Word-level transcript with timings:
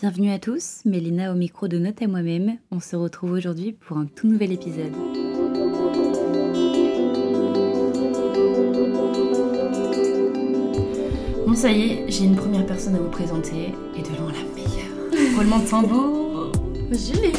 Bienvenue 0.00 0.30
à 0.32 0.38
tous, 0.38 0.80
Mélina 0.86 1.30
au 1.30 1.34
micro 1.34 1.68
de 1.68 1.76
Note 1.76 2.00
à 2.00 2.06
moi-même. 2.06 2.56
On 2.70 2.80
se 2.80 2.96
retrouve 2.96 3.32
aujourd'hui 3.32 3.72
pour 3.72 3.98
un 3.98 4.06
tout 4.06 4.26
nouvel 4.26 4.50
épisode. 4.50 4.92
Bon, 11.46 11.54
ça 11.54 11.70
y 11.70 11.82
est, 11.82 12.04
j'ai 12.08 12.24
une 12.24 12.34
première 12.34 12.64
personne 12.64 12.94
à 12.94 12.98
vous 12.98 13.10
présenter 13.10 13.74
et 13.94 14.00
de 14.00 14.18
loin 14.18 14.32
la 14.32 14.54
meilleure. 14.54 15.36
Roulement 15.36 15.58
de 15.58 15.68
tambour 15.68 16.52
Julie 16.92 17.34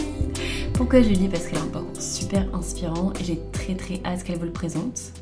Pourquoi 0.76 1.02
Julie? 1.02 1.30
Parce 1.30 1.48
qu'elle 1.48 1.58
a 1.58 1.64
un 1.64 1.68
parcours 1.68 2.00
super 2.00 2.48
inspirant 2.54 3.12
et 3.20 3.24
j'ai 3.24 3.40
très 3.52 3.74
très 3.74 4.00
hâte 4.06 4.24
qu'elle 4.24 4.38
vous 4.38 4.46
le 4.46 4.52
présente. 4.52 5.14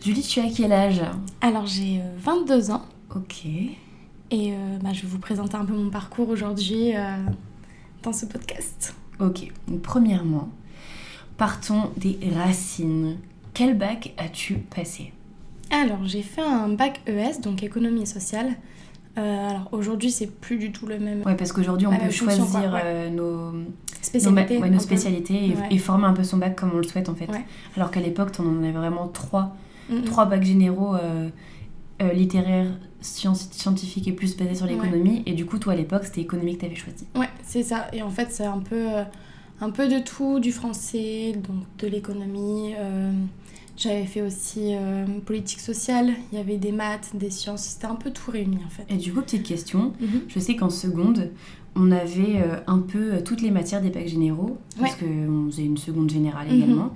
Julie, 0.00 0.22
tu 0.22 0.38
as 0.38 0.48
quel 0.56 0.70
âge? 0.70 1.00
Alors 1.40 1.66
j'ai 1.66 1.98
euh, 1.98 2.16
22 2.18 2.70
ans 2.70 2.82
Ok. 3.16 3.46
Et 4.32 4.52
euh, 4.52 4.56
bah, 4.82 4.90
je 4.92 5.02
vais 5.02 5.08
vous 5.08 5.18
présenter 5.18 5.54
un 5.56 5.64
peu 5.64 5.74
mon 5.74 5.90
parcours 5.90 6.28
aujourd'hui 6.28 6.96
euh, 6.96 7.16
dans 8.02 8.12
ce 8.12 8.26
podcast. 8.26 8.94
Ok, 9.20 9.52
donc 9.68 9.82
premièrement, 9.82 10.48
partons 11.36 11.90
des 11.96 12.18
racines. 12.34 13.18
Quel 13.54 13.76
bac 13.76 14.14
as-tu 14.18 14.54
passé? 14.54 15.12
Alors 15.70 16.04
j'ai 16.04 16.22
fait 16.22 16.40
un 16.42 16.68
bac 16.70 17.00
ES, 17.06 17.40
donc 17.42 17.62
économie 17.62 18.06
sociale. 18.06 18.52
Euh, 19.18 19.50
alors 19.50 19.68
aujourd'hui 19.72 20.10
c'est 20.10 20.26
plus 20.26 20.56
du 20.56 20.72
tout 20.72 20.86
le 20.86 20.98
même 20.98 21.22
Ouais, 21.26 21.36
parce 21.36 21.52
qu'aujourd'hui, 21.52 21.86
on 21.86 21.94
peut 21.94 22.10
choisir 22.10 22.48
quoi, 22.48 22.60
ouais. 22.60 22.80
euh, 22.84 23.10
nos, 23.10 23.52
ouais, 23.52 24.78
spécialités 24.80 25.34
et, 25.34 25.54
Ouais. 25.54 25.68
et 25.70 25.76
former 25.78 26.06
un 26.06 26.14
peu 26.14 26.24
son 26.24 26.38
bac 26.38 26.56
comme 26.56 26.70
on 26.74 26.78
le 26.78 26.82
souhaite 26.84 27.10
en 27.10 27.14
fait. 27.14 27.28
Alors 27.76 27.90
qu'à 27.90 28.00
l'époque, 28.00 28.30
on 28.38 28.46
en 28.48 28.58
avait 28.62 28.72
vraiment 28.72 29.06
trois, 29.08 29.54
Mm, 29.90 30.02
trois 30.04 30.26
bacs 30.26 30.44
généraux 30.44 30.94
euh, 30.94 31.28
euh, 32.00 32.12
littéraires, 32.12 32.70
sciences, 33.00 33.48
scientifiques 33.50 34.08
et 34.08 34.12
plus 34.12 34.36
basés 34.36 34.54
sur 34.54 34.66
l'économie. 34.66 35.22
Et 35.26 35.32
du 35.34 35.44
coup, 35.46 35.58
toi 35.58 35.72
à 35.72 35.76
l'époque, 35.76 36.04
c'était 36.04 36.20
économie 36.22 36.54
que 36.54 36.60
tu 36.60 36.66
avais 36.66 36.74
choisi. 36.76 37.06
Ouais, 37.16 37.28
c'est 37.42 37.62
ça. 37.62 37.88
Et 37.92 38.02
en 38.02 38.10
fait, 38.10 38.28
c'est 38.30 38.44
un 38.46 38.58
peu, 38.60 38.76
euh, 38.96 39.02
un 39.60 39.70
peu 39.70 39.88
de 39.88 39.98
tout, 39.98 40.40
du 40.40 40.52
français, 40.52 41.32
donc 41.32 41.64
de 41.78 41.86
l'économie. 41.88 42.74
euh, 42.78 43.12
J'avais 43.76 44.04
fait 44.04 44.20
aussi 44.22 44.74
politique 45.24 45.58
sociale, 45.58 46.12
il 46.30 46.38
y 46.38 46.40
avait 46.40 46.58
des 46.58 46.72
maths, 46.72 47.10
des 47.14 47.30
sciences, 47.30 47.62
c'était 47.64 47.86
un 47.86 47.94
peu 47.96 48.10
tout 48.10 48.30
réuni 48.30 48.58
en 48.64 48.68
fait. 48.68 48.84
Et 48.90 48.96
du 48.98 49.12
coup, 49.12 49.22
petite 49.22 49.44
question, 49.44 49.94
Mhm. 49.98 50.20
je 50.28 50.38
sais 50.38 50.54
qu'en 50.56 50.68
seconde, 50.70 51.30
on 51.74 51.90
avait 51.90 52.44
un 52.66 52.78
peu 52.78 53.22
toutes 53.24 53.40
les 53.40 53.50
matières 53.50 53.80
des 53.80 53.88
bacs 53.88 54.06
généraux, 54.06 54.58
parce 54.78 54.94
qu'on 54.96 55.46
faisait 55.50 55.64
une 55.64 55.78
seconde 55.78 56.10
générale 56.10 56.48
Mhm. 56.48 56.54
également. 56.56 56.90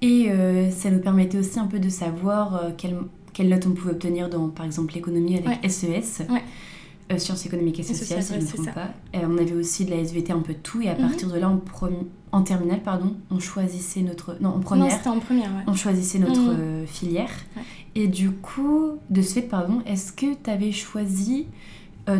Et 0.00 0.30
euh, 0.30 0.70
ça 0.70 0.90
nous 0.90 1.00
permettait 1.00 1.38
aussi 1.38 1.58
un 1.60 1.66
peu 1.66 1.78
de 1.78 1.90
savoir 1.90 2.56
euh, 2.56 2.70
quelle, 2.76 2.96
quelle 3.36 3.48
note 3.50 3.66
on 3.66 3.72
pouvait 3.72 3.90
obtenir 3.92 4.30
dans, 4.30 4.48
par 4.48 4.64
exemple, 4.64 4.94
l'économie 4.94 5.36
avec 5.36 5.62
Ouais. 5.62 5.68
SES. 5.68 6.22
Ouais. 6.30 6.42
euh, 7.12 7.18
sciences 7.18 7.46
économiques 7.46 7.78
et 7.78 7.82
sociales, 7.84 8.20
si 8.22 8.32
je 8.34 8.38
ne 8.38 8.42
me 8.42 8.48
trompe 8.48 8.74
pas. 8.74 8.88
Euh, 9.14 9.20
on 9.28 9.38
avait 9.38 9.52
aussi 9.52 9.84
de 9.84 9.90
la 9.92 9.98
SVT 9.98 10.32
un 10.32 10.40
peu 10.40 10.54
de 10.54 10.58
tout, 10.58 10.80
et 10.82 10.88
à 10.88 10.94
Mhm. 10.94 11.00
partir 11.08 11.28
de 11.30 11.38
là, 11.38 11.48
en, 11.48 11.60
en 12.32 12.42
terminale, 12.42 12.80
pardon, 12.82 13.14
on 13.30 13.38
choisissait 13.38 14.00
notre... 14.00 14.36
Non, 14.40 14.48
en 14.48 14.54
Non, 14.56 14.60
première, 14.60 14.90
c'était 14.90 15.08
en 15.10 15.20
première, 15.20 15.50
ouais. 15.52 15.62
on 15.68 15.74
choisissait 15.74 16.18
notre 16.18 16.40
Mhm. 16.40 16.56
euh, 16.58 16.86
filière. 16.86 17.30
Ouais. 17.56 17.62
Et 17.94 18.08
du 18.08 18.32
coup, 18.32 18.92
de 19.10 19.22
ce 19.22 19.34
fait, 19.34 19.42
pardon, 19.42 19.82
est-ce 19.86 20.10
que 20.12 20.34
tu 20.34 20.50
avais 20.50 20.72
choisi 20.72 21.46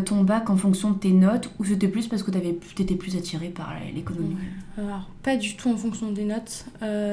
ton 0.05 0.23
bac 0.23 0.49
en 0.49 0.55
fonction 0.57 0.91
de 0.91 0.97
tes 0.97 1.11
notes 1.11 1.49
ou 1.59 1.65
c'était 1.65 1.87
plus 1.87 2.07
parce 2.07 2.21
que 2.23 2.29
tu 2.31 2.81
étais 2.81 2.95
plus 2.95 3.15
attiré 3.17 3.47
par 3.49 3.73
l'économie? 3.93 4.35
Ouais. 4.77 4.83
Alors, 4.83 5.09
pas 5.23 5.35
du 5.37 5.55
tout 5.57 5.69
en 5.69 5.75
fonction 5.77 6.11
des 6.13 6.23
notes. 6.25 6.65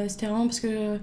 C'était 0.08 0.26
vraiment 0.26 0.46
parce 0.46 0.60
que 0.60 0.68
je 0.68 0.98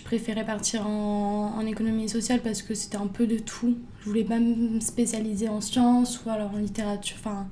préférais 0.00 0.46
partir 0.46 0.86
en, 0.86 1.52
en 1.58 1.66
économie 1.66 2.08
sociale 2.08 2.40
parce 2.42 2.62
que 2.62 2.72
c'était 2.74 2.96
un 2.96 3.08
peu 3.08 3.26
de 3.26 3.36
tout. 3.38 3.76
Je 4.00 4.08
voulais 4.08 4.24
pas 4.24 4.38
me 4.38 4.80
spécialiser 4.80 5.50
en 5.50 5.60
sciences 5.60 6.24
ou 6.24 6.30
alors 6.30 6.50
en 6.54 6.58
littérature, 6.58 7.16
enfin 7.20 7.46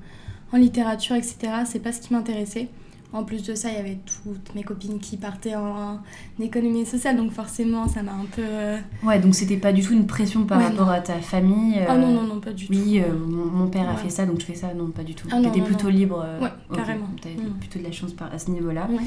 en 0.51 0.57
littérature, 0.57 1.15
etc. 1.15 1.37
C'est 1.65 1.79
pas 1.83 1.91
ce 1.91 2.01
qui 2.01 2.13
m'intéressait. 2.13 2.69
En 3.13 3.25
plus 3.25 3.43
de 3.43 3.55
ça, 3.55 3.67
il 3.69 3.75
y 3.75 3.77
avait 3.77 3.97
toutes 4.05 4.55
mes 4.55 4.63
copines 4.63 4.97
qui 4.97 5.17
partaient 5.17 5.53
en, 5.55 5.95
en 5.95 5.99
économie 6.41 6.85
sociale, 6.85 7.17
donc 7.17 7.31
forcément, 7.33 7.85
ça 7.89 8.01
m'a 8.03 8.13
un 8.13 8.23
peu. 8.33 8.41
euh, 8.41 8.77
Ouais, 9.03 9.19
donc 9.19 9.35
c'était 9.35 9.57
pas 9.57 9.73
du 9.73 9.81
tout 9.83 9.91
une 9.91 10.07
pression 10.07 10.45
par 10.45 10.57
Ouais, 10.59 10.67
rapport 10.67 10.89
à 10.89 11.01
ta 11.01 11.15
famille. 11.19 11.75
Ah 11.87 11.95
euh, 11.95 11.97
non, 11.97 12.07
non, 12.13 12.23
non, 12.23 12.39
pas 12.39 12.53
du 12.53 12.67
tout. 12.67 12.73
Oui, 12.73 13.01
euh, 13.01 13.13
mon, 13.13 13.45
mon 13.47 13.67
père 13.67 13.89
a 13.89 13.97
fait 13.97 14.09
ça, 14.09 14.25
donc 14.25 14.39
je 14.39 14.45
fais 14.45 14.55
ça. 14.55 14.73
Non, 14.73 14.87
pas 14.91 15.03
du 15.03 15.13
tout. 15.13 15.27
Ah 15.29 15.35
non, 15.41 15.43
T'étais 15.49 15.59
non, 15.59 15.65
plutôt 15.65 15.89
non. 15.91 15.93
libre. 15.97 16.25
Ouais, 16.41 16.47
carrément. 16.73 17.07
T'avais 17.21 17.35
Mm. 17.35 17.59
plutôt 17.59 17.79
de 17.79 17.83
la 17.83 17.91
chance 17.91 18.11
à 18.31 18.39
ce 18.39 18.49
niveau-là. 18.49 18.87
Ouais. 18.89 19.03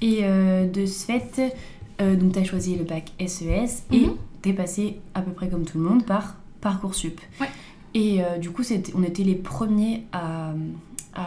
Et 0.00 0.22
de 0.22 0.86
ce 0.86 1.04
fait, 1.04 1.54
euh, 2.00 2.16
donc 2.16 2.32
t'as 2.32 2.44
choisi 2.44 2.76
le 2.76 2.84
bac 2.84 3.12
SES 3.20 3.84
et 3.92 4.00
Mhm. 4.06 4.16
t'es 4.42 4.52
passé 4.52 4.98
à 5.14 5.22
peu 5.22 5.32
près 5.32 5.48
comme 5.48 5.64
tout 5.64 5.78
le 5.78 5.84
monde 5.84 6.04
par 6.04 6.36
Parcoursup. 6.60 7.20
Ouais. 7.40 7.48
Et 7.94 8.22
euh, 8.22 8.38
du 8.38 8.50
coup, 8.50 8.62
on 8.94 9.02
était 9.02 9.22
les 9.24 9.34
premiers 9.36 10.04
à, 10.12 10.52
à 11.14 11.26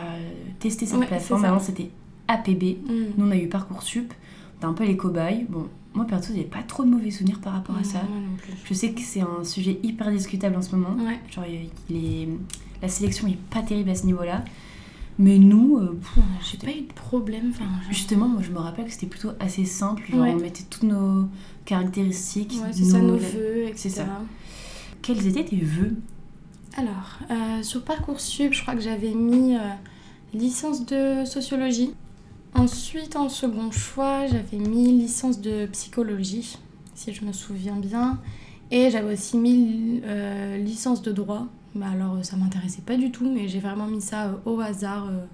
tester 0.59 0.85
cette 0.85 1.00
Ouais, 1.00 1.07
plateforme. 1.07 1.44
Avant, 1.46 1.59
c'était 1.59 1.90
APB. 2.28 2.78
Mm. 2.85 2.94
Nous, 3.18 3.25
on 3.28 3.31
a 3.31 3.38
eu 3.38 3.47
Parcoursup. 3.47 4.13
T'es 4.59 4.66
un 4.66 4.74
peu 4.74 4.85
les 4.85 4.97
cobayes. 4.97 5.46
Bon, 5.50 5.68
moi, 5.94 6.06
perso, 6.06 6.34
j'ai 6.35 6.44
pas 6.44 6.62
trop 6.62 6.84
de 6.84 6.90
mauvais 6.90 7.09
souvenirs 7.09 7.40
par 7.40 7.53
rapport 7.53 7.75
à 7.78 7.84
ça. 7.84 8.00
Non 8.03 8.36
plus. 8.38 8.53
Je 8.66 8.74
sais 8.75 8.91
que 8.91 9.01
c'est 9.01 9.22
un 9.22 9.44
sujet 9.44 9.80
hyper 9.81 10.12
discutable 10.12 10.56
en 10.57 10.62
ce 10.62 10.75
moment. 10.75 10.96
Ouais. 11.03 11.18
Genre, 11.31 11.46
il 11.90 11.96
est- 11.96 12.28
la 12.81 12.88
sélection 12.90 13.28
est 13.28 13.38
pas 13.50 13.62
terrible 13.63 13.90
à 13.90 13.96
ce 13.96 14.06
niveau-là. 14.06 14.44
Mais 15.22 15.38
nous, 15.38 15.78
euh, 15.78 16.00
J'ai 16.50 16.57
pas 16.57 16.72
eu 16.72 16.81
de 16.88 16.94
problème. 16.94 17.52
Enfin, 17.53 17.66
justement, 17.90 18.28
moi, 18.30 18.41
je 18.41 18.52
me 18.52 18.57
rappelle 18.57 18.85
que 18.85 18.91
c'était 18.91 19.06
plutôt 19.07 19.31
assez 19.41 19.66
simple. 19.66 20.03
Genre, 20.09 20.22
Ouais. 20.22 20.34
on 20.34 20.40
mettait 20.40 20.63
toutes 20.69 20.84
nos 20.84 21.28
caractéristiques. 21.66 22.56
Ouais, 22.63 22.72
ça, 22.72 23.00
nos 23.02 23.16
la- 23.18 23.28
vœux, 23.28 23.68
etc. 23.68 23.90
ça. 23.90 24.06
Quels 25.02 25.28
étaient 25.28 25.44
tes 25.44 25.57
vœux? 25.57 25.94
Alors, 26.78 27.19
euh, 27.31 27.62
sur 27.63 27.84
Parcoursup, 27.84 28.53
je 28.53 28.62
crois 28.62 28.75
que 28.75 28.81
j'avais 28.81 29.13
mis 29.13 29.56
euh, 29.56 29.59
licence 30.34 30.85
de 30.85 31.25
sociologie. 31.25 31.91
Ensuite, 32.56 33.16
en 33.18 33.28
second 33.30 33.72
choix, 33.72 34.25
j'avais 34.25 34.57
mis 34.57 34.88
licence 34.97 35.41
de 35.41 35.66
psychologie, 35.68 36.57
si 36.96 37.13
je 37.13 37.25
me 37.25 37.34
souviens 37.34 37.75
bien. 37.75 38.19
Et 38.72 38.90
j'avais 38.90 39.13
aussi 39.13 39.38
mis 39.38 40.01
euh, 40.06 40.57
licence 40.57 41.01
de 41.01 41.12
droit. 41.12 41.47
Bah 41.75 41.88
alors, 41.94 42.18
ça 42.24 42.35
m'intéressait 42.35 42.81
pas 42.81 42.97
du 42.97 43.12
tout, 43.12 43.30
mais 43.31 43.47
j'ai 43.47 43.59
vraiment 43.59 43.88
mis 43.88 44.02
ça 44.02 44.25
euh, 44.28 44.31
au 44.46 44.59
hasard, 44.59 45.07
euh, 45.09 45.25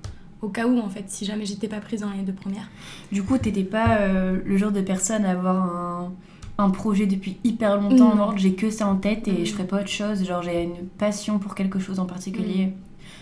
au 0.41 0.49
cas 0.49 0.67
où, 0.67 0.77
en 0.79 0.89
fait, 0.89 1.05
si 1.07 1.25
jamais 1.25 1.45
j'étais 1.45 1.67
pas 1.67 1.79
prise 1.79 2.01
dans 2.01 2.11
les 2.11 2.23
deux 2.23 2.33
premières. 2.33 2.69
Du 3.11 3.23
coup, 3.23 3.37
t'étais 3.37 3.63
pas 3.63 3.99
euh, 3.99 4.39
le 4.45 4.57
genre 4.57 4.71
de 4.71 4.81
personne 4.81 5.23
à 5.25 5.31
avoir 5.31 5.55
un, 5.55 6.11
un 6.57 6.69
projet 6.69 7.05
depuis 7.05 7.37
hyper 7.43 7.79
longtemps 7.79 8.17
ordre, 8.19 8.37
j'ai 8.37 8.53
que 8.53 8.69
ça 8.69 8.87
en 8.87 8.95
tête 8.97 9.27
et 9.27 9.41
Mm. 9.41 9.45
je 9.45 9.51
ferai 9.53 9.65
pas 9.67 9.77
autre 9.79 9.87
chose. 9.89 10.23
Genre, 10.25 10.41
j'ai 10.41 10.63
une 10.63 10.87
passion 10.97 11.39
pour 11.39 11.55
quelque 11.55 11.79
chose 11.79 11.99
en 11.99 12.05
particulier. 12.05 12.73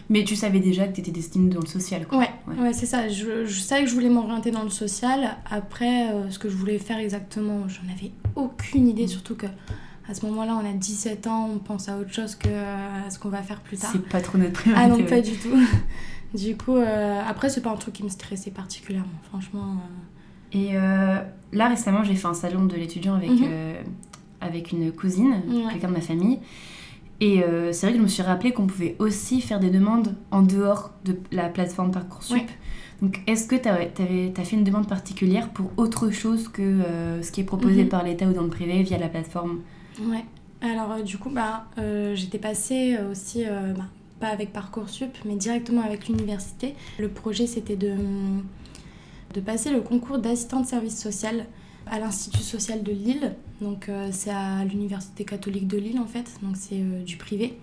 Mais 0.10 0.24
tu 0.26 0.36
savais 0.36 0.60
déjà 0.60 0.86
que 0.88 0.96
t'étais 0.96 1.12
destinée 1.12 1.50
dans 1.54 1.62
le 1.62 1.66
social, 1.68 2.06
quoi. 2.08 2.18
Ouais, 2.18 2.30
Ouais. 2.48 2.60
ouais. 2.62 2.74
c'est 2.74 2.86
ça. 2.88 3.08
Je, 3.08 3.46
je 3.46 3.60
savais 3.60 3.84
que 3.84 3.90
je 3.90 3.94
voulais 3.94 4.10
m'orienter 4.10 4.52
dans 4.52 4.64
le 4.64 4.70
social. 4.70 5.38
Après, 5.50 6.12
euh, 6.12 6.30
ce 6.30 6.40
que 6.40 6.50
je 6.50 6.56
voulais 6.56 6.78
faire 6.78 6.98
exactement, 6.98 7.68
j'en 7.70 7.84
avais 7.92 8.12
aucune 8.36 8.88
idée. 8.90 9.08
Surtout 9.08 9.36
que 9.36 9.46
à 10.10 10.14
ce 10.14 10.26
moment-là, 10.26 10.60
on 10.62 10.70
a 10.70 10.74
17 10.74 11.28
ans, 11.28 11.50
on 11.54 11.60
pense 11.60 11.88
à 11.90 11.98
autre 11.98 12.12
chose 12.14 12.36
que 12.36 12.48
euh, 12.50 13.08
à 13.08 13.10
ce 13.10 13.20
qu'on 13.20 13.30
va 13.30 13.42
faire 13.42 13.62
plus 13.62 13.78
tard. 13.78 13.90
C'est 13.94 14.08
pas 14.08 14.22
trop 14.22 14.38
notre 14.38 14.54
priorité. 14.54 14.84
Ah 14.86 14.90
non, 14.90 15.04
pas 15.06 15.22
du 15.22 15.32
tout. 15.38 15.50
Du 16.34 16.58
coup, 16.58 16.76
euh, 16.78 17.22
après, 17.28 17.48
c'est 17.48 17.62
pas 17.62 17.70
un 17.70 17.76
truc 17.76 17.94
qui 17.94 18.04
me 18.04 18.10
stressait 18.10 18.50
particulièrement. 18.50 19.06
Franchement, 19.30 19.76
euh, 19.76 20.58
Et 20.58 20.70
euh, 20.74 21.20
là, 21.52 21.68
récemment, 21.70 22.04
j'ai 22.04 22.16
fait 22.16 22.26
un 22.26 22.34
salon 22.34 22.66
de 22.66 22.76
l'étudiant 22.76 23.14
avec, 23.14 23.30
Mhm. 23.30 23.48
avec 24.42 24.72
une 24.72 24.92
cousine, 24.92 25.44
Ouais. 25.48 25.72
quelqu'un 25.74 25.90
de 25.90 25.94
ma 25.94 26.02
famille. 26.02 26.40
Et 27.22 27.44
c'est 27.72 27.86
vrai 27.86 27.92
que 27.94 27.98
je 28.00 28.04
me 28.04 28.08
suis 28.08 28.24
rappelé 28.24 28.52
qu'on 28.52 28.66
pouvait 28.66 28.96
aussi 28.98 29.42
faire 29.42 29.60
des 29.60 29.70
demandes 29.70 30.16
en 30.32 30.42
dehors 30.42 30.90
de 31.06 31.20
la 31.32 31.50
plateforme 31.50 31.92
Parcoursup. 31.92 32.36
Ouais. 32.38 32.46
Donc, 33.04 33.22
est-ce 33.28 33.46
que 33.48 33.56
tu 33.56 33.70
as, 33.70 33.78
fait 34.44 34.56
une 34.56 34.64
demande 34.64 34.88
particulière 34.88 35.50
pour 35.50 35.70
autre 35.78 36.10
chose 36.10 36.48
que 36.50 36.80
ce 37.22 37.32
qui 37.32 37.42
est 37.42 37.46
proposé 37.46 37.84
Mhm. 37.84 37.90
par 37.90 38.04
l'État 38.04 38.26
ou 38.26 38.34
dans 38.34 38.42
le 38.42 38.50
privé 38.50 38.82
via 38.82 38.98
la 38.98 39.08
plateforme? 39.08 39.60
Ouais. 40.02 40.26
Alors, 40.62 40.92
euh, 40.94 41.02
du 41.02 41.18
coup, 41.18 41.30
bah, 41.30 41.66
euh, 41.78 42.16
j'étais 42.16 42.40
passée 42.40 42.96
euh, 42.98 43.12
aussi, 43.12 43.44
bah, 43.44 43.86
pas 44.20 44.28
avec 44.28 44.54
Parcoursup, 44.54 45.12
mais 45.26 45.36
directement 45.36 45.82
avec 45.82 46.08
l'université. 46.08 46.76
Le 46.98 47.10
projet, 47.10 47.48
c'était 47.48 47.76
de, 47.76 47.96
de 49.34 49.42
passer 49.42 49.72
le 49.72 49.82
concours 49.82 50.20
d'assistant 50.20 50.62
de 50.62 50.66
service 50.66 50.98
social 50.98 51.46
à 51.86 52.00
l'Institut 52.00 52.44
social 52.44 52.82
de 52.82 52.92
Lille. 52.94 53.36
Donc, 53.60 53.90
euh, 53.90 54.10
c'est 54.12 54.30
à 54.32 54.64
l'Université 54.64 55.26
catholique 55.26 55.68
de 55.68 55.78
Lille, 55.78 56.00
en 56.00 56.08
fait. 56.08 56.32
Donc, 56.42 56.56
c'est 56.56 56.80
euh, 56.80 57.04
du 57.04 57.18
privé. 57.18 57.58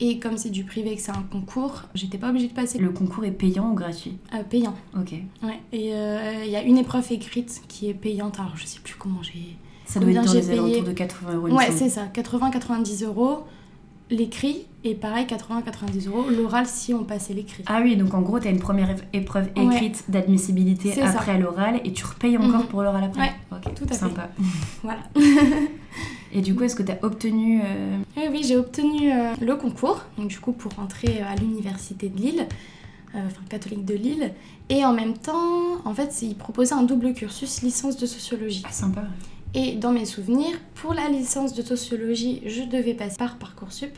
Et 0.00 0.18
comme 0.18 0.36
c'est 0.36 0.50
du 0.50 0.64
privé 0.64 0.90
et 0.92 0.96
que 0.96 1.02
c'est 1.02 1.12
un 1.12 1.22
concours, 1.22 1.82
j'étais 1.94 2.18
pas 2.18 2.30
obligée 2.30 2.48
de 2.48 2.54
passer 2.54 2.78
Le 2.78 2.90
concours 2.90 3.24
est 3.24 3.30
payant 3.30 3.70
ou 3.70 3.74
gratuit? 3.74 4.18
Euh, 4.34 4.42
payant. 4.42 4.74
Ok. 4.98 5.12
Ouais. 5.44 5.60
Et 5.72 5.90
il 5.90 6.50
y 6.50 6.56
a 6.56 6.62
une 6.62 6.76
épreuve 6.76 7.06
écrite 7.12 7.62
qui 7.68 7.88
est 7.88 7.94
payante. 7.94 8.40
Alors, 8.40 8.56
je 8.56 8.66
sais 8.66 8.80
plus 8.80 8.96
comment 8.96 9.22
j'ai. 9.22 9.56
Ça 9.92 10.00
doit 10.00 10.10
être 10.10 10.24
dans 10.24 10.32
les 10.32 10.40
payé 10.40 10.52
alentours 10.58 10.82
de 10.84 10.92
80 10.92 11.34
euros. 11.34 11.48
Ouais, 11.48 11.70
c'est 11.70 11.88
ça, 11.88 12.02
80-90 12.14 13.04
euros 13.04 13.44
l'écrit 14.10 14.66
et 14.84 14.94
pareil 14.94 15.24
80-90 15.26 16.08
euros 16.08 16.24
l'oral 16.28 16.66
si 16.66 16.92
on 16.92 17.02
passait 17.04 17.32
l'écrit. 17.32 17.62
Ah 17.66 17.80
oui, 17.82 17.96
donc 17.96 18.12
en 18.12 18.20
gros, 18.20 18.38
tu 18.40 18.46
as 18.46 18.50
une 18.50 18.58
première 18.58 18.94
épreuve 19.14 19.48
Ouais. 19.56 19.64
écrite 19.76 20.04
d'admissibilité 20.08 20.92
C'est 20.92 21.00
ça. 21.00 21.10
après 21.20 21.38
l'oral 21.38 21.80
et 21.84 21.92
tu 21.92 22.04
repayes 22.04 22.36
encore 22.36 22.60
Mhm. 22.62 22.66
pour 22.66 22.82
l'oral 22.82 23.04
après. 23.04 23.20
Ouais, 23.22 23.32
Ok, 23.52 23.74
tout 23.74 23.84
à 23.84 23.88
fait. 23.88 23.94
sympa. 23.94 24.28
Voilà. 24.82 25.00
Et 26.34 26.40
du 26.40 26.54
coup, 26.54 26.64
est-ce 26.64 26.76
que 26.76 26.82
tu 26.82 26.92
as 26.92 26.98
obtenu... 27.02 27.60
euh, 27.64 27.96
Oui, 28.16 28.22
oui, 28.30 28.42
j'ai 28.46 28.56
obtenu 28.56 29.12
euh, 29.12 29.32
le 29.40 29.56
concours, 29.56 30.02
donc 30.18 30.28
du 30.28 30.38
coup 30.40 30.52
pour 30.52 30.72
rentrer 30.72 31.20
à 31.20 31.34
l'université 31.36 32.08
de 32.08 32.16
Lille, 32.18 32.46
euh, 33.14 33.18
enfin 33.26 33.40
catholique 33.48 33.84
de 33.84 33.94
Lille. 33.94 34.32
Et 34.68 34.84
en 34.84 34.92
même 34.94 35.14
temps, 35.14 35.76
en 35.84 35.94
fait, 35.94 36.22
ils 36.22 36.34
proposaient 36.34 36.74
un 36.74 36.82
double 36.84 37.12
cursus 37.14 37.62
licence 37.62 37.96
de 37.98 38.06
sociologie. 38.06 38.62
Ah, 38.66 38.72
sympa. 38.72 39.04
Et 39.54 39.72
dans 39.72 39.92
mes 39.92 40.06
souvenirs, 40.06 40.54
pour 40.74 40.94
la 40.94 41.08
licence 41.08 41.52
de 41.54 41.62
sociologie, 41.62 42.42
je 42.46 42.62
devais 42.62 42.94
passer 42.94 43.16
par 43.18 43.36
Parcoursup. 43.36 43.90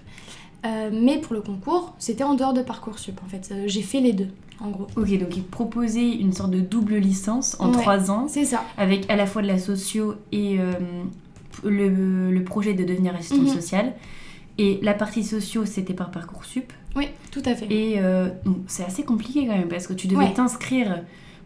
Euh, 0.66 0.90
mais 0.92 1.18
pour 1.18 1.34
le 1.34 1.42
concours, 1.42 1.94
c'était 1.98 2.24
en 2.24 2.34
dehors 2.34 2.54
de 2.54 2.62
Parcoursup 2.62 3.20
en 3.24 3.28
fait. 3.28 3.50
Euh, 3.52 3.64
j'ai 3.66 3.82
fait 3.82 4.00
les 4.00 4.14
deux, 4.14 4.28
en 4.60 4.70
gros. 4.70 4.86
Ok, 4.96 5.16
donc 5.18 5.36
ils 5.36 5.42
proposaient 5.44 6.08
une 6.10 6.32
sorte 6.32 6.50
de 6.50 6.60
double 6.60 6.96
licence 6.96 7.54
en 7.60 7.70
Ouais. 7.70 7.80
trois 7.82 8.10
ans, 8.10 8.26
C'est 8.28 8.46
ça. 8.46 8.64
avec 8.78 9.08
à 9.10 9.16
la 9.16 9.26
fois 9.26 9.42
de 9.42 9.46
la 9.46 9.58
socio 9.58 10.14
et 10.32 10.58
euh, 10.58 10.72
le, 11.62 12.30
le 12.32 12.44
projet 12.44 12.72
de 12.74 12.82
devenir 12.82 13.14
assistante 13.14 13.42
Mhm. 13.42 13.48
sociale. 13.54 13.92
Et 14.56 14.78
la 14.82 14.94
partie 14.94 15.22
socio, 15.24 15.66
c'était 15.66 15.94
par 15.94 16.10
Parcoursup. 16.10 16.72
Oui, 16.96 17.08
tout 17.30 17.42
à 17.44 17.54
fait. 17.54 17.66
Et 17.70 17.96
euh, 17.98 18.28
c'est 18.66 18.84
assez 18.84 19.02
compliqué 19.02 19.46
quand 19.46 19.56
même, 19.56 19.68
parce 19.68 19.86
que 19.86 19.92
tu 19.92 20.06
devais 20.06 20.24
Ouais. 20.26 20.32
t'inscrire 20.32 21.02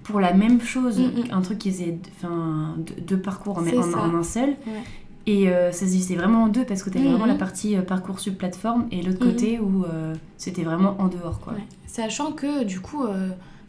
pour 0.09 0.21
la 0.21 0.33
même 0.33 0.61
chose, 0.61 0.99
Mhm. 0.99 1.25
un 1.33 1.43
truc 1.43 1.59
qui 1.59 1.71
faisait 1.71 1.99
enfin, 2.17 2.75
deux, 3.07 3.19
parcours 3.21 3.59
en, 3.59 3.63
en- 3.67 4.15
un 4.17 4.23
seul. 4.23 4.51
Ouais. 4.67 4.83
Et 5.27 5.51
euh, 5.51 5.71
ça 5.73 5.81
se 5.85 5.91
divisait 5.91 6.15
vraiment 6.17 6.45
en 6.45 6.49
deux, 6.49 6.65
parce 6.65 6.83
que 6.83 6.89
tu 6.89 6.97
avais 6.97 7.07
Mhm. 7.07 7.13
vraiment 7.13 7.27
la 7.27 7.35
partie 7.35 7.77
euh, 7.77 7.83
Parcoursup 7.83 8.39
plateforme 8.39 8.87
et 8.91 9.03
l'autre 9.03 9.19
côté 9.19 9.61
où 9.61 9.85
euh, 9.85 10.15
c'était 10.39 10.63
vraiment 10.63 10.97
en 10.99 11.09
dehors. 11.09 11.41
quoi. 11.41 11.53
Ouais. 11.53 11.63
Sachant 11.87 12.33
que 12.33 12.65
du 12.65 12.81
coup, 12.81 13.05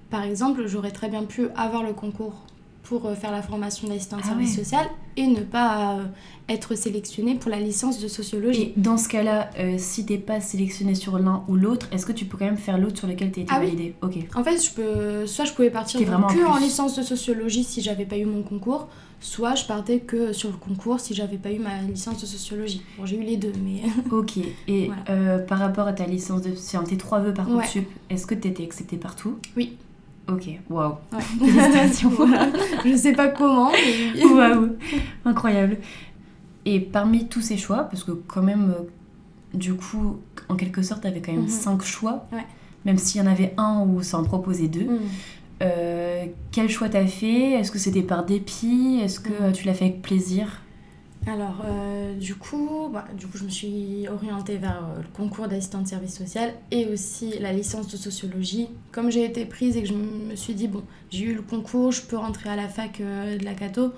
par 0.10 0.24
exemple, 0.24 0.64
j'aurais 0.68 0.92
très 0.92 1.10
bien 1.10 1.24
pu 1.24 1.48
avoir 1.56 1.84
le 1.84 1.94
concours 1.94 2.46
pour 2.84 3.12
faire 3.16 3.32
la 3.32 3.42
formation 3.42 3.88
d'assistante 3.90 4.22
Ah 4.24 4.28
service 4.30 4.58
ouais. 4.58 4.64
social 4.64 4.86
et 5.18 5.28
ne 5.28 5.42
pas 5.42 5.98
euh, 6.00 6.04
être 6.48 6.76
sélectionnée 6.76 7.36
pour 7.36 7.52
la 7.52 7.60
licence 7.60 8.00
de 8.00 8.08
sociologie. 8.08 8.62
Et 8.62 8.74
dans 8.78 8.98
ce 8.98 9.08
cas-là, 9.10 9.50
euh, 9.60 9.76
si 9.78 10.06
t'es 10.06 10.18
pas 10.18 10.42
sélectionné 10.42 10.96
sur 10.96 11.20
l'un 11.20 11.44
ou 11.48 11.56
l'autre, 11.56 11.88
est-ce 11.92 12.06
que 12.06 12.12
tu 12.12 12.26
peux 12.26 12.38
quand 12.38 12.46
même 12.46 12.58
faire 12.58 12.78
l'autre 12.78 12.98
sur 12.98 13.08
lequel 13.08 13.32
t'as 13.32 13.42
été 13.42 13.52
Ah 13.54 13.60
oui. 13.60 13.68
validé? 13.68 13.96
Ok. 14.02 14.16
En 14.36 14.44
fait, 14.44 14.58
je 14.64 14.72
peux, 14.72 15.26
soit 15.28 15.46
je 15.46 15.54
pouvais 15.54 15.70
partir 15.70 16.00
T'es 16.00 16.06
vraiment 16.06 16.28
en 16.28 16.34
que 16.34 16.46
en 16.46 16.58
licence 16.58 16.96
de 16.98 17.04
sociologie 17.04 17.64
si 17.64 17.82
j'avais 17.82 18.06
pas 18.06 18.18
eu 18.18 18.26
mon 18.26 18.42
concours, 18.44 18.88
soit 19.20 19.56
je 19.56 19.66
partais 19.66 20.00
que 20.00 20.32
sur 20.34 20.50
le 20.50 20.58
concours 20.58 21.00
si 21.00 21.14
j'avais 21.14 21.38
pas 21.38 21.52
eu 21.52 21.60
ma 21.60 21.82
licence 21.82 22.22
de 22.22 22.26
sociologie. 22.26 22.82
Bon, 22.98 23.06
j'ai 23.06 23.18
eu 23.18 23.24
les 23.24 23.38
deux, 23.38 23.54
mais 23.64 23.82
Ok. 24.12 24.38
Et 24.68 24.86
Voilà. 24.88 25.02
euh, 25.10 25.40
par 25.40 25.60
rapport 25.60 25.88
à 25.88 25.94
ta 25.94 26.06
licence 26.06 26.42
de 26.42 26.52
tes 26.88 26.98
trois 26.98 27.20
vœux 27.20 27.34
Parcoursup, 27.34 27.86
est-ce 28.10 28.26
que 28.26 28.36
t'étais 28.36 28.64
accepté 28.64 28.98
partout? 28.98 29.38
Oui. 29.58 29.78
Ok. 30.32 30.50
Waouh. 30.70 30.96
Félicitations. 31.40 32.12
Je 32.86 32.96
sais 32.96 33.14
pas 33.14 33.28
comment, 33.30 33.72
mais. 33.72 34.24
Waouh. 34.26 34.76
Incroyable. 35.26 35.78
Et 36.66 36.80
parmi 36.80 37.28
tous 37.28 37.42
ces 37.42 37.58
choix, 37.58 37.84
parce 37.86 38.04
que 38.04 38.12
quand 38.12 38.44
même, 38.44 38.74
euh, 38.78 39.58
du 39.58 39.74
coup, 39.74 40.18
en 40.50 40.56
quelque 40.56 40.82
sorte, 40.82 41.02
t'avais 41.04 41.22
quand 41.22 41.32
même 41.32 41.42
Mhm. 41.44 41.48
cinq 41.48 41.82
choix. 41.84 42.28
Ouais. 42.32 42.46
Même 42.86 42.98
s'il 42.98 43.22
y 43.22 43.24
en 43.24 43.28
avait 43.30 43.54
un 43.58 43.82
où 43.88 44.02
ça 44.04 44.18
en 44.20 44.24
proposait 44.24 44.68
deux. 44.68 44.84
Mm. 44.86 45.00
Euh, 45.62 46.26
quel 46.52 46.70
choix 46.70 46.88
t'as 46.90 47.06
fait? 47.08 47.52
Est-ce 47.54 47.72
que 47.72 47.80
c'était 47.80 48.02
par 48.04 48.24
dépit? 48.26 49.00
Est-ce 49.04 49.20
que 49.20 49.48
Mhm. 49.48 49.52
tu 49.54 49.66
l'as 49.66 49.74
fait 49.74 49.86
avec 49.86 50.02
plaisir? 50.02 50.62
Alors, 51.28 51.64
euh, 51.66 52.16
du, 52.16 52.36
coup, 52.36 52.90
bah, 52.92 53.06
du 53.18 53.28
coup, 53.28 53.38
je 53.38 53.44
me 53.44 53.50
suis 53.50 54.08
orientée 54.08 54.58
vers 54.58 54.84
euh, 54.84 55.02
le 55.02 55.08
concours 55.14 55.48
d'assistante 55.48 55.88
service 55.88 56.16
social 56.16 56.54
et 56.72 56.88
aussi 56.88 57.38
la 57.40 57.52
licence 57.52 57.88
de 57.88 57.98
sociologie. 57.98 58.70
Comme 58.92 59.12
j'ai 59.12 59.26
été 59.26 59.46
prise 59.46 59.76
et 59.78 59.84
que 59.84 59.88
je 59.88 59.94
me 59.94 60.36
suis 60.36 60.54
dit, 60.54 60.68
bon, 60.68 60.84
j'ai 61.12 61.26
eu 61.26 61.34
le 61.34 61.42
concours, 61.42 61.92
je 61.92 62.02
peux 62.02 62.18
rentrer 62.18 62.50
à 62.50 62.56
la 62.56 62.68
fac 62.68 63.02
euh, 63.02 63.38
de 63.38 63.44
la 63.44 63.54
Cato, 63.54 63.94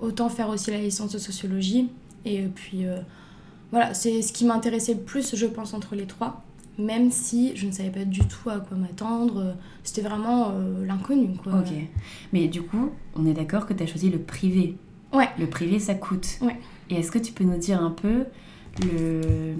autant 0.00 0.28
faire 0.28 0.48
aussi 0.48 0.70
la 0.70 0.78
licence 0.78 1.12
de 1.12 1.18
sociologie. 1.18 1.88
Et 2.24 2.42
puis, 2.42 2.84
voilà, 3.72 3.94
c'est 3.94 4.22
ce 4.22 4.32
qui 4.32 4.44
m'intéressait 4.44 4.94
le 4.94 5.00
plus, 5.00 5.34
je 5.34 5.46
pense, 5.46 5.74
entre 5.74 5.96
les 5.96 6.06
trois. 6.06 6.44
Même 6.78 7.10
si 7.10 7.56
je 7.56 7.66
ne 7.66 7.72
savais 7.72 7.90
pas 7.90 8.04
du 8.04 8.20
tout 8.20 8.48
à 8.48 8.60
quoi 8.60 8.76
m'attendre, 8.76 9.56
c'était 9.82 10.02
vraiment 10.02 10.52
l'inconnu, 10.86 11.34
quoi. 11.42 11.54
Ok. 11.58 11.72
Mais 12.32 12.46
du 12.46 12.62
coup, 12.62 12.90
on 13.16 13.26
est 13.26 13.34
d'accord 13.34 13.66
que 13.66 13.72
t'as 13.72 13.86
choisi 13.86 14.08
le 14.08 14.20
privé. 14.20 14.76
Ouais. 15.12 15.28
Le 15.38 15.46
privé, 15.46 15.78
ça 15.78 15.94
coûte. 15.94 16.38
Ouais. 16.40 16.56
Et 16.90 16.96
est-ce 16.96 17.10
que 17.10 17.18
tu 17.18 17.32
peux 17.32 17.44
nous 17.44 17.58
dire 17.58 17.82
un 17.82 17.90
peu 17.90 18.24
le, 18.82 19.54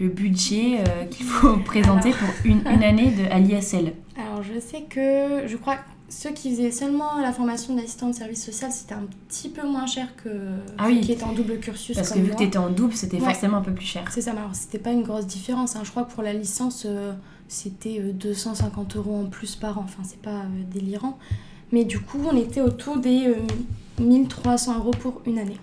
le 0.00 0.08
budget 0.08 0.78
euh, 0.80 1.04
qu'il 1.06 1.26
faut 1.26 1.56
présenter 1.64 2.12
Alors. 2.12 2.18
pour 2.34 2.46
une, 2.46 2.60
une 2.66 2.82
année 2.82 3.10
de, 3.12 3.22
l'ISL 3.46 3.92
Alors, 4.16 4.42
je 4.42 4.58
sais 4.60 4.82
que 4.82 5.46
je 5.46 5.56
crois 5.56 5.76
que 5.76 5.80
ceux 6.08 6.30
qui 6.30 6.50
faisaient 6.50 6.72
seulement 6.72 7.20
la 7.22 7.32
formation 7.32 7.76
d'assistant 7.76 8.08
de 8.08 8.14
service 8.14 8.44
social, 8.44 8.72
c'était 8.72 8.94
un 8.94 9.04
petit 9.28 9.48
peu 9.48 9.64
moins 9.66 9.86
cher 9.86 10.08
que 10.16 10.28
Ah 10.76 10.86
ceux 10.86 10.90
oui. 10.94 11.00
qui 11.02 11.12
étaient 11.12 11.22
en 11.24 11.32
double 11.32 11.58
cursus. 11.60 11.94
Parce 11.96 12.10
que 12.10 12.18
vu 12.18 12.24
que 12.24 12.28
moi. 12.30 12.36
t'étais 12.36 12.58
en 12.58 12.70
double, 12.70 12.94
c'était 12.94 13.18
Ouais. 13.18 13.24
forcément 13.26 13.58
un 13.58 13.62
peu 13.62 13.72
plus 13.72 13.86
cher. 13.86 14.04
C'est 14.10 14.20
ça, 14.22 14.32
mais 14.32 14.40
alors 14.40 14.54
c'était 14.56 14.80
pas 14.80 14.90
une 14.90 15.02
grosse 15.02 15.26
différence. 15.26 15.76
hein. 15.76 15.82
Je 15.84 15.90
crois 15.90 16.02
que 16.02 16.12
pour 16.12 16.24
la 16.24 16.32
licence, 16.32 16.84
euh, 16.88 17.12
c'était 17.46 17.98
euh, 18.00 18.12
250 18.12 18.96
euros 18.96 19.22
en 19.24 19.26
plus 19.26 19.54
par 19.54 19.78
an. 19.78 19.82
Enfin, 19.84 20.02
c'est 20.04 20.20
pas 20.20 20.30
euh, 20.40 20.44
délirant. 20.72 21.16
Mais 21.70 21.84
du 21.84 22.00
coup, 22.00 22.18
on 22.28 22.36
était 22.36 22.60
autour 22.60 22.96
des 22.98 23.28
euh, 23.28 23.34
1300 24.00 24.78
euros 24.78 24.90
pour 24.90 25.20
une 25.26 25.38
année. 25.38 25.56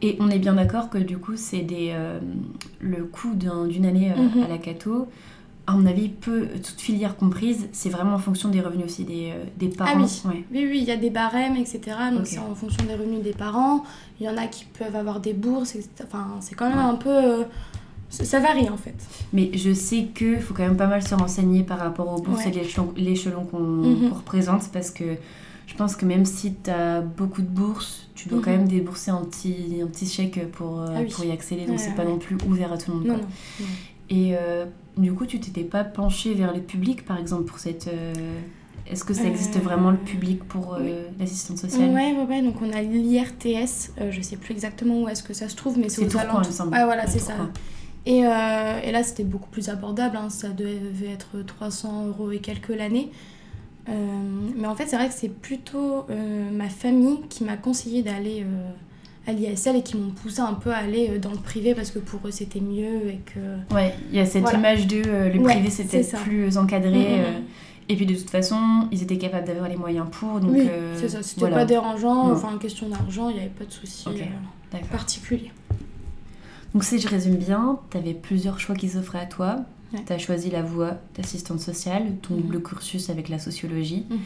Et 0.00 0.16
on 0.20 0.28
est 0.30 0.38
bien 0.38 0.54
d'accord 0.54 0.90
que 0.90 0.98
du 0.98 1.16
coup, 1.18 1.32
c'est 1.36 1.60
des 1.62 1.90
euh, 1.92 2.18
le 2.80 3.04
coût 3.04 3.34
d'un- 3.34 3.66
d'une 3.66 3.86
année 3.86 4.10
euh, 4.10 4.20
Mhm. 4.36 4.44
à 4.44 4.48
la 4.48 4.58
Cato. 4.58 5.06
À 5.64 5.74
mon 5.74 5.86
avis, 5.86 6.08
peu, 6.08 6.48
toute 6.56 6.80
filière 6.80 7.16
comprise, 7.16 7.68
c'est 7.70 7.88
vraiment 7.88 8.14
en 8.14 8.18
fonction 8.18 8.48
des 8.48 8.60
revenus 8.60 8.86
aussi 8.86 9.04
des, 9.04 9.30
euh, 9.32 9.44
des 9.58 9.68
parents. 9.68 9.92
Ah 9.94 9.98
oui. 10.00 10.22
Ouais. 10.24 10.44
Oui, 10.50 10.66
oui, 10.68 10.78
il 10.82 10.84
y 10.84 10.90
a 10.90 10.96
des 10.96 11.10
barèmes, 11.10 11.54
etc. 11.54 11.80
Donc 12.12 12.26
c'est 12.26 12.38
en 12.38 12.52
fonction 12.56 12.84
des 12.84 12.94
revenus 12.94 13.22
des 13.22 13.30
parents. 13.32 13.84
Il 14.20 14.26
y 14.26 14.28
en 14.28 14.36
a 14.36 14.48
qui 14.48 14.64
peuvent 14.64 14.96
avoir 14.96 15.20
des 15.20 15.34
bourses, 15.34 15.76
etc. 15.76 15.88
Enfin, 16.04 16.26
c'est 16.40 16.56
quand 16.56 16.68
même 16.68 16.78
Ouais. 16.78 16.84
un 16.84 16.96
peu. 16.96 17.44
ça 18.10 18.40
varie 18.40 18.68
en 18.68 18.76
fait. 18.76 18.94
Mais 19.32 19.50
je 19.54 19.72
sais 19.72 20.08
qu'il 20.14 20.38
faut 20.40 20.52
quand 20.52 20.64
même 20.64 20.76
pas 20.76 20.86
mal 20.88 21.02
se 21.02 21.14
renseigner 21.14 21.62
par 21.62 21.78
rapport 21.78 22.12
aux 22.12 22.20
bourses 22.20 22.44
Ouais. 22.44 22.50
et 22.50 22.54
l'échelon- 22.60 22.92
l'échelon 22.96 23.44
qu'on 23.44 23.60
Mhm. 23.60 24.08
qu'on 24.10 24.16
représente 24.16 24.68
parce 24.70 24.90
que 24.90 25.04
je 25.66 25.74
pense 25.74 25.96
que 25.96 26.04
même 26.04 26.24
si 26.26 26.54
tu 26.54 26.70
as 26.70 27.00
beaucoup 27.00 27.42
de 27.42 27.46
bourses, 27.48 28.08
tu 28.14 28.28
dois 28.28 28.40
quand 28.42 28.50
Mhm. 28.50 28.58
même 28.58 28.68
débourser 28.68 29.10
un 29.10 29.22
petit, 29.24 29.80
un 29.82 29.86
petit 29.86 30.06
chèque 30.06 30.50
pour, 30.52 30.80
euh, 30.80 30.86
Ah 30.96 31.00
oui. 31.02 31.10
pour 31.10 31.24
y 31.24 31.30
accéder. 31.32 31.62
Donc 31.66 31.78
Ouais, 31.78 31.82
c'est 31.82 31.94
pas 31.94 32.04
non 32.04 32.18
plus 32.18 32.36
ouvert 32.46 32.72
à 32.72 32.78
tout 32.78 32.90
le 32.92 32.98
monde. 32.98 33.06
Non, 33.06 33.14
quoi. 33.14 33.22
non. 33.24 33.28
non. 33.60 33.66
Et 34.10 34.36
euh, 34.36 34.66
du 34.98 35.12
coup, 35.14 35.24
tu 35.26 35.40
t'étais 35.40 35.64
pas 35.64 35.84
penché 35.84 36.34
vers 36.34 36.52
le 36.54 36.60
public 36.60 37.04
par 37.04 37.18
exemple 37.18 37.44
pour 37.44 37.58
cette. 37.58 37.88
euh, 37.88 38.12
Est-ce 38.86 39.04
que 39.04 39.14
ça 39.14 39.24
existe 39.24 39.58
vraiment 39.60 39.90
le 39.92 39.96
public 39.96 40.44
pour 40.44 40.76
oui. 40.80 40.90
l'assistante 41.18 41.56
sociale? 41.58 41.90
Ouais, 41.90 42.12
ouais, 42.12 42.24
ouais. 42.28 42.42
Donc 42.42 42.56
on 42.60 42.70
a 42.72 42.82
l'IRTS. 42.82 43.92
je 44.10 44.20
sais 44.20 44.36
plus 44.36 44.52
exactement 44.52 45.02
où 45.02 45.08
est-ce 45.08 45.22
que 45.22 45.32
ça 45.32 45.48
se 45.48 45.56
trouve, 45.56 45.78
mais 45.78 45.88
c'est 45.88 46.04
me 46.04 46.10
semble. 46.10 46.72
Ouais, 46.74 46.84
voilà, 46.84 47.04
Ouais, 47.04 47.10
c'est 47.10 47.18
ça. 47.20 47.34
Et, 48.04 48.26
euh, 48.26 48.80
et 48.82 48.90
là, 48.90 49.02
c'était 49.04 49.22
beaucoup 49.24 49.48
plus 49.48 49.68
abordable. 49.68 50.16
hein. 50.16 50.28
Ça 50.28 50.48
devait 50.48 51.10
être 51.12 51.40
300 51.46 52.06
euros 52.08 52.32
et 52.32 52.38
quelques 52.40 52.68
l'année. 52.76 53.10
Euh, 53.88 53.92
mais 54.56 54.66
en 54.68 54.74
fait, 54.74 54.86
c'est 54.86 54.96
vrai 54.96 55.08
que 55.08 55.14
c'est 55.14 55.28
plutôt 55.28 56.06
euh, 56.10 56.50
ma 56.52 56.68
famille 56.68 57.18
qui 57.28 57.42
m'a 57.44 57.56
conseillé 57.56 58.02
d'aller 58.02 58.42
euh, 58.42 58.70
à 59.30 59.32
l'ISL 59.32 59.76
et 59.76 59.82
qui 59.82 59.96
m'ont 59.96 60.10
poussé 60.10 60.40
un 60.40 60.54
peu 60.54 60.72
à 60.72 60.78
aller 60.78 61.18
dans 61.18 61.30
le 61.32 61.36
privé 61.38 61.74
parce 61.74 61.90
que 61.90 61.98
pour 61.98 62.20
eux, 62.26 62.30
c'était 62.30 62.60
mieux 62.60 63.08
et 63.08 63.20
que... 63.24 63.74
Ouais, 63.74 63.94
il 64.10 64.16
y 64.16 64.20
a 64.20 64.26
cette 64.26 64.42
Voilà. 64.42 64.58
image 64.58 64.86
de 64.86 65.02
euh, 65.06 65.28
le 65.32 65.40
Ouais, 65.40 65.54
privé 65.54 65.84
peut-être 65.84 66.04
ça. 66.04 66.18
plus 66.18 66.56
encadré. 66.58 66.90
Mhm, 66.90 66.98
euh, 66.98 67.38
mhm. 67.38 67.44
et 67.88 67.96
puis 67.96 68.06
de 68.06 68.14
toute 68.14 68.30
façon, 68.30 68.86
ils 68.92 69.02
étaient 69.02 69.18
capables 69.18 69.46
d'avoir 69.46 69.68
les 69.68 69.76
moyens 69.76 70.06
pour. 70.10 70.38
Donc, 70.40 70.52
oui, 70.52 70.68
euh, 70.70 70.96
c'est 70.96 71.08
ça. 71.08 71.22
C'était 71.22 71.40
voilà. 71.40 71.56
pas 71.56 71.64
dérangeant. 71.64 72.28
Non. 72.28 72.34
Enfin, 72.34 72.56
question 72.58 72.88
d'argent, 72.88 73.28
il 73.30 73.34
n'y 73.34 73.40
avait 73.40 73.50
pas 73.50 73.64
de 73.64 73.72
souci 73.72 74.08
Ok. 74.08 74.22
D'accord. 74.70 74.88
particulier. 74.88 75.50
Donc 76.72 76.84
si 76.84 76.98
je 76.98 77.06
résume 77.06 77.36
bien, 77.36 77.78
tu 77.90 77.98
avais 77.98 78.14
plusieurs 78.14 78.58
choix 78.58 78.74
qui 78.74 78.88
s'offraient 78.88 79.20
à 79.20 79.26
toi. 79.26 79.56
Ouais. 79.92 80.00
Tu 80.06 80.12
as 80.12 80.18
choisi 80.18 80.50
la 80.50 80.62
voie 80.62 80.92
d'assistante 81.16 81.60
sociale, 81.60 82.04
ton 82.22 82.34
Mhm. 82.34 82.42
double 82.42 82.62
cursus 82.62 83.10
avec 83.10 83.28
la 83.28 83.38
sociologie. 83.38 84.04
Mhm. 84.10 84.18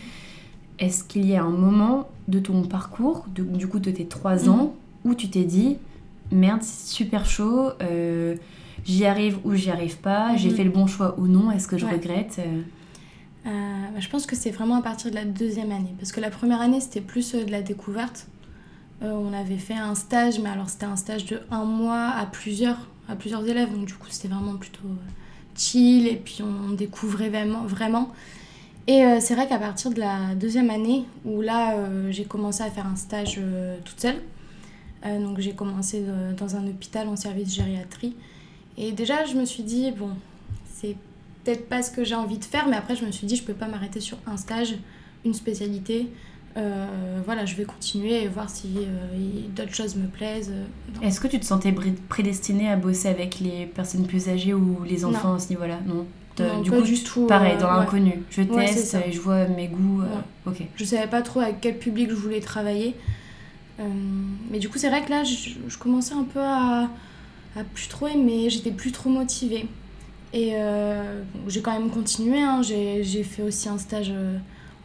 Est-ce 0.79 1.05
qu'il 1.05 1.27
y 1.27 1.35
a 1.37 1.43
un 1.43 1.51
moment 1.51 2.09
de 2.29 2.39
ton 2.39 2.63
parcours, 2.63 3.27
de- 3.35 3.43
du 3.43 3.67
coup 3.67 3.79
de 3.79 3.91
tes 3.91 4.07
trois 4.07 4.49
ans, 4.49 4.75
où 5.05 5.15
tu 5.15 5.29
t'es 5.29 5.45
dit, 5.45 5.77
merde, 6.31 6.63
c'est 6.63 6.93
super 6.95 7.25
chaud, 7.27 7.71
euh, 7.83 8.37
j'y 8.85 9.07
arrive 9.07 9.39
ou 9.45 9.55
j'y 9.55 9.71
arrive 9.71 9.97
pas, 9.99 10.37
j'ai 10.37 10.51
Mhm. 10.51 10.55
fait 10.57 10.65
le 10.65 10.71
bon 10.71 10.87
choix 10.87 11.19
ou 11.19 11.27
non, 11.27 11.51
est-ce 11.51 11.67
que 11.69 11.79
je 11.79 11.87
Ouais. 11.87 11.93
regrette 11.93 12.37
euh, 12.39 12.63
Euh, 13.47 13.51
bah, 13.95 14.01
je 14.01 14.09
pense 14.09 14.27
que 14.27 14.35
c'est 14.35 14.51
vraiment 14.51 14.75
à 14.75 14.83
partir 14.83 15.09
de 15.09 15.15
la 15.15 15.25
deuxième 15.25 15.71
année. 15.71 15.95
Parce 16.01 16.11
que 16.11 16.21
la 16.21 16.31
première 16.31 16.61
année, 16.61 16.81
c'était 16.81 17.01
plus 17.01 17.33
euh, 17.37 17.45
de 17.45 17.53
la 17.53 17.63
découverte. 17.63 18.27
Euh, 19.03 19.13
on 19.13 19.33
avait 19.33 19.57
fait 19.59 19.75
un 19.75 19.95
stage, 19.95 20.41
mais 20.41 20.49
alors 20.49 20.69
c'était 20.69 20.87
un 20.87 20.97
stage 20.97 21.27
de 21.27 21.39
un 21.53 21.65
mois 21.65 22.09
à 22.09 22.27
plusieurs, 22.27 22.89
à 23.09 23.15
plusieurs 23.15 23.47
élèves. 23.47 23.71
Donc 23.73 23.85
du 23.87 23.95
coup, 23.95 24.09
c'était 24.11 24.27
vraiment 24.27 24.57
plutôt 24.57 24.89
chill 25.57 26.07
et 26.07 26.17
puis 26.17 26.43
on 26.43 26.73
découvrait 26.73 27.29
vraiment. 27.29 27.65
vraiment. 27.65 28.13
Et 28.89 29.05
euh, 29.05 29.19
c'est 29.21 29.35
vrai 29.35 29.49
qu'à 29.49 29.59
partir 29.59 29.91
de 29.91 29.99
la 29.99 30.35
deuxième 30.37 30.71
année, 30.71 31.05
où 31.25 31.41
là, 31.41 31.75
euh, 31.75 32.13
j'ai 32.13 32.25
commencé 32.25 32.63
à 32.63 32.71
faire 32.71 32.87
un 32.87 32.97
stage 32.97 33.37
euh, 33.39 33.77
toute 33.85 34.01
seule. 34.01 34.21
Donc 35.05 35.39
j'ai 35.39 35.53
commencé 35.53 36.03
dans 36.37 36.57
un 36.57 36.67
hôpital 36.67 37.07
en 37.07 37.15
service 37.15 37.55
gériatrie. 37.55 38.17
Et 38.77 38.91
déjà, 38.91 39.25
je 39.25 39.37
me 39.37 39.45
suis 39.45 39.63
dit, 39.63 39.93
bon, 39.93 40.11
c'est 40.73 40.97
peut-être 41.45 41.69
pas 41.69 41.81
ce 41.83 41.93
que 41.93 42.03
j'ai 42.03 42.17
envie 42.17 42.39
de 42.39 42.45
faire, 42.45 42.67
mais 42.67 42.75
après, 42.75 42.97
je 42.97 43.05
me 43.05 43.13
suis 43.13 43.25
dit, 43.25 43.37
je 43.37 43.45
peux 43.45 43.55
pas 43.55 43.69
m'arrêter 43.69 44.01
sur 44.01 44.19
un 44.27 44.37
stage, 44.37 44.75
une 45.25 45.33
spécialité. 45.33 46.09
Euh, 46.57 46.87
voilà, 47.25 47.45
je 47.45 47.55
vais 47.55 47.65
continuer 47.65 48.23
et 48.23 48.29
voir 48.29 48.49
si 48.49 48.77
euh, 48.79 49.17
d'autres 49.55 49.75
choses 49.75 49.95
me 49.97 50.07
plaisent. 50.07 50.53
Est-ce 51.03 51.21
que 51.21 51.29
tu 51.29 51.39
te 51.39 51.45
sentais 51.45 51.75
prédestinée 52.09 52.71
à 52.71 52.77
bosser 52.77 53.09
avec 53.09 53.41
les 53.41 53.67
personnes 53.67 54.07
plus 54.07 54.29
âgées 54.29 54.55
ou 54.55 54.83
les 54.85 55.05
enfants 55.05 55.35
à 55.35 55.39
ce 55.39 55.51
niveau-là? 55.51 55.79
Non. 55.87 56.07
Non, 56.39 56.61
du 56.61 56.71
pas 56.71 56.77
coup, 56.77 56.83
du 56.83 57.03
tout. 57.03 57.27
Pareil, 57.27 57.57
dans 57.59 57.73
l'inconnu. 57.73 58.23
Je 58.31 58.43
teste 58.43 58.95
et 59.07 59.11
je 59.13 59.21
vois 59.21 59.47
mes 59.49 59.69
goûts. 59.69 60.03
ok. 60.47 60.63
Je 60.77 60.85
savais 60.85 61.07
pas 61.07 61.23
trop 61.23 61.41
avec 61.41 61.61
quel 61.61 61.79
public 61.79 62.11
je 62.11 62.15
voulais 62.15 62.41
travailler. 62.41 62.95
mais 64.51 64.59
du 64.59 64.69
coup, 64.69 64.79
c'est 64.79 64.89
vrai 64.89 65.03
que 65.03 65.11
là, 65.11 65.25
je, 65.25 65.79
commençais 65.79 66.15
un 66.15 66.25
peu 66.25 66.41
à, 66.41 66.89
à 67.57 67.65
plus 67.75 67.89
trop 67.89 68.07
aimer. 68.07 68.49
J'étais 68.51 68.71
plus 68.71 68.93
trop 68.93 69.11
motivée. 69.11 69.67
Et 70.33 70.55
j'ai 71.49 71.61
quand 71.61 71.73
même 71.73 71.91
continué. 71.91 72.39
Hein. 72.39 72.63
J'ai 72.63 73.23
fait 73.25 73.43
aussi 73.43 73.69
un 73.69 73.79
stage 73.79 74.13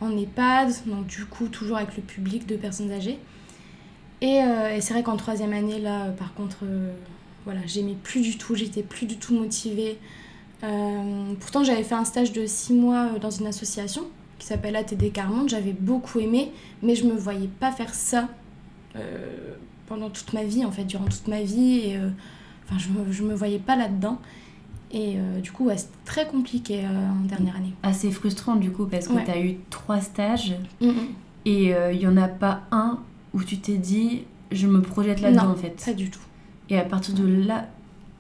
en 0.02 0.18
EHPAD, 0.18 0.74
donc 0.88 1.06
du 1.06 1.26
coup 1.26 1.48
toujours 1.48 1.78
avec 1.78 1.96
le 1.96 2.04
public 2.04 2.48
de 2.48 2.56
personnes 2.56 2.92
âgées. 2.92 3.20
Et, 4.22 4.42
euh, 4.44 4.76
et 4.76 4.82
c'est 4.82 4.94
vrai 4.94 5.04
qu'en 5.04 5.18
troisième 5.18 5.54
année, 5.54 5.80
là, 5.80 6.06
euh, 6.06 6.12
par 6.12 6.34
contre, 6.34 6.60
euh, 6.64 6.92
voilà, 7.46 7.62
j'aimais 7.66 7.96
plus 8.04 8.22
du 8.22 8.38
tout, 8.38 8.56
j'étais 8.56 8.84
plus 8.84 9.06
du 9.06 9.18
tout 9.18 9.34
motivée. 9.34 9.98
pourtant, 11.40 11.64
j'avais 11.64 11.84
fait 11.84 11.96
un 11.96 12.06
stage 12.06 12.32
de 12.34 12.46
six 12.46 12.74
mois 12.74 13.10
dans 13.20 13.32
une 13.32 13.48
association 13.48 14.04
qui 14.38 14.46
s'appelle 14.46 14.76
ATD 14.76 15.12
Carmonde, 15.12 15.50
j'avais 15.50 15.74
beaucoup 15.74 16.20
aimé, 16.20 16.52
mais 16.84 16.96
je 16.96 17.06
me 17.06 17.14
voyais 17.16 17.48
pas 17.48 17.72
faire 17.72 17.94
ça 17.96 18.30
pendant 19.88 20.10
toute 20.12 20.34
ma 20.34 20.44
vie, 20.44 20.64
en 20.66 20.72
fait, 20.72 20.84
durant 20.84 21.06
toute 21.06 21.28
ma 21.28 21.42
vie. 21.42 21.80
Et, 21.80 22.00
enfin, 22.66 22.78
je 22.78 22.90
je 23.12 23.24
me 23.24 23.34
voyais 23.34 23.58
pas 23.58 23.76
là-dedans. 23.76 24.20
Et 24.94 25.16
euh, 25.16 25.40
du 25.40 25.52
coup, 25.52 25.70
c'était 25.70 25.90
très 26.06 26.28
compliqué 26.28 26.84
euh, 26.84 26.88
en 26.88 27.26
dernière 27.26 27.56
année. 27.56 27.74
Assez 27.84 28.12
frustrant 28.12 28.56
du 28.56 28.72
coup, 28.72 28.86
parce 28.86 29.08
que 29.08 29.24
tu 29.24 29.32
as 29.32 29.40
eu 29.40 29.58
trois 29.70 30.02
stages 30.02 30.56
et 31.46 31.68
il 31.70 31.74
euh, 31.74 31.94
n'y 31.94 32.08
en 32.08 32.18
a 32.18 32.28
pas 32.28 32.62
un 32.72 33.00
où 33.34 33.44
tu 33.44 33.58
t'es 33.58 33.78
dit 33.78 34.24
je 34.52 34.68
me 34.68 34.82
projette 34.82 35.22
là-dedans 35.22 35.52
en 35.52 35.56
fait. 35.56 35.82
Pas 35.86 35.94
du 35.94 36.10
tout. 36.10 36.20
Et 36.70 36.78
à 36.78 36.84
partir 36.84 37.14
de 37.16 37.26
là, 37.26 37.68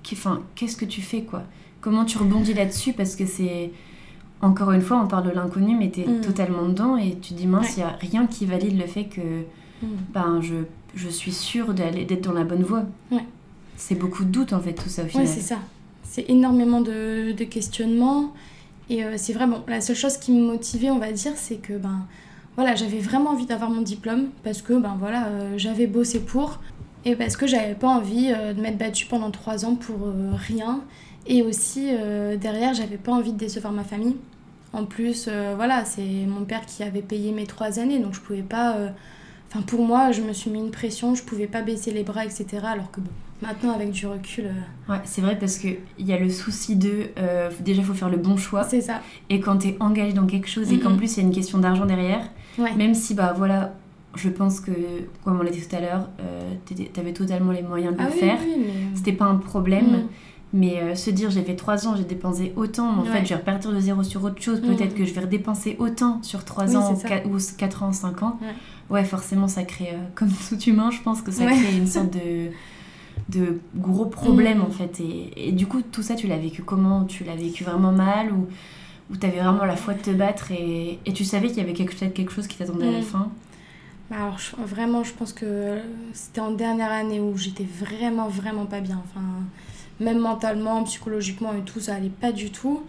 qu'est-ce 0.03 0.77
que 0.77 0.85
tu 0.85 1.01
fais 1.01 1.23
quoi? 1.23 1.43
Comment 1.81 2.05
tu 2.05 2.17
rebondis 2.17 2.53
là-dessus? 2.53 2.93
Parce 2.93 3.15
que 3.15 3.25
c'est. 3.25 3.71
Encore 4.41 4.71
une 4.71 4.81
fois, 4.81 4.99
on 5.03 5.07
parle 5.07 5.25
de 5.25 5.29
l'inconnu, 5.29 5.75
mais 5.77 5.91
tu 5.91 6.01
es 6.01 6.07
mm. 6.07 6.21
totalement 6.21 6.67
dedans 6.67 6.97
et 6.97 7.11
tu 7.21 7.33
te 7.33 7.33
dis 7.35 7.45
mince, 7.45 7.77
il 7.77 7.81
n'y 7.81 7.83
a 7.83 7.95
rien 7.99 8.25
qui 8.25 8.47
valide 8.47 8.79
le 8.79 8.87
fait 8.87 9.05
que 9.05 9.21
mm. 9.21 9.87
ben, 10.13 10.39
je, 10.41 10.55
je 10.95 11.09
suis 11.09 11.31
sûre 11.31 11.75
d'être 11.75 12.23
dans 12.23 12.33
la 12.33 12.43
bonne 12.43 12.63
voie. 12.63 12.83
C'est 13.75 13.95
beaucoup 13.95 14.23
de 14.23 14.29
doutes 14.29 14.53
en 14.53 14.59
fait, 14.59 14.73
tout 14.73 14.89
ça 14.89 15.03
au 15.03 15.07
final. 15.07 15.27
Ouais, 15.27 15.31
c'est 15.31 15.41
ça 15.41 15.57
c'est 16.11 16.29
énormément 16.29 16.81
de, 16.81 17.31
questionnements. 17.45 18.33
Et 18.89 19.05
euh, 19.05 19.13
c'est 19.15 19.31
vraiment 19.31 19.63
la 19.67 19.79
seule 19.79 19.95
chose 19.95 20.17
qui 20.17 20.33
me 20.33 20.41
motivait, 20.45 20.91
on 20.91 20.99
va 20.99 21.13
dire, 21.13 21.31
c'est 21.35 21.55
que 21.55 21.73
ben 21.73 22.05
voilà, 22.57 22.75
j'avais 22.75 22.99
vraiment 22.99 23.29
envie 23.29 23.45
d'avoir 23.45 23.69
mon 23.69 23.81
diplôme 23.81 24.27
parce 24.43 24.61
que 24.61 24.73
ben 24.73 24.97
voilà, 24.99 25.27
euh, 25.27 25.53
j'avais 25.55 25.87
bossé 25.87 26.19
pour 26.19 26.59
et 27.05 27.15
parce 27.15 27.37
que 27.37 27.47
j'avais 27.47 27.75
pas 27.75 27.87
envie 27.87 28.33
euh, 28.35 28.53
de 28.53 28.61
m'être 28.61 28.77
battue 28.77 29.05
pendant 29.05 29.31
trois 29.31 29.63
ans 29.63 29.75
pour 29.75 29.99
rien. 30.35 30.81
Et 31.27 31.43
aussi 31.43 31.91
derrière, 32.41 32.73
j'avais 32.73 32.97
pas 32.97 33.11
envie 33.11 33.31
de 33.31 33.37
décevoir 33.37 33.71
ma 33.71 33.83
famille. 33.83 34.15
En 34.73 34.85
plus, 34.85 35.29
voilà, 35.55 35.85
c'est 35.85 36.25
mon 36.27 36.45
père 36.45 36.65
qui 36.65 36.81
avait 36.81 37.03
payé 37.03 37.31
mes 37.31 37.45
trois 37.45 37.77
années, 37.77 37.99
donc 37.99 38.15
je 38.15 38.21
pouvais 38.21 38.41
pas. 38.41 38.75
Enfin, 39.47 39.61
pour 39.61 39.85
moi, 39.85 40.11
je 40.11 40.23
me 40.23 40.33
suis 40.33 40.49
mis 40.49 40.57
une 40.57 40.71
pression, 40.71 41.13
je 41.13 41.21
pouvais 41.21 41.45
pas 41.45 41.61
baisser 41.61 41.91
les 41.91 42.01
bras, 42.01 42.25
etc. 42.25 42.45
Alors 42.63 42.89
que 42.89 43.01
bon, 43.01 43.11
Maintenant, 43.41 43.73
avec 43.73 43.91
du 43.91 44.05
recul. 44.05 44.45
Euh, 44.45 44.91
ouais, 44.91 44.99
c'est 45.03 45.21
vrai 45.21 45.37
parce 45.37 45.57
qu'il 45.57 45.79
y 45.97 46.13
a 46.13 46.19
le 46.19 46.29
souci 46.29 46.75
de. 46.75 47.07
Euh, 47.17 47.49
déjà, 47.59 47.81
il 47.81 47.85
faut 47.85 47.93
faire 47.93 48.09
le 48.09 48.17
bon 48.17 48.37
choix. 48.37 48.63
C'est 48.63 48.81
ça. 48.81 49.01
Et 49.29 49.39
quand 49.39 49.59
tu 49.59 49.69
es 49.69 49.77
engagé 49.79 50.13
dans 50.13 50.27
quelque 50.27 50.47
chose 50.47 50.71
et 50.71 50.79
qu'en 50.79 50.95
plus, 50.95 51.17
il 51.17 51.21
y 51.21 51.23
a 51.23 51.27
une 51.27 51.33
question 51.33 51.57
d'argent 51.57 51.85
derrière, 51.85 52.29
même 52.77 52.93
si, 52.93 53.15
bah 53.15 53.33
voilà, 53.35 53.73
je 54.15 54.29
pense 54.29 54.59
que, 54.59 54.71
comme 55.23 55.39
on 55.39 55.43
l'a 55.43 55.49
dit 55.49 55.65
tout 55.65 55.75
à 55.75 55.79
l'heure, 55.79 56.09
euh, 56.19 56.53
tu 56.65 56.99
avais 56.99 57.13
totalement 57.13 57.51
les 57.51 57.63
moyens 57.63 57.95
de 57.95 58.01
le 58.01 58.07
ah 58.07 58.11
faire. 58.11 58.37
Oui, 58.45 58.65
C'était 58.95 59.13
pas 59.13 59.25
un 59.25 59.37
problème. 59.37 59.91
Mm. 59.91 60.07
Mais 60.53 60.97
se 60.97 61.09
dire, 61.11 61.31
j'ai 61.31 61.43
fait 61.43 61.55
3 61.55 61.87
ans, 61.87 61.95
j'ai 61.95 62.03
dépensé 62.03 62.51
autant, 62.57 62.99
en 62.99 63.05
fait, 63.05 63.23
je 63.23 63.29
vais 63.29 63.35
repartir 63.35 63.71
de 63.71 63.79
zéro 63.79 64.03
sur 64.03 64.21
autre 64.21 64.41
chose, 64.41 64.61
mm. 64.61 64.75
peut-être 64.75 64.95
que 64.95 65.05
je 65.05 65.13
vais 65.13 65.21
redépenser 65.21 65.77
autant 65.79 66.21
sur 66.23 66.43
3 66.43 66.75
ans 66.75 66.93
ou 66.93 67.37
4, 67.57 67.83
ans, 67.83 67.93
5 67.93 68.23
ans. 68.23 68.37
Ouais, 68.89 69.05
forcément, 69.05 69.47
ça 69.47 69.63
crée, 69.63 69.93
comme 70.13 70.29
tout 70.49 70.59
humain, 70.59 70.91
je 70.91 71.01
pense 71.01 71.21
que 71.21 71.31
ça 71.31 71.45
crée 71.45 71.77
une 71.77 71.87
sorte 71.87 72.09
de 72.13 72.51
de 73.29 73.59
gros 73.75 74.05
problèmes 74.05 74.59
mm. 74.59 74.65
en 74.65 74.69
fait. 74.69 74.99
Et, 74.99 75.49
et, 75.49 75.51
du 75.51 75.67
coup, 75.67 75.81
tout 75.81 76.03
ça, 76.03 76.15
tu 76.15 76.27
l'as 76.27 76.37
vécu 76.37 76.63
comment? 76.63 77.05
Tu 77.05 77.23
l'as 77.23 77.35
vécu 77.35 77.63
vraiment 77.63 77.91
mal 77.91 78.31
ou, 78.31 78.47
ou 79.11 79.17
tu 79.17 79.25
avais 79.25 79.39
vraiment 79.39 79.65
la 79.65 79.75
foi 79.75 79.93
de 79.93 80.01
te 80.01 80.11
battre 80.11 80.51
et, 80.51 80.99
et 81.05 81.13
tu 81.13 81.25
savais 81.25 81.47
qu'il 81.47 81.57
y 81.57 81.61
avait 81.61 81.73
quelque, 81.73 81.93
quelque 82.09 82.31
chose 82.31 82.47
qui 82.47 82.57
t'attendait 82.57 82.87
à 82.87 82.91
la 82.91 82.99
mm. 82.99 83.03
fin? 83.03 83.31
Bah 84.09 84.17
alors, 84.17 84.39
vraiment, 84.57 85.03
je 85.03 85.13
pense 85.13 85.31
que 85.31 85.77
c'était 86.11 86.41
en 86.41 86.51
dernière 86.51 86.91
année 86.91 87.21
où 87.21 87.37
j'étais 87.37 87.63
vraiment, 87.63 88.27
vraiment 88.27 88.65
pas 88.65 88.81
bien. 88.81 89.01
Enfin, 89.05 89.25
même 90.01 90.19
mentalement, 90.19 90.83
psychologiquement 90.83 91.53
et 91.53 91.61
tout, 91.61 91.79
ça 91.79 91.95
allait 91.95 92.09
pas 92.09 92.33
du 92.33 92.51
tout. 92.51 92.83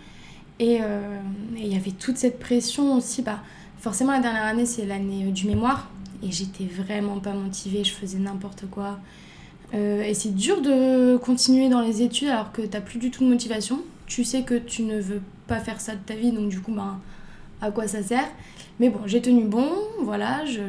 Et 0.59 0.79
euh, 0.81 1.19
il 1.57 1.69
y 1.69 1.77
avait 1.77 1.93
toute 1.93 2.17
cette 2.17 2.41
pression 2.41 2.97
aussi. 2.97 3.23
Bah, 3.23 3.39
forcément, 3.79 4.13
la 4.13 4.21
dernière 4.21 4.47
année, 4.47 4.67
c'est 4.67 4.85
l'année 4.85 5.31
du 5.31 5.47
mémoire. 5.47 5.89
Et 6.25 6.33
j'étais 6.33 6.65
vraiment 6.65 7.19
pas 7.19 7.35
motivée, 7.35 7.85
je 7.85 7.93
faisais 7.93 8.19
n'importe 8.19 8.65
quoi. 8.71 8.99
Euh, 9.75 10.03
et 10.03 10.15
c'est 10.15 10.35
dur 10.35 10.61
de 10.61 11.17
continuer 11.17 11.69
dans 11.69 11.81
les 11.81 12.03
études 12.03 12.29
alors 12.29 12.53
que 12.53 12.63
tu 12.63 12.69
n'as 12.69 12.81
plus 12.81 12.99
du 12.99 13.11
tout 13.11 13.25
de 13.25 13.29
motivation. 13.29 13.81
Tu 14.07 14.25
sais 14.25 14.43
que 14.43 14.55
tu 14.55 14.83
ne 14.83 15.01
veux 15.01 15.23
pas 15.47 15.61
faire 15.61 15.81
ça 15.81 15.93
de 15.93 16.01
ta 16.05 16.15
vie, 16.15 16.33
donc 16.33 16.49
du 16.49 16.61
coup, 16.61 16.73
ben, 16.73 16.99
à 17.61 17.71
quoi 17.71 17.87
ça 17.87 18.03
sert? 18.03 18.29
Mais 18.81 18.91
bon, 18.91 19.01
j'ai 19.07 19.23
tenu 19.23 19.45
bon, 19.45 19.69
voilà. 20.03 20.45
Je, 20.45 20.61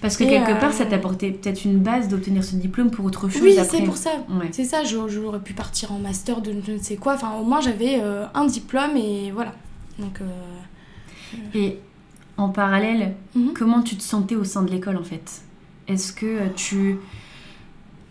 Parce 0.00 0.16
que 0.16 0.24
quelque 0.24 0.58
part, 0.58 0.72
ça 0.72 0.84
euh, 0.84 0.88
t'a 0.88 0.96
apporté 0.96 1.30
peut-être 1.30 1.64
une 1.64 1.78
base 1.78 2.08
d'obtenir 2.08 2.42
ce 2.42 2.56
diplôme 2.56 2.90
pour 2.90 3.04
autre 3.04 3.28
chose. 3.28 3.42
Oui, 3.42 3.56
c'est 3.68 3.82
pour 3.82 3.96
ça. 3.96 4.10
C'est 4.52 4.64
ça, 4.64 4.82
j'aurais 4.84 5.40
pu 5.40 5.52
partir 5.52 5.92
en 5.92 5.98
master 5.98 6.40
de 6.40 6.54
je 6.66 6.72
ne 6.72 6.78
sais 6.78 6.96
quoi. 6.96 7.14
Enfin, 7.14 7.34
au 7.40 7.44
moins, 7.44 7.60
j'avais 7.60 8.00
euh, 8.00 8.26
un 8.34 8.46
diplôme 8.46 8.96
et 8.96 9.30
voilà. 9.30 9.54
Donc, 9.98 10.20
Et 11.54 11.78
en 12.36 12.48
parallèle, 12.48 13.14
mhm. 13.34 13.52
comment 13.54 13.82
tu 13.82 13.96
te 13.96 14.02
sentais 14.02 14.34
au 14.34 14.44
sein 14.44 14.62
de 14.62 14.70
l'école 14.70 14.96
en 14.96 15.04
fait? 15.04 15.42
Est-ce 15.88 16.12
que 16.12 16.48
tu 16.54 16.98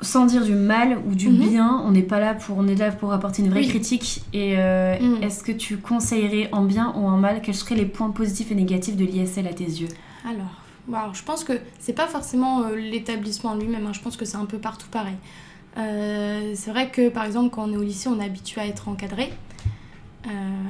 sans 0.02 0.26
dire 0.26 0.44
du 0.44 0.56
mal 0.56 0.98
ou 1.08 1.16
du 1.16 1.30
mhm. 1.30 1.50
bien, 1.50 1.82
on 1.86 1.92
n'est 1.92 2.04
pas 2.04 2.20
là 2.20 2.34
pour 2.34 2.58
on 2.58 2.68
est 2.68 2.76
là 2.76 2.92
pour 2.92 3.14
apporter 3.14 3.42
une 3.42 3.50
vraie 3.50 3.66
critique. 3.66 4.24
Et 4.34 4.56
euh, 4.58 5.00
mhm. 5.00 5.24
est-ce 5.24 5.44
que 5.44 5.52
tu 5.52 5.78
conseillerais 5.78 6.50
en 6.52 6.64
bien 6.64 6.94
ou 6.96 7.08
en 7.08 7.18
mal 7.18 7.42
quels 7.42 7.56
seraient 7.56 7.76
les 7.76 7.86
points 7.86 8.10
positifs 8.12 8.52
et 8.52 8.56
négatifs 8.56 8.96
de 8.96 9.06
l'ISL 9.06 9.48
à 9.48 9.54
tes 9.54 9.64
yeux? 9.64 9.88
Alors, 10.26 11.14
je 11.14 11.24
pense 11.24 11.44
que 11.44 11.54
c'est 11.80 11.94
pas 11.94 12.08
forcément 12.08 12.64
euh, 12.64 12.76
l'établissement 12.76 13.56
lui-même. 13.56 13.88
Hein. 13.88 13.94
je 13.94 14.02
pense 14.02 14.18
que 14.18 14.26
c'est 14.26 14.38
un 14.38 14.46
peu 14.46 14.58
partout 14.58 14.88
pareil. 14.90 15.16
Euh, 15.78 16.54
c'est 16.56 16.72
vrai 16.72 16.90
que 16.90 17.10
par 17.10 17.26
exemple 17.26 17.54
quand 17.54 17.68
on 17.68 17.74
est 17.74 17.78
au 17.78 17.84
lycée, 17.84 18.08
on 18.08 18.20
est 18.20 18.26
habitué 18.26 18.62
à 18.62 18.68
être 18.68 18.88
encadré. 18.88 19.34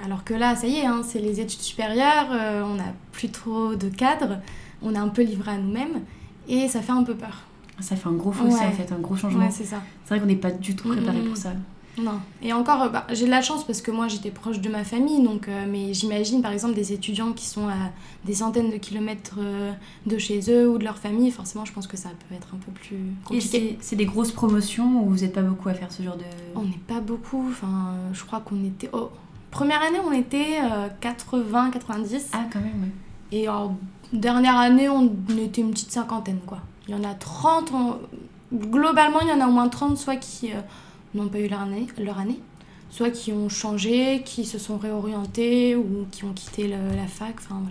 alors 0.04 0.24
que 0.24 0.34
là, 0.34 0.56
ça 0.56 0.68
y 0.68 0.78
est, 0.78 0.86
hein, 0.86 1.02
c'est 1.04 1.20
les 1.20 1.40
études 1.40 1.62
supérieures, 1.62 2.28
on 2.66 2.76
n'a 2.76 2.94
plus 3.12 3.30
trop 3.30 3.76
de 3.76 3.88
cadres, 3.88 4.40
on 4.82 4.94
est 4.94 5.00
un 5.00 5.10
peu 5.10 5.24
livré 5.24 5.52
à 5.52 5.58
nous-mêmes 5.58 6.02
et 6.48 6.68
ça 6.68 6.82
fait 6.82 6.92
un 6.92 7.04
peu 7.04 7.16
peur. 7.16 7.46
Ça 7.80 7.96
fait 7.96 8.08
un 8.08 8.14
gros 8.14 8.32
fossé 8.32 8.64
en 8.66 8.72
fait, 8.72 8.92
un 8.92 9.00
gros 9.00 9.16
changement. 9.16 9.50
c'est 9.52 9.66
ça. 9.66 9.82
C'est 10.04 10.10
vrai 10.10 10.20
qu'on 10.20 10.28
n'est 10.28 10.36
pas 10.36 10.52
du 10.52 10.76
tout 10.76 10.90
préparé 10.90 11.20
pour 11.22 11.38
ça. 11.38 11.52
Non. 11.98 12.20
Et 12.42 12.52
encore, 12.54 12.90
bah, 12.90 13.08
j'ai 13.12 13.26
de 13.26 13.30
la 13.30 13.42
chance 13.42 13.66
parce 13.66 13.82
que 13.82 13.92
moi 13.92 14.08
j'étais 14.08 14.32
proche 14.32 14.60
de 14.60 14.70
ma 14.70 14.84
famille, 14.84 15.24
donc, 15.24 15.48
euh, 15.48 15.66
mais 15.70 15.94
j'imagine 15.94 16.42
par 16.42 16.52
exemple 16.52 16.74
des 16.76 16.92
étudiants 16.94 17.32
qui 17.32 17.46
sont 17.46 17.68
à 17.68 17.92
des 18.26 18.34
centaines 18.34 18.70
de 18.70 18.78
kilomètres 18.78 19.38
euh, 19.40 19.72
de 20.06 20.18
chez 20.18 20.42
eux 20.50 20.70
ou 20.70 20.78
de 20.78 20.84
leur 20.84 20.98
famille, 20.98 21.32
forcément 21.32 21.64
je 21.66 21.72
pense 21.72 21.88
que 21.88 21.98
ça 21.98 22.10
peut 22.10 22.36
être 22.36 22.50
un 22.54 22.58
peu 22.58 22.72
plus 22.72 22.98
compliqué. 23.24 23.78
c'est 23.80 23.96
des 23.96 24.06
grosses 24.06 24.32
promotions 24.32 25.04
ou 25.04 25.10
vous 25.10 25.22
n'êtes 25.22 25.34
pas 25.34 25.42
beaucoup 25.42 25.70
à 25.70 25.74
faire 25.74 25.92
ce 25.92 26.04
genre 26.04 26.18
de. 26.18 26.24
On 26.56 26.64
n'est 26.64 26.82
pas 26.88 27.00
beaucoup, 27.00 27.48
enfin 27.50 27.94
je 28.14 28.24
crois 28.24 28.42
qu'on 28.42 28.64
était. 28.66 28.90
Oh, 28.92 29.10
première 29.52 29.82
année 29.82 30.00
on 30.06 30.12
était 30.12 30.60
80, 31.00 31.68
euh, 31.68 31.72
90. 31.72 32.30
Ah 32.34 32.46
quand 32.52 32.60
même, 32.60 32.68
ouais. 32.68 33.38
Et 33.38 33.48
en 33.48 33.78
dernière 34.12 34.58
année 34.58 34.90
on 34.90 35.10
était 35.38 35.62
une 35.62 35.72
petite 35.72 35.92
cinquantaine 35.92 36.40
quoi. 36.46 36.60
Il 36.88 36.96
y 36.96 36.98
en 36.98 37.04
a 37.04 37.14
30, 37.14 37.74
globalement, 38.54 39.20
il 39.22 39.28
y 39.28 39.32
en 39.32 39.42
a 39.42 39.48
au 39.48 39.52
moins 39.52 39.70
30, 39.70 39.98
soit 39.98 40.18
qui 40.18 40.52
euh, 40.52 40.62
n'ont 41.14 41.28
pas 41.28 41.40
eu 41.40 41.48
leur 41.48 41.62
année, 41.62 41.88
leur 41.98 42.20
année, 42.20 42.40
soit 42.90 43.10
qui 43.10 43.32
ont 43.32 43.50
changé, 43.50 44.22
qui 44.24 44.46
se 44.46 44.60
sont 44.60 44.78
réorientés 44.78 45.76
ou 45.76 46.06
qui 46.12 46.24
ont 46.26 46.34
quitté 46.34 46.68
la 46.68 47.08
fac. 47.08 47.36
Enfin, 47.40 47.64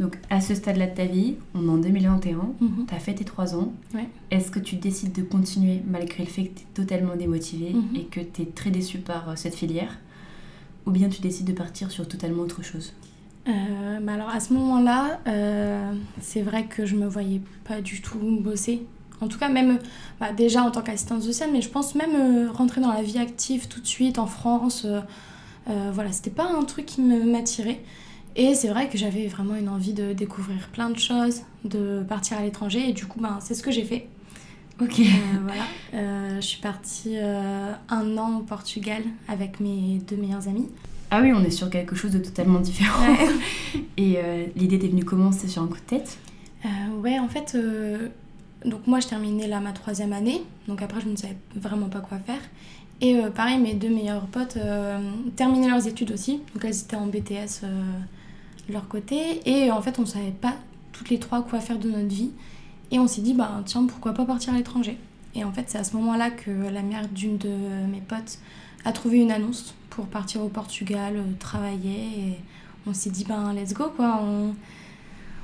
Donc, 0.00 0.18
à 0.30 0.40
ce 0.40 0.54
stade-là 0.54 0.86
de 0.86 0.94
ta 0.94 1.04
vie, 1.04 1.36
on 1.54 1.66
est 1.66 1.70
en 1.70 1.78
2021, 1.78 2.52
tu 2.88 2.94
as 2.94 2.98
fait 2.98 3.14
tes 3.14 3.24
3 3.24 3.54
ans. 3.54 3.72
Est-ce 4.30 4.50
que 4.50 4.58
tu 4.58 4.76
décides 4.76 5.12
de 5.12 5.22
continuer 5.22 5.82
malgré 5.86 6.24
le 6.24 6.30
fait 6.30 6.44
que 6.44 6.58
tu 6.58 6.62
es 6.62 6.66
totalement 6.74 7.16
démotivé 7.16 7.74
mhm. 7.74 7.96
et 7.96 8.04
que 8.04 8.20
tu 8.20 8.42
es 8.42 8.46
très 8.46 8.70
déçu 8.70 8.98
par 8.98 9.28
euh, 9.28 9.32
cette 9.36 9.54
filière? 9.54 9.98
Ou 10.86 10.90
bien 10.90 11.08
tu 11.08 11.20
décides 11.20 11.46
de 11.46 11.52
partir 11.52 11.90
sur 11.90 12.08
totalement 12.08 12.42
autre 12.42 12.62
chose? 12.62 12.92
Euh, 13.48 13.98
bah 14.00 14.12
alors 14.12 14.28
à 14.28 14.40
ce 14.40 14.52
moment-là, 14.52 15.20
euh, 15.26 15.92
c'est 16.20 16.42
vrai 16.42 16.66
que 16.66 16.86
je 16.86 16.94
me 16.96 17.06
voyais 17.06 17.40
pas 17.64 17.80
du 17.80 18.00
tout 18.00 18.18
bosser. 18.40 18.86
En 19.20 19.28
tout 19.28 19.38
cas, 19.38 19.48
même 19.48 19.78
bah, 20.20 20.32
déjà 20.32 20.62
en 20.62 20.70
tant 20.70 20.82
qu'assistante 20.82 21.22
sociale, 21.22 21.50
mais 21.52 21.62
je 21.62 21.68
pense 21.68 21.94
même 21.94 22.14
euh, 22.14 22.50
rentrer 22.50 22.80
dans 22.80 22.92
la 22.92 23.02
vie 23.02 23.18
active 23.18 23.68
tout 23.68 23.80
de 23.80 23.86
suite 23.86 24.18
en 24.18 24.26
France. 24.26 24.86
voilà, 25.66 26.12
c'était 26.12 26.30
pas 26.30 26.46
un 26.46 26.64
truc 26.64 26.86
qui 26.86 27.00
m'attirait. 27.00 27.82
Et 28.34 28.54
c'est 28.54 28.68
vrai 28.68 28.88
que 28.88 28.96
j'avais 28.96 29.26
vraiment 29.26 29.54
une 29.54 29.68
envie 29.68 29.92
de 29.92 30.12
découvrir 30.12 30.68
plein 30.68 30.88
de 30.88 30.98
choses, 30.98 31.42
de 31.64 32.02
partir 32.08 32.38
à 32.38 32.42
l'étranger. 32.42 32.88
Et 32.88 32.92
du 32.92 33.06
coup, 33.06 33.20
ben, 33.20 33.38
c'est 33.40 33.54
ce 33.54 33.62
que 33.62 33.70
j'ai 33.70 33.84
fait. 33.84 34.08
Ok. 34.80 35.00
Euh, 35.00 35.04
voilà. 35.42 35.64
Euh, 35.94 36.36
je 36.36 36.46
suis 36.46 36.60
partie 36.60 37.16
euh, 37.16 37.72
un 37.88 38.18
an 38.18 38.38
au 38.38 38.42
Portugal 38.42 39.02
avec 39.28 39.60
mes 39.60 40.00
deux 40.08 40.16
meilleurs 40.16 40.48
amis. 40.48 40.68
Ah 41.14 41.20
oui, 41.20 41.30
on 41.34 41.44
est 41.44 41.50
sur 41.50 41.68
quelque 41.68 41.94
chose 41.94 42.10
de 42.10 42.18
totalement 42.18 42.58
différent. 42.58 43.04
Et 43.98 44.16
l'idée 44.56 44.78
t'est 44.78 44.88
venue 44.88 45.04
comment 45.04 45.30
C'est 45.30 45.46
sur 45.46 45.60
un 45.60 45.66
coup 45.66 45.76
de 45.76 45.80
tête? 45.80 46.16
Ouais, 47.02 47.18
en 47.18 47.28
fait, 47.28 47.54
donc 48.64 48.86
moi 48.86 48.98
je 48.98 49.08
terminais 49.08 49.46
là 49.46 49.60
ma 49.60 49.72
troisième 49.72 50.14
année. 50.14 50.42
Donc 50.68 50.80
après, 50.80 51.02
je 51.02 51.08
ne 51.08 51.16
savais 51.16 51.36
vraiment 51.54 51.90
pas 51.90 52.00
quoi 52.00 52.16
faire. 52.16 52.40
Et 53.02 53.20
pareil, 53.34 53.58
mes 53.58 53.74
deux 53.74 53.90
meilleurs 53.90 54.24
potes 54.24 54.56
terminaient 55.36 55.68
leurs 55.68 55.86
études 55.86 56.12
aussi. 56.12 56.40
Donc 56.54 56.64
elles 56.64 56.80
étaient 56.80 56.96
en 56.96 57.08
BTS 57.08 57.60
de 58.68 58.72
leur 58.72 58.88
côté. 58.88 59.42
Et 59.44 59.70
en 59.70 59.82
fait, 59.82 59.98
on 59.98 60.02
ne 60.02 60.06
savait 60.06 60.30
pas 60.30 60.54
toutes 60.92 61.10
les 61.10 61.18
trois 61.18 61.42
quoi 61.42 61.60
faire 61.60 61.78
de 61.78 61.90
notre 61.90 62.08
vie. 62.08 62.30
Et 62.90 62.98
on 62.98 63.06
s'est 63.06 63.20
dit, 63.20 63.34
bah, 63.34 63.60
tiens, 63.66 63.84
pourquoi 63.84 64.14
pas 64.14 64.24
partir 64.24 64.54
à 64.54 64.56
l'étranger? 64.56 64.96
Et 65.34 65.44
en 65.44 65.52
fait, 65.52 65.64
c'est 65.66 65.78
à 65.78 65.84
ce 65.84 65.94
moment-là 65.96 66.30
que 66.30 66.50
la 66.50 66.80
mère 66.80 67.06
d'une 67.08 67.36
de 67.36 67.50
mes 67.90 68.00
potes 68.00 68.38
a 68.86 68.92
trouvé 68.92 69.18
une 69.18 69.30
annonce 69.30 69.74
pour 69.94 70.06
partir 70.06 70.42
au 70.42 70.48
Portugal, 70.48 71.14
euh, 71.16 71.22
travailler. 71.38 72.00
Et 72.18 72.38
on 72.86 72.94
s'est 72.94 73.10
dit, 73.10 73.24
ben, 73.24 73.52
let's 73.52 73.74
go, 73.74 73.84
quoi. 73.94 74.20
On, 74.22 74.54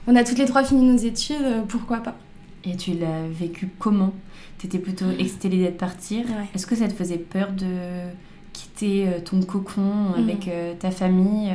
on 0.07 0.17
a 0.17 0.25
toutes 0.25 0.39
les 0.39 0.47
trois 0.47 0.65
fini 0.65 0.87
nos 0.87 0.97
études, 0.97 1.37
euh, 1.43 1.63
pourquoi 1.69 1.99
pas 1.99 2.17
Et 2.65 2.77
tu 2.77 2.95
l'as 2.95 3.29
vécu 3.29 3.69
comment? 3.79 4.13
T'étais 4.57 4.79
plutôt 4.79 5.07
mmh. 5.07 5.21
excitée 5.21 5.49
d'être 5.51 5.77
partir. 5.77 6.25
Est-ce 6.55 6.67
que 6.67 6.75
ça 6.75 6.89
te 6.89 6.95
faisait 6.95 7.19
peur 7.19 7.53
de 7.53 8.09
quitter 8.53 9.07
euh, 9.07 9.21
ton 9.21 9.43
cocon 9.43 10.15
avec 10.17 10.47
mmh. 10.47 10.79
ta 10.79 10.91
famille 10.91 11.53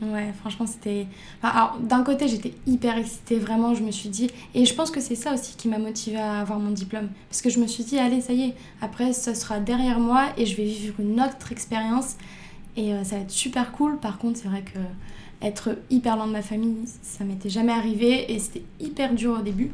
Ouais, 0.00 0.32
franchement, 0.40 0.66
c'était. 0.66 1.06
alors, 1.42 1.76
d'un 1.80 2.04
côté, 2.04 2.28
j'étais 2.28 2.54
hyper 2.66 2.96
excitée, 2.98 3.38
vraiment, 3.38 3.74
je 3.74 3.82
me 3.82 3.90
suis 3.90 4.08
dit. 4.08 4.30
Et 4.54 4.64
je 4.64 4.72
pense 4.74 4.90
que 4.92 5.00
c'est 5.00 5.16
ça 5.16 5.34
aussi 5.34 5.56
qui 5.56 5.66
m'a 5.66 5.78
motivée 5.78 6.18
à 6.18 6.40
avoir 6.40 6.60
mon 6.60 6.70
diplôme. 6.70 7.08
Parce 7.28 7.42
que 7.42 7.50
je 7.50 7.58
me 7.58 7.66
suis 7.66 7.82
dit, 7.82 7.98
allez, 7.98 8.20
ça 8.20 8.32
y 8.32 8.42
est, 8.42 8.54
après, 8.80 9.12
ça 9.12 9.34
sera 9.34 9.58
derrière 9.58 9.98
moi 9.98 10.26
et 10.36 10.46
je 10.46 10.56
vais 10.56 10.64
vivre 10.64 11.00
une 11.00 11.20
autre 11.20 11.50
expérience. 11.50 12.16
Et 12.76 12.94
euh, 12.94 13.02
ça 13.02 13.16
va 13.16 13.22
être 13.22 13.30
super 13.32 13.72
cool. 13.72 13.98
Par 13.98 14.18
contre, 14.18 14.38
c'est 14.38 14.48
vrai 14.48 14.62
que 14.62 14.78
être 15.42 15.76
hyper 15.90 16.16
loin 16.16 16.28
de 16.28 16.32
ma 16.32 16.42
famille, 16.42 16.76
ça 17.02 17.24
m'était 17.24 17.50
jamais 17.50 17.72
arrivé 17.72 18.32
et 18.32 18.38
c'était 18.38 18.64
hyper 18.78 19.14
dur 19.14 19.38
au 19.40 19.42
début. 19.42 19.72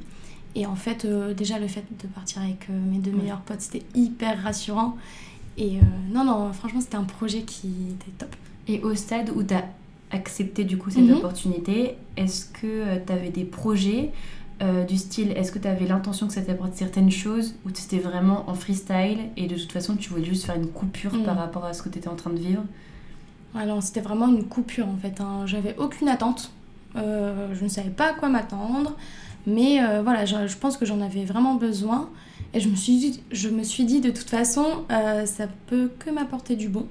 Et 0.55 0.65
en 0.65 0.77
fait, 0.77 1.05
euh, 1.05 1.35
déjà, 1.35 1.59
le 1.59 1.69
fait 1.69 1.85
de 2.03 2.07
partir 2.07 2.41
avec 2.41 2.71
euh, 2.71 2.73
mes 2.91 2.99
deux 2.99 3.11
meilleurs 3.11 3.41
potes, 3.41 3.61
c'était 3.61 3.85
hyper 3.95 4.43
rassurant. 4.43 4.97
Et 5.59 5.79
non, 6.13 6.25
non, 6.25 6.53
franchement, 6.53 6.81
c'était 6.81 6.97
un 6.97 7.05
projet 7.05 7.43
qui 7.43 7.69
était 7.91 8.11
top. 8.19 8.35
Et 8.67 8.81
au 8.81 8.95
stade 8.97 9.31
où 9.37 9.43
tu 9.45 9.55
as 9.55 9.65
accepter 10.15 10.65
du 10.65 10.79
coup 10.79 10.91
cette 10.91 11.05
mhm. 11.05 11.17
opportunité, 11.17 11.97
est-ce 12.17 12.47
que 12.47 12.67
euh, 12.67 12.99
tu 13.05 13.13
avais 13.13 13.31
des 13.31 13.45
projets 13.45 14.13
euh, 14.63 14.85
du 14.85 14.97
style, 14.97 15.33
est-ce 15.33 15.51
que 15.51 15.59
tu 15.59 15.67
avais 15.67 15.85
l'intention 15.85 16.29
que 16.29 16.33
ça 16.33 16.41
t'apporte 16.41 16.75
certaines 16.75 17.11
choses 17.11 17.57
ou 17.67 17.71
c'était 17.75 17.99
vraiment 17.99 18.49
en 18.49 18.55
freestyle 18.55 19.19
et 19.37 19.49
de 19.49 19.57
toute 19.57 19.73
façon 19.73 19.97
tu 19.97 20.11
voulais 20.11 20.25
juste 20.25 20.47
faire 20.47 20.55
une 20.55 20.69
coupure 20.69 21.11
par 21.25 21.35
mhm. 21.35 21.41
rapport 21.41 21.65
à 21.65 21.73
ce 21.73 21.83
que 21.83 21.89
tu 21.89 21.99
étais 21.99 22.09
en 22.09 22.15
train 22.15 22.31
de 22.31 22.39
vivre? 22.39 22.63
Alors 23.55 23.83
c'était 23.83 24.01
vraiment 24.01 24.29
une 24.29 24.45
coupure 24.45 24.89
en 24.89 24.97
fait, 24.97 25.21
hein. 25.21 25.43
j'avais 25.47 25.77
aucune 25.77 26.09
attente, 26.09 26.53
euh, 26.97 27.53
je 27.53 27.65
ne 27.65 27.69
savais 27.69 27.91
pas 27.91 28.11
à 28.11 28.13
quoi 28.13 28.29
m'attendre, 28.29 28.97
mais 29.47 29.81
voilà, 30.03 30.25
je, 30.25 30.47
je, 30.47 30.57
pense 30.57 30.77
que 30.77 30.87
j'en 30.87 31.01
avais 31.01 31.25
vraiment 31.25 31.57
besoin 31.57 32.09
et 32.55 32.61
je 32.61 32.69
me 32.69 32.77
suis 32.77 32.97
dit, 32.97 33.23
je 33.31 33.49
me 33.49 33.63
suis 33.63 33.85
dit 33.85 34.01
de 34.01 34.11
toute 34.11 34.31
façon 34.31 34.85
ça 34.89 35.49
peut 35.67 35.91
que 35.99 36.11
m'apporter 36.11 36.57
du 36.57 36.69
bon. 36.69 36.87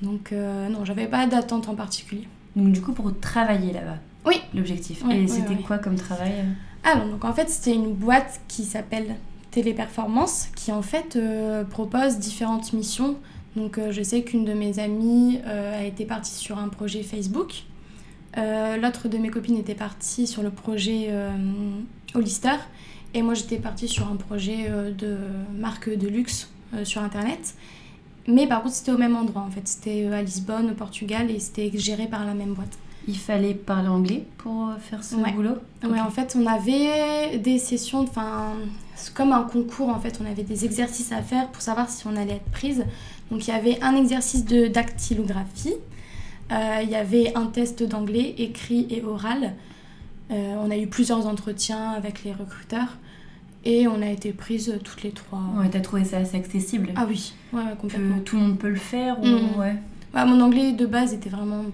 Donc 0.00 0.32
non, 0.32 0.84
j'avais 0.84 1.06
pas 1.06 1.26
d'attente 1.26 1.68
en 1.68 1.74
particulier. 1.74 2.26
Donc 2.56 2.72
du 2.72 2.80
coup 2.80 2.92
pour 2.92 3.18
travailler 3.18 3.72
là-bas. 3.72 3.98
Oui. 4.26 4.36
L'objectif. 4.54 5.02
Et 5.10 5.26
c'était 5.28 5.56
quoi 5.56 5.78
comme 5.78 5.96
travail 5.96 6.44
Alors 6.82 7.06
donc 7.06 7.24
en 7.24 7.32
fait 7.32 7.48
c'était 7.48 7.74
une 7.74 7.92
boîte 7.92 8.40
qui 8.48 8.64
s'appelle 8.64 9.16
Téléperformance 9.50 10.48
qui 10.56 10.72
en 10.72 10.82
fait 10.82 11.14
euh, 11.14 11.62
propose 11.64 12.18
différentes 12.18 12.72
missions. 12.72 13.16
Donc 13.54 13.78
euh, 13.78 13.92
je 13.92 14.02
sais 14.02 14.22
qu'une 14.22 14.44
de 14.44 14.52
mes 14.52 14.80
amies 14.80 15.38
euh, 15.46 15.80
a 15.80 15.84
été 15.84 16.04
partie 16.04 16.34
sur 16.34 16.58
un 16.58 16.68
projet 16.68 17.02
Facebook. 17.02 17.62
L'autre 18.36 19.08
de 19.08 19.16
mes 19.16 19.28
copines 19.28 19.56
était 19.56 19.76
partie 19.76 20.26
sur 20.26 20.42
le 20.42 20.50
projet 20.50 21.08
Hollister. 22.14 22.56
Et 23.14 23.22
moi 23.22 23.34
j'étais 23.34 23.58
partie 23.58 23.86
sur 23.86 24.08
un 24.08 24.16
projet 24.16 24.68
de 24.98 25.16
marque 25.56 25.88
de 25.88 26.08
luxe 26.08 26.50
sur 26.82 27.00
Internet. 27.02 27.54
Mais 28.26 28.46
par 28.46 28.62
contre, 28.62 28.74
c'était 28.74 28.92
au 28.92 28.98
même 28.98 29.16
endroit 29.16 29.42
en 29.42 29.50
fait. 29.50 29.66
C'était 29.66 30.04
euh, 30.06 30.12
à 30.12 30.22
Lisbonne, 30.22 30.70
au 30.70 30.74
Portugal, 30.74 31.30
et 31.30 31.38
c'était 31.38 31.70
géré 31.74 32.06
par 32.06 32.24
la 32.24 32.34
même 32.34 32.54
boîte. 32.54 32.78
Il 33.06 33.18
fallait 33.18 33.54
parler 33.54 33.88
anglais 33.88 34.24
pour 34.38 34.68
euh, 34.68 34.76
faire 34.78 35.04
ce 35.04 35.16
boulot? 35.16 35.56
Ouais, 35.82 36.00
en 36.00 36.10
fait, 36.10 36.36
on 36.38 36.46
avait 36.46 37.38
des 37.38 37.58
sessions, 37.58 38.00
enfin, 38.00 38.52
comme 39.14 39.32
un 39.32 39.42
concours 39.42 39.90
en 39.90 40.00
fait, 40.00 40.20
on 40.22 40.30
avait 40.30 40.42
des 40.42 40.64
exercices 40.64 41.12
à 41.12 41.20
faire 41.20 41.48
pour 41.48 41.60
savoir 41.60 41.90
si 41.90 42.06
on 42.06 42.16
allait 42.16 42.36
être 42.36 42.50
prise. 42.50 42.84
Donc 43.30 43.46
il 43.46 43.50
y 43.50 43.54
avait 43.54 43.82
un 43.82 43.94
exercice 43.96 44.44
de 44.44 44.68
dactylographie, 44.68 45.74
euh, 46.52 46.80
il 46.82 46.90
y 46.90 46.94
avait 46.94 47.32
un 47.34 47.46
test 47.46 47.82
d'anglais 47.82 48.34
écrit 48.38 48.86
et 48.90 49.02
oral. 49.02 49.54
on 50.30 50.70
a 50.70 50.76
eu 50.76 50.86
plusieurs 50.86 51.26
entretiens 51.26 51.90
avec 51.90 52.24
les 52.24 52.32
recruteurs. 52.32 52.96
Et 53.64 53.88
on 53.88 54.02
a 54.02 54.08
été 54.08 54.32
prises 54.32 54.78
toutes 54.84 55.02
les 55.02 55.10
trois. 55.10 55.40
Ouais, 55.56 55.68
t'as 55.70 55.80
trouvé 55.80 56.04
ça 56.04 56.18
assez 56.18 56.36
accessible 56.36 56.90
Ah 56.96 57.06
oui, 57.08 57.34
ouais, 57.52 57.62
complètement. 57.80 58.18
tout 58.24 58.36
le 58.36 58.42
monde 58.42 58.58
peut 58.58 58.68
le 58.68 58.76
faire 58.76 59.18
ou... 59.20 59.26
Mm. 59.26 59.58
ouais. 59.58 59.76
Bah, 60.12 60.24
mon 60.26 60.40
anglais 60.40 60.72
de 60.72 60.86
base 60.86 61.12
était 61.12 61.30
vraiment 61.30 61.64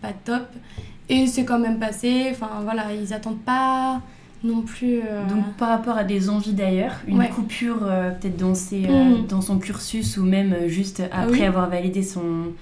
pas 0.00 0.12
top. 0.12 0.46
Et 1.08 1.26
c'est 1.26 1.44
quand 1.44 1.58
même 1.58 1.78
passé. 1.78 2.28
Enfin 2.30 2.48
voilà, 2.62 2.92
ils 2.94 3.12
attendent 3.12 3.40
pas 3.40 4.00
non 4.44 4.62
plus. 4.62 5.00
Euh, 5.00 5.26
Donc 5.28 5.54
par 5.56 5.68
rapport 5.68 5.96
à 5.96 6.04
des 6.04 6.30
envies 6.30 6.52
d'ailleurs, 6.52 6.96
une 7.06 7.26
coupure 7.28 7.80
euh, 7.82 8.10
peut-être 8.10 8.36
dans, 8.36 8.52
euh, 8.52 9.22
mm. 9.22 9.26
dans 9.26 9.40
son 9.40 9.58
cursus 9.58 10.16
ou 10.16 10.24
même 10.24 10.54
juste 10.66 11.02
ah 11.10 11.22
après 11.22 11.46
avoir 11.46 11.68
validé 11.68 12.02
son 12.02 12.52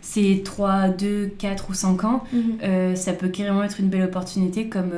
ses 0.00 0.42
3, 0.42 0.88
2, 0.88 1.32
4 1.38 1.68
ou 1.68 1.74
5 1.74 2.04
ans, 2.04 2.24
mm-hmm. 2.34 2.96
ça 2.96 3.12
peut 3.12 3.28
carrément 3.28 3.62
être 3.62 3.78
une 3.78 3.88
belle 3.88 4.04
opportunité 4.04 4.68
comme 4.68 4.92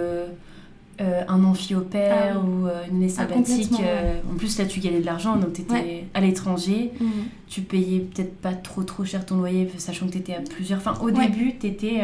euh, 1.00 1.22
un 1.28 1.44
amphi 1.44 1.74
au 1.74 1.80
père 1.80 2.34
ah 2.34 2.38
ou 2.38 2.66
euh, 2.66 2.82
une 2.90 2.96
année 2.96 3.06
ah, 3.08 3.20
sabbatique. 3.20 3.72
Euh, 3.80 4.20
en 4.30 4.36
plus, 4.36 4.58
là, 4.58 4.66
tu 4.66 4.80
gagnais 4.80 5.00
de 5.00 5.06
l'argent, 5.06 5.36
donc 5.36 5.54
tu 5.54 5.62
étais 5.62 6.04
à 6.12 6.20
l'étranger. 6.20 6.92
Mhm. 7.00 7.10
Tu 7.48 7.62
payais 7.62 8.00
peut-être 8.00 8.36
pas 8.36 8.52
trop 8.52 8.82
trop 8.82 9.04
cher 9.06 9.24
ton 9.24 9.38
loyer, 9.38 9.70
sachant 9.78 10.06
que 10.06 10.12
tu 10.12 10.18
étais 10.18 10.34
à 10.34 10.40
plusieurs. 10.40 10.78
Enfin, 10.78 10.94
au 11.00 11.10
début, 11.10 11.54
étais, 11.62 12.02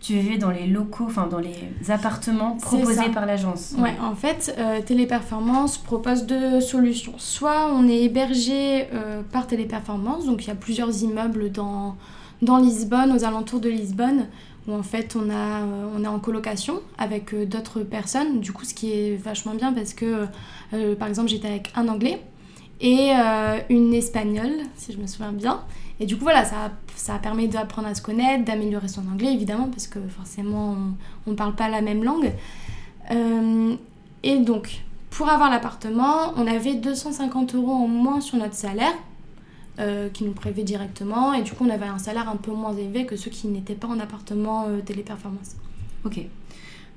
tu 0.00 0.14
vivais 0.14 0.38
dans 0.38 0.50
les 0.50 0.68
locaux, 0.68 1.06
enfin 1.08 1.26
dans 1.26 1.40
les 1.40 1.90
appartements 1.90 2.56
proposés 2.56 3.08
par 3.12 3.26
l'agence. 3.26 3.74
Ouais, 3.76 3.94
en 4.00 4.14
fait, 4.14 4.56
Téléperformance 4.86 5.76
propose 5.76 6.24
deux 6.24 6.60
solutions. 6.60 7.14
Soit 7.18 7.72
on 7.74 7.88
est 7.88 8.02
hébergé 8.04 8.86
par 9.32 9.48
Téléperformance, 9.48 10.24
donc 10.24 10.44
il 10.44 10.48
y 10.48 10.52
a 10.52 10.56
plusieurs 10.56 11.02
immeubles 11.02 11.50
dans, 11.50 11.96
dans 12.42 12.58
Lisbonne, 12.58 13.10
aux 13.10 13.24
alentours 13.24 13.60
de 13.60 13.68
Lisbonne 13.68 14.26
où 14.66 14.74
en 14.74 14.82
fait 14.82 15.16
on, 15.16 15.30
a, 15.30 15.62
euh, 15.62 16.02
est 16.02 16.06
en 16.06 16.18
colocation 16.18 16.80
avec 16.98 17.34
euh, 17.34 17.46
d'autres 17.46 17.80
personnes. 17.80 18.40
Du 18.40 18.52
coup, 18.52 18.64
ce 18.64 18.74
qui 18.74 18.92
est 18.92 19.16
vachement 19.16 19.54
bien 19.54 19.72
parce 19.72 19.94
que, 19.94 20.26
euh, 20.72 20.96
par 20.96 21.08
exemple, 21.08 21.28
j'étais 21.28 21.48
avec 21.48 21.72
un 21.74 21.88
anglais 21.88 22.22
et 22.80 23.12
une 23.70 23.94
espagnole, 23.94 24.50
si 24.74 24.92
je 24.92 24.98
me 24.98 25.06
souviens 25.06 25.30
bien. 25.30 25.60
Et 26.00 26.06
du 26.06 26.16
coup, 26.16 26.24
voilà, 26.24 26.44
ça, 26.44 26.72
ça 26.96 27.14
permet 27.20 27.46
d'apprendre 27.46 27.86
à 27.86 27.94
se 27.94 28.02
connaître, 28.02 28.44
d'améliorer 28.44 28.88
son 28.88 29.02
anglais, 29.02 29.32
évidemment, 29.32 29.68
parce 29.68 29.86
que 29.86 30.00
forcément, 30.08 30.76
on 31.28 31.30
ne 31.30 31.36
parle 31.36 31.54
pas 31.54 31.68
la 31.68 31.80
même 31.80 32.02
langue. 32.02 32.32
et 34.24 34.38
donc, 34.38 34.82
pour 35.10 35.28
avoir 35.28 35.48
l'appartement, 35.48 36.32
on 36.36 36.44
avait 36.48 36.74
250 36.74 37.54
euros 37.54 37.70
en 37.70 37.86
moins 37.86 38.20
sur 38.20 38.36
notre 38.36 38.54
salaire 38.54 38.94
euh, 39.78 40.10
qui 40.10 40.24
nous 40.24 40.32
prélevaient 40.32 40.64
directement. 40.64 41.32
Et 41.32 41.40
du 41.40 41.52
coup, 41.52 41.64
on 41.64 41.70
avait 41.70 41.86
un 41.86 41.96
salaire 41.96 42.28
un 42.28 42.36
peu 42.36 42.52
moins 42.52 42.76
élevé 42.76 43.06
que 43.06 43.16
ceux 43.16 43.30
qui 43.30 43.48
n'étaient 43.48 43.74
pas 43.74 43.88
en 43.88 43.98
appartement 44.00 44.66
euh, 44.68 44.80
téléperformance. 44.82 45.56
Ok. 46.04 46.20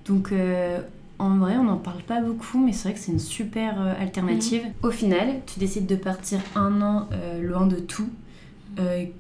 Donc, 0.06 0.34
euh, 0.34 0.82
en 1.18 1.38
vrai, 1.38 1.56
on 1.56 1.64
n'en 1.64 1.78
parle 1.78 2.02
pas 2.02 2.20
beaucoup, 2.20 2.58
mais 2.58 2.74
c'est 2.74 2.90
vrai 2.90 2.94
que 2.96 3.00
c'est 3.00 3.14
une 3.14 3.20
super 3.20 3.80
alternative. 3.98 4.66
Mhm. 4.66 4.74
Au 4.84 4.92
final, 4.92 5.28
tu 5.46 5.58
décides 5.58 5.86
de 5.86 5.96
partir 5.96 6.42
un 6.54 6.82
an 6.82 7.08
loin 7.42 7.66
de 7.66 7.78
tout. 7.78 8.10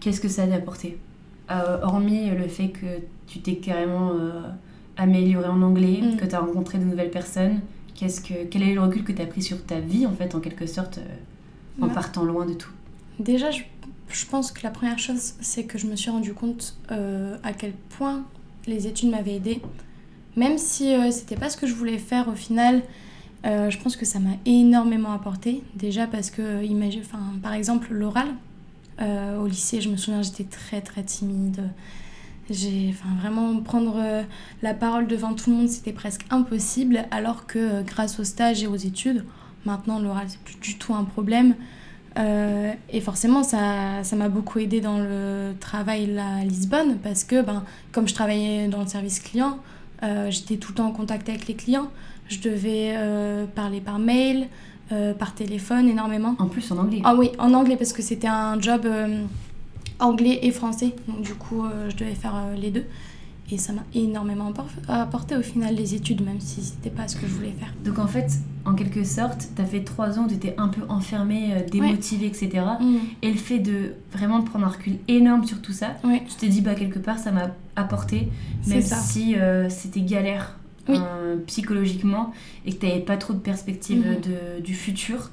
Qu'est-ce 0.02 0.20
que 0.20 0.28
ça 0.28 0.44
a 0.44 0.54
apporté? 0.54 0.98
Hormis 1.50 2.30
le 2.32 2.50
fait 2.50 2.68
que 2.68 2.86
tu 3.26 3.40
t'es 3.40 3.56
carrément 3.56 4.12
amélioré 4.98 5.48
en 5.48 5.62
anglais, 5.62 6.02
mhm. 6.02 6.18
que 6.18 6.26
tu 6.26 6.36
as 6.36 6.40
rencontré 6.40 6.78
de 6.78 6.84
nouvelles 6.84 7.10
personnes, 7.10 7.62
qu'est-ce 7.94 8.20
que, 8.20 8.44
quel 8.50 8.64
est 8.64 8.74
le 8.74 8.82
recul 8.82 9.06
que 9.06 9.14
tu 9.14 9.22
as 9.22 9.28
pris 9.28 9.42
sur 9.42 9.66
ta 9.66 9.80
vie, 9.80 10.06
en 10.06 10.12
fait, 10.12 10.36
en 10.36 10.42
quelque 10.42 10.66
sorte, 10.66 11.00
en 11.80 11.88
partant 11.88 12.26
loin 12.26 12.46
de 12.46 12.54
tout? 12.56 12.72
Déjà, 13.20 13.50
je, 13.52 13.64
pense 14.30 14.52
que 14.52 14.62
la 14.64 14.72
première 14.72 15.00
chose, 15.00 15.36
c'est 15.40 15.64
que 15.64 15.78
je 15.78 15.88
me 15.88 15.96
suis 15.96 16.10
rendu 16.10 16.34
compte 16.34 16.78
euh, 16.92 17.38
à 17.44 17.54
quel 17.54 17.74
point 17.74 18.26
les 18.68 18.88
études 18.88 19.10
m'avaient 19.10 19.36
aidée. 19.36 19.62
Même 20.36 20.58
si 20.58 20.94
euh, 20.94 21.12
c'était 21.12 21.38
pas 21.38 21.50
ce 21.50 21.56
que 21.56 21.66
je 21.66 21.74
voulais 21.74 21.98
faire 21.98 22.28
au 22.28 22.36
final, 22.36 22.82
euh, 23.46 23.70
je 23.70 23.78
pense 23.80 23.96
que 23.96 24.06
ça 24.06 24.20
m'a 24.20 24.36
énormément 24.46 25.14
apporté. 25.14 25.64
Déjà 25.76 26.08
parce 26.08 26.30
que, 26.30 26.66
par 27.42 27.54
exemple, 27.54 27.94
l'oral, 27.94 28.28
au 29.00 29.48
lycée, 29.48 29.82
je 29.82 29.90
me 29.90 29.98
souviens, 29.98 30.22
j'étais 30.22 30.46
très 30.46 30.82
très 30.82 31.04
timide. 31.04 31.70
J'ai, 32.50 32.90
enfin, 32.90 33.10
vraiment 33.20 33.60
prendre 33.60 34.02
la 34.62 34.74
parole 34.74 35.08
devant 35.08 35.34
tout 35.34 35.50
le 35.50 35.58
monde, 35.58 35.68
c'était 35.68 35.92
presque 35.92 36.26
impossible, 36.30 37.06
alors 37.12 37.46
que 37.46 37.82
grâce 37.84 38.20
au 38.20 38.24
stage 38.24 38.64
et 38.64 38.68
aux 38.68 38.76
études, 38.76 39.26
maintenant 39.66 40.00
l'oral 40.00 40.28
c'est 40.28 40.40
plus 40.40 40.60
du 40.60 40.78
tout 40.78 40.94
un 40.94 41.04
problème. 41.04 41.56
Euh, 42.18 42.72
et 42.90 43.02
forcément, 43.02 43.44
ça, 43.44 44.04
ça 44.04 44.16
m'a 44.16 44.30
beaucoup 44.30 44.60
aidé 44.60 44.82
dans 44.82 45.00
le 45.00 45.54
travail 45.60 46.18
à 46.18 46.44
Lisbonne 46.44 46.98
parce 47.04 47.24
que, 47.24 47.42
ben, 47.42 47.64
comme 47.92 48.08
je 48.08 48.14
travaillais 48.14 48.68
dans 48.68 48.82
le 48.82 48.88
service 48.88 49.20
client, 49.20 49.60
euh, 50.04 50.30
j'étais 50.30 50.58
tout 50.58 50.72
le 50.72 50.76
temps 50.76 50.88
en 50.88 50.92
contact 50.92 51.28
avec 51.30 51.48
les 51.48 51.56
clients. 51.56 51.90
Je 52.28 52.40
devais 52.40 52.94
euh, 52.96 53.46
parler 53.46 53.82
par 53.82 54.00
mail, 54.00 54.48
par 55.18 55.34
téléphone 55.34 55.90
énormément. 55.90 56.36
En 56.38 56.46
plus 56.46 56.72
en 56.72 56.78
anglais 56.78 57.02
Ah 57.04 57.16
oui, 57.16 57.32
en 57.40 57.54
anglais 57.56 57.76
parce 57.76 57.92
que 57.92 58.04
c'était 58.04 58.28
un 58.28 58.62
job 58.62 58.88
anglais 60.00 60.40
et 60.44 60.52
français. 60.52 60.94
Donc 61.08 61.22
du 61.24 61.34
coup, 61.34 61.66
je 61.90 61.96
devais 61.96 62.14
faire 62.14 62.36
les 62.56 62.70
deux. 62.70 62.86
Et 63.52 63.58
ça 63.60 63.74
m'a 63.74 63.84
énormément 63.94 64.52
apporté 64.88 65.38
au 65.38 65.44
final 65.44 65.76
les 65.76 65.94
études, 65.94 66.26
même 66.26 66.40
si 66.40 66.64
c'était 66.64 66.90
pas 66.90 67.08
ce 67.08 67.16
que 67.16 67.28
je 67.28 67.32
voulais 67.34 67.54
faire. 67.58 67.72
Donc 67.84 68.00
en 68.00 68.08
fait, 68.08 68.40
en 68.66 68.74
quelque 68.74 69.04
sorte, 69.04 69.50
tu 69.56 69.62
as 69.62 69.66
fait 69.66 69.84
trois 69.84 70.18
ans 70.18 70.26
où 70.26 70.28
tu 70.28 70.34
étais 70.34 70.56
un 70.58 70.68
peu 70.68 70.82
enfermée, 70.90 71.54
euh, 71.54 71.70
démotivée, 71.70 72.26
etc. 72.26 72.66
Mm. 72.80 72.96
Et 73.22 73.32
le 73.32 73.38
fait 73.38 73.60
de 73.60 73.94
vraiment 74.12 74.42
prendre 74.42 74.66
un 74.66 74.70
recul 74.70 74.98
énorme 75.08 75.46
sur 75.46 75.62
tout 75.62 75.74
ça, 75.74 75.96
tu 76.04 76.36
t'es 76.36 76.48
dit, 76.48 76.62
bah 76.62 76.74
quelque 76.74 77.00
part, 77.00 77.20
ça 77.20 77.32
m'a 77.32 77.52
apporté, 77.76 78.30
même 78.68 78.82
si 78.82 79.36
euh, 79.36 79.70
c'était 79.70 80.02
galère 80.02 80.58
euh, 80.90 81.38
psychologiquement 81.46 82.34
et 82.66 82.74
que 82.74 82.80
tu 82.80 82.88
n'avais 82.88 83.02
pas 83.02 83.18
trop 83.18 83.34
de 83.34 83.40
perspectives 83.40 84.06
mm. 84.06 84.22
de, 84.22 84.62
du 84.62 84.74
futur. 84.74 85.30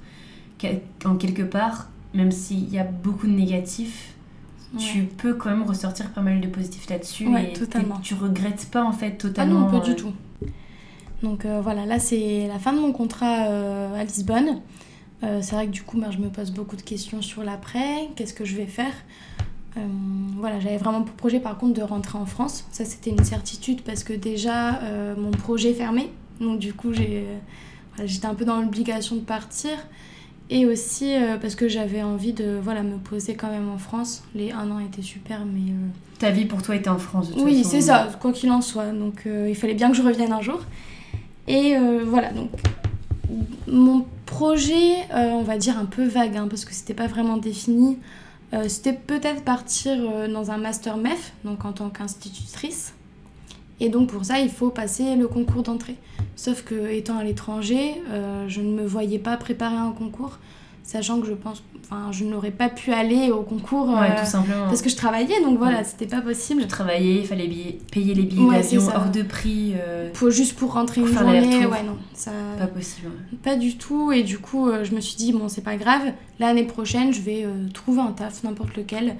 En 1.05 1.17
quelque 1.17 1.43
part, 1.43 1.89
même 2.15 2.31
s'il 2.31 2.71
y 2.73 2.79
a 2.79 2.85
beaucoup 2.85 3.27
de 3.27 3.33
négatifs, 3.33 4.15
tu 4.79 5.03
peux 5.05 5.35
quand 5.35 5.51
même 5.51 5.63
ressortir 5.63 6.11
pas 6.11 6.23
mal 6.23 6.41
de 6.41 6.49
positifs 6.49 6.89
là-dessus 6.89 7.29
et 7.37 7.53
totalement. 7.53 7.99
tu 8.03 8.15
regrettes 8.15 8.69
pas 8.71 8.85
en 8.85 8.93
fait 8.93 9.13
totalement. 9.13 9.69
Ah 9.69 9.73
non, 9.73 9.81
pas 9.81 9.85
du 9.85 9.97
tout. 9.97 10.13
Donc 11.23 11.45
euh, 11.45 11.61
voilà, 11.61 11.87
là 11.87 11.99
c'est 11.99 12.49
la 12.49 12.59
fin 12.59 12.73
de 12.73 12.79
mon 12.81 12.93
contrat 12.93 13.47
euh, 13.49 13.95
à 14.01 14.05
Lisbonne. 14.05 14.61
Euh, 15.23 15.39
c'est 15.41 15.55
vrai 15.55 15.67
que 15.67 15.73
du 15.73 15.83
coup, 15.83 16.01
ben, 16.01 16.11
je 16.11 16.19
me 16.19 16.29
pose 16.29 16.51
beaucoup 16.51 16.75
de 16.75 16.83
questions 16.83 17.23
sur 17.23 17.45
l'après, 17.45 18.09
qu'est-ce 18.17 18.35
que 18.35 18.45
je 18.45 18.57
vais 18.57 18.67
faire? 18.67 18.95
voilà, 20.37 20.61
j'avais 20.61 20.77
vraiment 20.77 21.01
pour 21.01 21.15
projet 21.15 21.41
par 21.41 21.57
contre 21.57 21.73
de 21.73 21.83
rentrer 21.83 22.19
en 22.19 22.27
France. 22.27 22.67
Ça 22.73 22.85
c'était 22.85 23.09
une 23.09 23.25
certitude 23.25 23.81
parce 23.81 24.05
que 24.05 24.13
déjà 24.13 24.81
mon 25.17 25.31
projet 25.31 25.73
fermé. 25.73 26.11
Donc 26.41 26.59
du 26.59 26.75
coup, 26.75 26.93
j'étais 26.93 28.27
un 28.27 28.35
peu 28.35 28.45
dans 28.45 28.61
l'obligation 28.61 29.17
de 29.17 29.23
partir. 29.23 29.71
Et 30.55 30.67
aussi 30.67 31.15
parce 31.41 31.55
que 31.55 31.67
j'avais 31.67 32.03
envie 32.03 32.35
de 32.35 32.59
voilà, 32.63 32.83
me 32.83 32.99
poser 32.99 33.35
quand 33.35 33.51
même 33.51 33.71
en 33.71 33.79
France. 33.79 34.23
Les 34.35 34.53
un 34.53 34.71
an 34.71 34.79
étaient 34.79 35.03
super, 35.03 35.45
mais... 35.47 35.73
Ta 36.19 36.31
vie 36.31 36.45
pour 36.45 36.63
toi 36.63 36.77
était 36.77 36.91
en 36.91 36.99
France 36.99 37.31
de 37.31 37.35
toute 37.35 37.43
Oui, 37.43 37.65
c'est 37.65 37.81
ça, 37.81 38.11
quoi 38.21 38.33
qu'il 38.33 38.51
en 38.51 38.61
soit. 38.61 38.93
Donc 38.93 39.27
il 39.27 39.57
fallait 39.57 39.75
bien 39.75 39.91
que 39.91 39.97
je 39.97 40.03
revienne 40.03 40.33
un 40.33 40.43
jour. 40.43 40.61
Et 41.49 41.77
euh, 41.77 42.05
voilà, 42.07 42.33
donc 42.33 42.51
mon 43.67 44.07
projet, 44.27 44.95
euh, 45.15 45.31
on 45.33 45.43
va 45.43 45.59
dire 45.59 45.79
un 45.79 45.87
peu 45.87 46.05
vague, 46.05 46.37
hein, 46.37 46.47
parce 46.49 46.65
que 46.65 46.73
c'était 46.73 46.95
pas 46.95 47.07
vraiment 47.07 47.37
défini, 47.37 47.99
euh, 48.53 48.69
c'était 48.69 48.93
peut-être 48.93 49.43
partir 49.43 49.97
dans 50.29 50.51
un 50.51 50.59
master 50.59 50.97
MEF, 50.97 51.33
donc 51.45 51.65
en 51.65 51.73
tant 51.73 51.91
qu'institutrice. 51.91 52.95
Et 53.83 53.89
donc 53.89 54.09
pour 54.09 54.25
ça, 54.25 54.39
il 54.39 54.49
faut 54.49 54.71
passer 54.71 55.17
le 55.17 55.27
concours 55.29 55.63
d'entrée. 55.63 55.97
Sauf 56.37 56.63
que 56.63 56.91
étant 56.91 57.19
à 57.19 57.25
l'étranger, 57.25 58.01
je 58.49 58.61
ne 58.61 58.73
me 58.73 58.87
voyais 58.87 59.19
pas 59.19 59.37
préparer 59.37 59.77
un 59.77 59.93
concours 59.93 60.39
sachant 60.83 61.21
que 61.21 61.27
je 61.27 61.33
pense 61.33 61.63
enfin 61.85 62.11
je 62.11 62.25
n'aurais 62.25 62.51
pas 62.51 62.69
pu 62.69 62.93
aller 62.93 63.31
au 63.31 63.43
concours 63.43 63.89
ouais, 63.89 64.17
tout 64.17 64.27
simplement. 64.27 64.67
parce 64.67 64.83
que 64.83 64.89
je 64.89 64.97
travaillais 64.97 65.41
donc 65.41 65.59
voilà 65.59 65.85
c'était 65.85 66.07
pas 66.07 66.21
possible. 66.21 66.63
Je 66.63 66.67
travaillais 66.67 67.21
il 67.21 67.27
fallait 67.27 67.49
payer 67.91 68.15
les 68.15 68.23
billets 68.23 68.51
d'avion 68.51 68.83
hors 68.95 69.11
de 69.11 69.23
prix 69.23 69.75
euh, 69.77 70.11
pour, 70.13 70.31
juste 70.31 70.55
pour 70.55 70.73
rentrer 70.73 71.01
une 71.01 71.07
journée 71.07 71.67
ouais 71.67 71.83
non 71.83 71.97
ça 72.15 72.33
pas 72.59 72.67
possible 72.67 73.11
pas 73.43 73.57
du 73.57 73.77
tout. 73.77 74.13
Et 74.13 74.23
du 74.23 74.39
coup 74.39 74.69
euh, 74.69 74.85
je 74.85 74.95
me 74.95 75.01
suis 75.01 75.17
dit 75.17 75.33
bon 75.33 75.49
c'est 75.49 75.63
pas 75.63 75.77
grave. 75.77 76.13
L'année 76.39 76.65
prochaine 76.65 77.13
je 77.13 77.21
vais 77.21 77.45
euh, 77.45 77.69
trouver 77.73 78.01
un 78.01 78.13
taf 78.13 78.43
n'importe 78.43 78.77
lequel 78.77 79.17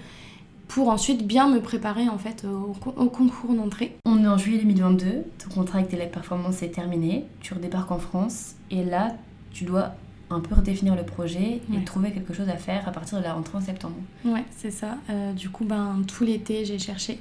pour 0.73 0.89
ensuite 0.89 1.27
bien 1.27 1.49
me 1.49 1.61
préparer 1.61 2.09
en 2.09 2.17
fait 2.17 2.47
au, 2.47 2.75
au 2.97 3.07
concours 3.07 3.55
d'entrée. 3.55 3.97
On 4.07 4.25
est 4.25 4.27
en 4.27 4.39
juillet 4.39 4.59
2022, 4.59 5.25
ton 5.39 5.55
contrat 5.55 5.79
avec 5.79 5.91
Téléperformance 5.91 6.63
est 6.63 6.71
terminé, 6.71 7.27
tu 7.41 7.53
redébarques 7.53 7.91
en 7.91 7.99
France 7.99 8.55
et 8.71 8.83
là 8.83 9.15
tu 9.53 9.65
dois 9.65 9.93
un 10.31 10.41
peu 10.41 10.55
redéfinir 10.55 10.97
le 10.97 11.05
projet 11.05 11.61
et 11.75 11.85
trouver 11.85 12.11
quelque 12.11 12.33
chose 12.33 12.49
à 12.49 12.57
faire 12.57 12.89
à 12.89 12.93
partir 12.93 13.19
de 13.19 13.23
la 13.23 13.35
rentrée 13.35 13.59
en 13.59 13.61
septembre. 13.61 13.97
Ouais, 14.25 14.45
c'est 14.51 14.71
ça. 14.71 14.97
Euh, 15.11 15.35
du 15.35 15.51
coup, 15.51 15.67
ben, 15.67 16.03
tout 16.07 16.25
l'été, 16.25 16.65
j'ai 16.65 16.79
cherché. 16.79 17.21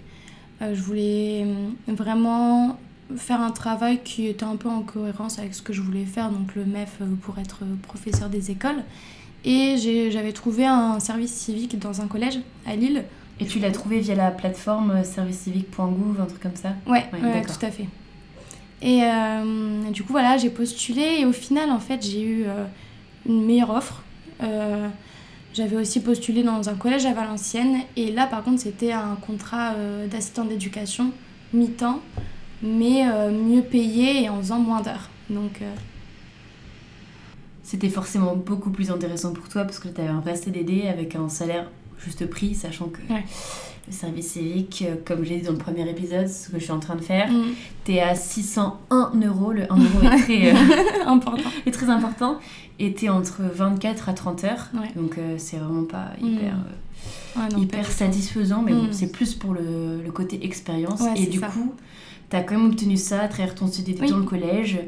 Euh, 0.61 0.73
je 0.73 0.81
voulais 0.81 1.43
euh, 1.45 1.93
vraiment 1.93 2.79
faire 3.17 3.41
un 3.41 3.51
travail 3.51 3.99
qui 4.01 4.27
était 4.27 4.45
un 4.45 4.55
peu 4.55 4.69
en 4.69 4.81
cohérence 4.81 5.39
avec 5.39 5.53
ce 5.53 5.61
que 5.61 5.73
je 5.73 5.81
voulais 5.81 6.05
faire, 6.05 6.29
donc 6.29 6.55
le 6.55 6.63
MEF 6.63 6.99
pour 7.21 7.37
être 7.37 7.63
professeur 7.81 8.29
des 8.29 8.49
écoles. 8.49 8.81
Et 9.43 9.75
j'avais 10.09 10.31
trouvé 10.31 10.65
un 10.65 11.01
service 11.01 11.33
civique 11.33 11.77
dans 11.77 11.99
un 11.99 12.07
collège 12.07 12.39
à 12.65 12.77
Lille. 12.77 13.03
Et 13.41 13.47
tu 13.47 13.59
l'as 13.59 13.71
trouvé 13.71 13.99
via 13.99 14.15
la 14.15 14.31
plateforme 14.31 15.03
servicecivique.gouv, 15.03 16.21
un 16.21 16.25
truc 16.25 16.41
comme 16.41 16.55
ça 16.55 16.69
Ouais, 16.87 17.05
ouais 17.11 17.41
tout 17.41 17.65
à 17.65 17.71
fait. 17.71 17.87
Et 18.81 19.01
du 19.91 20.03
coup, 20.03 20.13
voilà, 20.13 20.37
j'ai 20.37 20.49
postulé 20.49 21.17
et 21.19 21.25
au 21.25 21.33
final, 21.33 21.69
en 21.71 21.79
fait, 21.79 22.01
j'ai 22.03 22.23
eu 22.23 22.45
une 23.25 23.45
meilleure 23.45 23.69
offre. 23.71 24.03
Euh, 24.41 24.87
j'avais 25.53 25.75
aussi 25.75 26.01
postulé 26.01 26.43
dans 26.43 26.69
un 26.69 26.75
collège 26.75 27.05
à 27.05 27.13
Valenciennes 27.13 27.81
et 27.95 28.11
là 28.11 28.25
par 28.25 28.43
contre 28.43 28.61
c'était 28.61 28.93
un 28.93 29.15
contrat 29.15 29.73
euh, 29.73 30.07
d'assistant 30.07 30.45
d'éducation 30.45 31.11
mi-temps 31.53 31.99
mais 32.63 33.07
euh, 33.07 33.31
mieux 33.31 33.61
payé 33.61 34.23
et 34.23 34.29
en 34.29 34.37
faisant 34.37 34.59
moins 34.59 34.81
d'heures. 34.81 35.09
Donc 35.29 35.61
c'était 37.63 37.89
forcément 37.89 38.35
beaucoup 38.35 38.69
plus 38.69 38.91
intéressant 38.91 39.33
pour 39.33 39.49
toi 39.49 39.63
parce 39.63 39.79
que 39.79 39.87
tu 39.87 40.01
avais 40.01 40.09
un 40.09 40.19
vrai 40.19 40.35
CDD 40.35 40.87
avec 40.87 41.15
un 41.15 41.29
salaire 41.29 41.69
juste 42.03 42.25
prix 42.29 42.55
sachant 42.55 42.87
que 42.87 43.01
le 43.87 43.93
service 43.93 44.33
civique, 44.33 44.83
euh, 44.87 44.95
comme 45.03 45.23
j'ai 45.23 45.37
dit 45.37 45.45
dans 45.45 45.53
le 45.53 45.57
premier 45.57 45.89
épisode, 45.89 46.27
ce 46.27 46.49
que 46.49 46.59
je 46.59 46.63
suis 46.63 46.71
en 46.71 46.79
train 46.79 46.95
de 46.95 47.01
faire, 47.01 47.31
mm. 47.31 47.53
tu 47.85 47.93
es 47.93 48.01
à 48.01 48.15
601 48.15 49.11
euros. 49.25 49.51
Le 49.51 49.71
1 49.71 49.75
euro 49.75 50.01
est 50.03 50.17
très, 50.21 50.51
euh, 50.51 51.05
important. 51.07 51.49
est 51.65 51.71
très 51.71 51.89
important. 51.89 52.39
Et 52.79 52.93
tu 52.93 53.05
es 53.05 53.09
entre 53.09 53.41
24 53.41 54.09
à 54.09 54.13
30 54.13 54.43
heures. 54.43 54.69
Donc 54.95 55.17
euh, 55.17 55.35
c'est 55.37 55.57
vraiment 55.57 55.85
pas 55.85 56.11
mm. 56.21 56.27
hyper, 56.27 56.55
hyper 57.57 57.91
satisfaisant. 57.91 58.61
Mais 58.61 58.73
bon, 58.73 58.83
mm. 58.83 58.93
c'est 58.93 59.11
plus 59.11 59.33
pour 59.33 59.53
le, 59.53 60.01
le 60.03 60.11
côté 60.11 60.45
expérience. 60.45 61.01
et 61.15 61.25
du 61.25 61.41
coup, 61.41 61.73
tu 62.29 62.35
as 62.35 62.41
quand 62.43 62.55
même 62.55 62.67
obtenu 62.67 62.97
ça 62.97 63.21
à 63.21 63.27
travers 63.27 63.55
ton 63.55 63.67
CDD 63.67 64.07
dans 64.07 64.17
le 64.17 64.23
collège. 64.23 64.79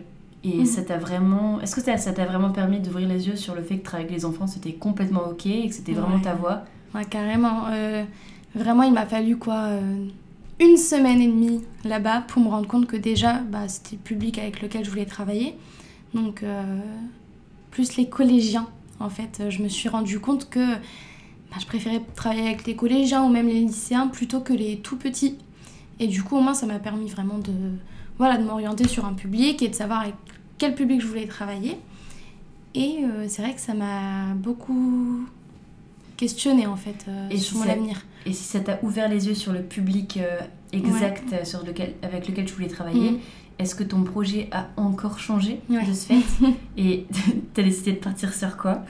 Et 0.45 0.65
ça 0.65 0.82
t'a 0.82 0.97
vraiment. 0.97 1.62
Est-ce 1.62 1.73
que 1.76 1.82
ça 1.82 2.12
t'a 2.12 2.26
vraiment 2.26 2.52
permis 2.52 2.82
d'ouvrir 2.82 3.08
les 3.08 3.28
yeux 3.28 3.38
sur 3.38 3.56
le 3.56 3.62
fait 3.63 3.78
que 3.78 3.84
travailler 3.84 4.10
avec 4.10 4.19
les 4.19 4.26
enfants 4.26 4.45
c'était 4.45 4.73
complètement 4.73 5.30
ok 5.30 5.45
et 5.45 5.69
que 5.69 5.73
c'était 5.73 5.93
vraiment 5.93 6.19
ta 6.19 6.36
voie? 6.36 6.63
Carrément. 7.10 7.67
Vraiment, 8.56 8.84
il 8.84 8.93
m'a 8.93 9.06
fallu 9.06 9.38
quoi 9.38 9.63
euh, 9.63 10.06
une 10.60 10.77
semaine 10.77 11.19
et 11.21 11.27
demie 11.27 11.62
là-bas 11.84 12.21
pour 12.27 12.41
me 12.41 12.49
rendre 12.49 12.67
compte 12.67 12.86
que 12.86 12.97
déjà, 12.97 13.39
bah, 13.39 13.67
c'était 13.67 13.95
le 13.95 14.01
public 14.01 14.38
avec 14.38 14.62
lequel 14.62 14.86
je 14.86 14.89
voulais 14.91 15.06
travailler. 15.06 15.56
Donc, 16.13 16.43
euh, 16.43 16.79
plus 17.71 17.97
les 17.97 18.08
collégiens, 18.08 18.67
en 18.99 19.10
fait, 19.10 19.43
je 19.49 19.63
me 19.63 19.67
suis 19.67 19.89
rendu 19.89 20.19
compte 20.19 20.49
que 20.49 20.73
bah, 20.75 21.58
je 21.60 21.65
préférais 21.65 22.03
travailler 22.13 22.45
avec 22.45 22.67
les 22.67 22.75
collégiens 22.75 23.23
ou 23.23 23.29
même 23.29 23.47
les 23.47 23.62
lycéens 23.62 24.08
plutôt 24.08 24.41
que 24.41 24.53
les 24.53 24.77
tout 24.77 24.97
petits. 24.97 25.39
Et 25.99 26.06
du 26.06 26.21
coup, 26.21 26.38
au 26.38 26.41
moins, 26.41 26.53
ça 26.53 26.67
m'a 26.67 26.79
permis 26.79 27.10
vraiment 27.10 27.39
de, 27.39 27.53
voilà, 28.19 28.38
de 28.38 28.43
m'orienter 28.43 28.88
sur 28.88 29.06
un 29.06 29.13
public 29.13 29.63
et 29.63 29.69
de 29.69 29.75
savoir 29.75 30.01
avec 30.01 30.15
quel 30.60 30.75
public 30.75 31.01
je 31.01 31.08
voulais 31.08 31.25
travailler. 31.25 31.79
Et 32.75 32.99
euh, 33.03 33.25
c'est 33.27 33.41
vrai 33.41 33.56
que 33.56 33.62
ça 33.62 33.73
m'a 33.73 34.36
beaucoup 34.36 35.25
questionné 36.17 36.67
en 36.67 36.76
fait 36.76 37.06
et 37.30 37.38
sur 37.38 37.58
mon 37.58 37.69
avenir. 37.69 38.02
Et 38.26 38.34
si 38.34 38.43
ça 38.43 38.60
t'a 38.60 38.80
ouvert 38.84 39.10
les 39.10 39.28
yeux 39.28 39.36
sur 39.36 39.52
le 39.52 39.62
public 39.62 40.17
euh, 40.17 40.39
exact 40.71 41.34
euh, 41.34 41.45
sur 41.45 41.65
lequel, 41.65 41.95
avec 42.02 42.28
lequel 42.28 42.45
tu 42.45 42.54
voulais 42.54 42.67
travailler, 42.67 43.12
mhm. 43.12 43.19
est-ce 43.60 43.76
que 43.76 43.84
ton 43.84 44.04
projet 44.04 44.47
a 44.52 44.67
encore 44.78 45.19
changé 45.19 45.60
de 45.69 45.93
ce 45.93 46.08
fait 46.08 46.21
Et 46.78 47.06
t'as 47.54 47.63
décidé 47.63 47.93
de 47.93 47.97
partir 47.97 48.34
sur 48.34 48.56
quoi? 48.58 48.84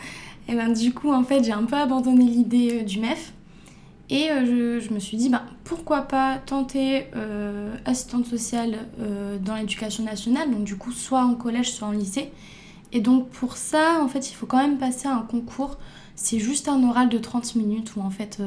Et 0.47 0.51
eh 0.51 0.55
ben 0.55 0.73
du 0.73 0.93
coup, 0.93 1.11
en 1.11 1.23
fait, 1.23 1.43
j'ai 1.43 1.53
un 1.53 1.63
peu 1.63 1.77
abandonné 1.77 2.25
l'idée 2.25 2.81
euh, 2.81 2.83
du 2.83 2.99
MEF. 2.99 3.33
Et 4.09 4.27
je, 4.27 4.81
je, 4.81 4.93
me 4.93 4.99
suis 4.99 5.15
dit, 5.15 5.29
ben, 5.29 5.41
pourquoi 5.63 6.01
pas 6.01 6.37
tenter 6.37 7.05
assistante 7.85 8.25
sociale 8.25 8.77
dans 9.41 9.55
l'éducation 9.55 10.03
nationale, 10.03 10.51
donc 10.51 10.65
du 10.65 10.75
coup, 10.75 10.91
soit 10.91 11.23
en 11.23 11.33
collège, 11.35 11.71
soit 11.71 11.87
en 11.87 11.93
lycée. 11.93 12.29
Et 12.91 12.99
donc 12.99 13.29
pour 13.29 13.55
ça, 13.57 14.01
en 14.03 14.09
fait, 14.09 14.29
il 14.29 14.33
faut 14.33 14.45
quand 14.45 14.57
même 14.57 14.77
passer 14.77 15.07
un 15.07 15.21
concours. 15.21 15.77
C'est 16.15 16.39
juste 16.39 16.67
un 16.67 16.83
oral 16.87 17.09
de 17.09 17.17
30 17.17 17.55
minutes 17.55 17.95
où 17.95 18.01
en 18.01 18.09
fait 18.09 18.41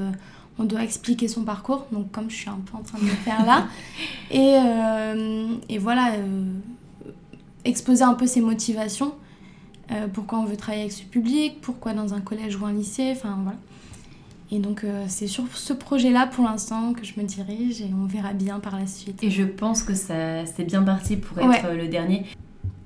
on 0.58 0.64
doit 0.64 0.82
expliquer 0.82 1.28
son 1.28 1.44
parcours, 1.44 1.86
donc 1.92 2.10
comme 2.10 2.30
je 2.30 2.36
suis 2.36 2.48
un 2.48 2.60
peu 2.64 2.76
en 2.76 2.82
train 2.82 2.98
de 2.98 3.04
le 3.04 3.10
faire 3.10 3.44
là. 3.44 3.66
et, 4.30 4.56
euh, 4.56 5.48
et, 5.68 5.78
voilà, 5.78 6.14
euh, 6.14 6.44
exposer 7.64 8.02
un 8.02 8.14
peu 8.14 8.26
ses 8.26 8.40
motivations, 8.40 9.14
euh, 9.90 10.08
pourquoi 10.12 10.38
on 10.38 10.44
veut 10.44 10.56
travailler 10.56 10.84
avec 10.84 10.92
ce 10.92 11.04
public, 11.04 11.60
pourquoi 11.60 11.92
dans 11.92 12.14
un 12.14 12.20
collège 12.20 12.56
ou 12.56 12.64
un 12.64 12.72
lycée, 12.72 13.12
enfin 13.12 13.38
voilà. 13.42 13.58
Et 14.52 14.60
donc 14.60 14.84
euh, 14.84 15.04
c'est 15.08 15.26
sur 15.26 15.44
ce 15.56 15.72
projet-là 15.72 16.28
pour 16.28 16.44
l'instant 16.44 16.92
que 16.92 17.04
je 17.04 17.14
me 17.18 17.26
dirige 17.26 17.80
et 17.80 17.90
on 17.92 18.06
verra 18.06 18.32
bien 18.32 18.60
par 18.60 18.78
la 18.78 18.86
suite. 18.86 19.22
Et 19.22 19.30
je 19.30 19.42
pense 19.42 19.82
que 19.82 19.94
ça 19.94 20.46
c'est 20.46 20.64
bien 20.64 20.82
parti 20.82 21.16
pour 21.16 21.38
être 21.38 21.72
le 21.72 21.88
dernier. 21.88 22.24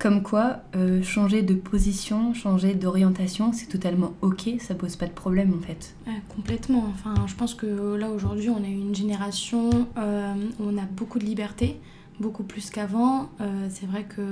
Comme 0.01 0.23
quoi, 0.23 0.61
euh, 0.75 1.03
changer 1.03 1.43
de 1.43 1.55
position, 1.55 2.35
changer 2.35 2.75
d'orientation, 2.75 3.53
c'est 3.53 3.67
totalement 3.67 4.15
ok, 4.23 4.51
ça 4.59 4.75
pose 4.75 4.97
pas 4.97 5.07
de 5.07 5.13
problème 5.13 5.53
en 5.57 5.65
fait. 5.65 5.95
complètement. 6.35 6.85
Enfin, 6.95 7.15
je 7.27 7.35
pense 7.35 7.55
que 7.55 7.95
là 7.95 8.11
aujourd'hui, 8.11 8.49
on 8.49 8.65
a 8.65 8.69
une 8.69 8.95
génération 8.95 9.71
euh, 9.99 10.35
où 10.59 10.65
on 10.65 10.79
a 10.79 10.87
beaucoup 10.97 11.19
de 11.19 11.27
liberté, 11.27 11.79
beaucoup 12.19 12.45
plus 12.45 12.71
qu'avant. 12.71 13.29
c'est 13.69 13.87
vrai 13.87 14.05
que 14.05 14.23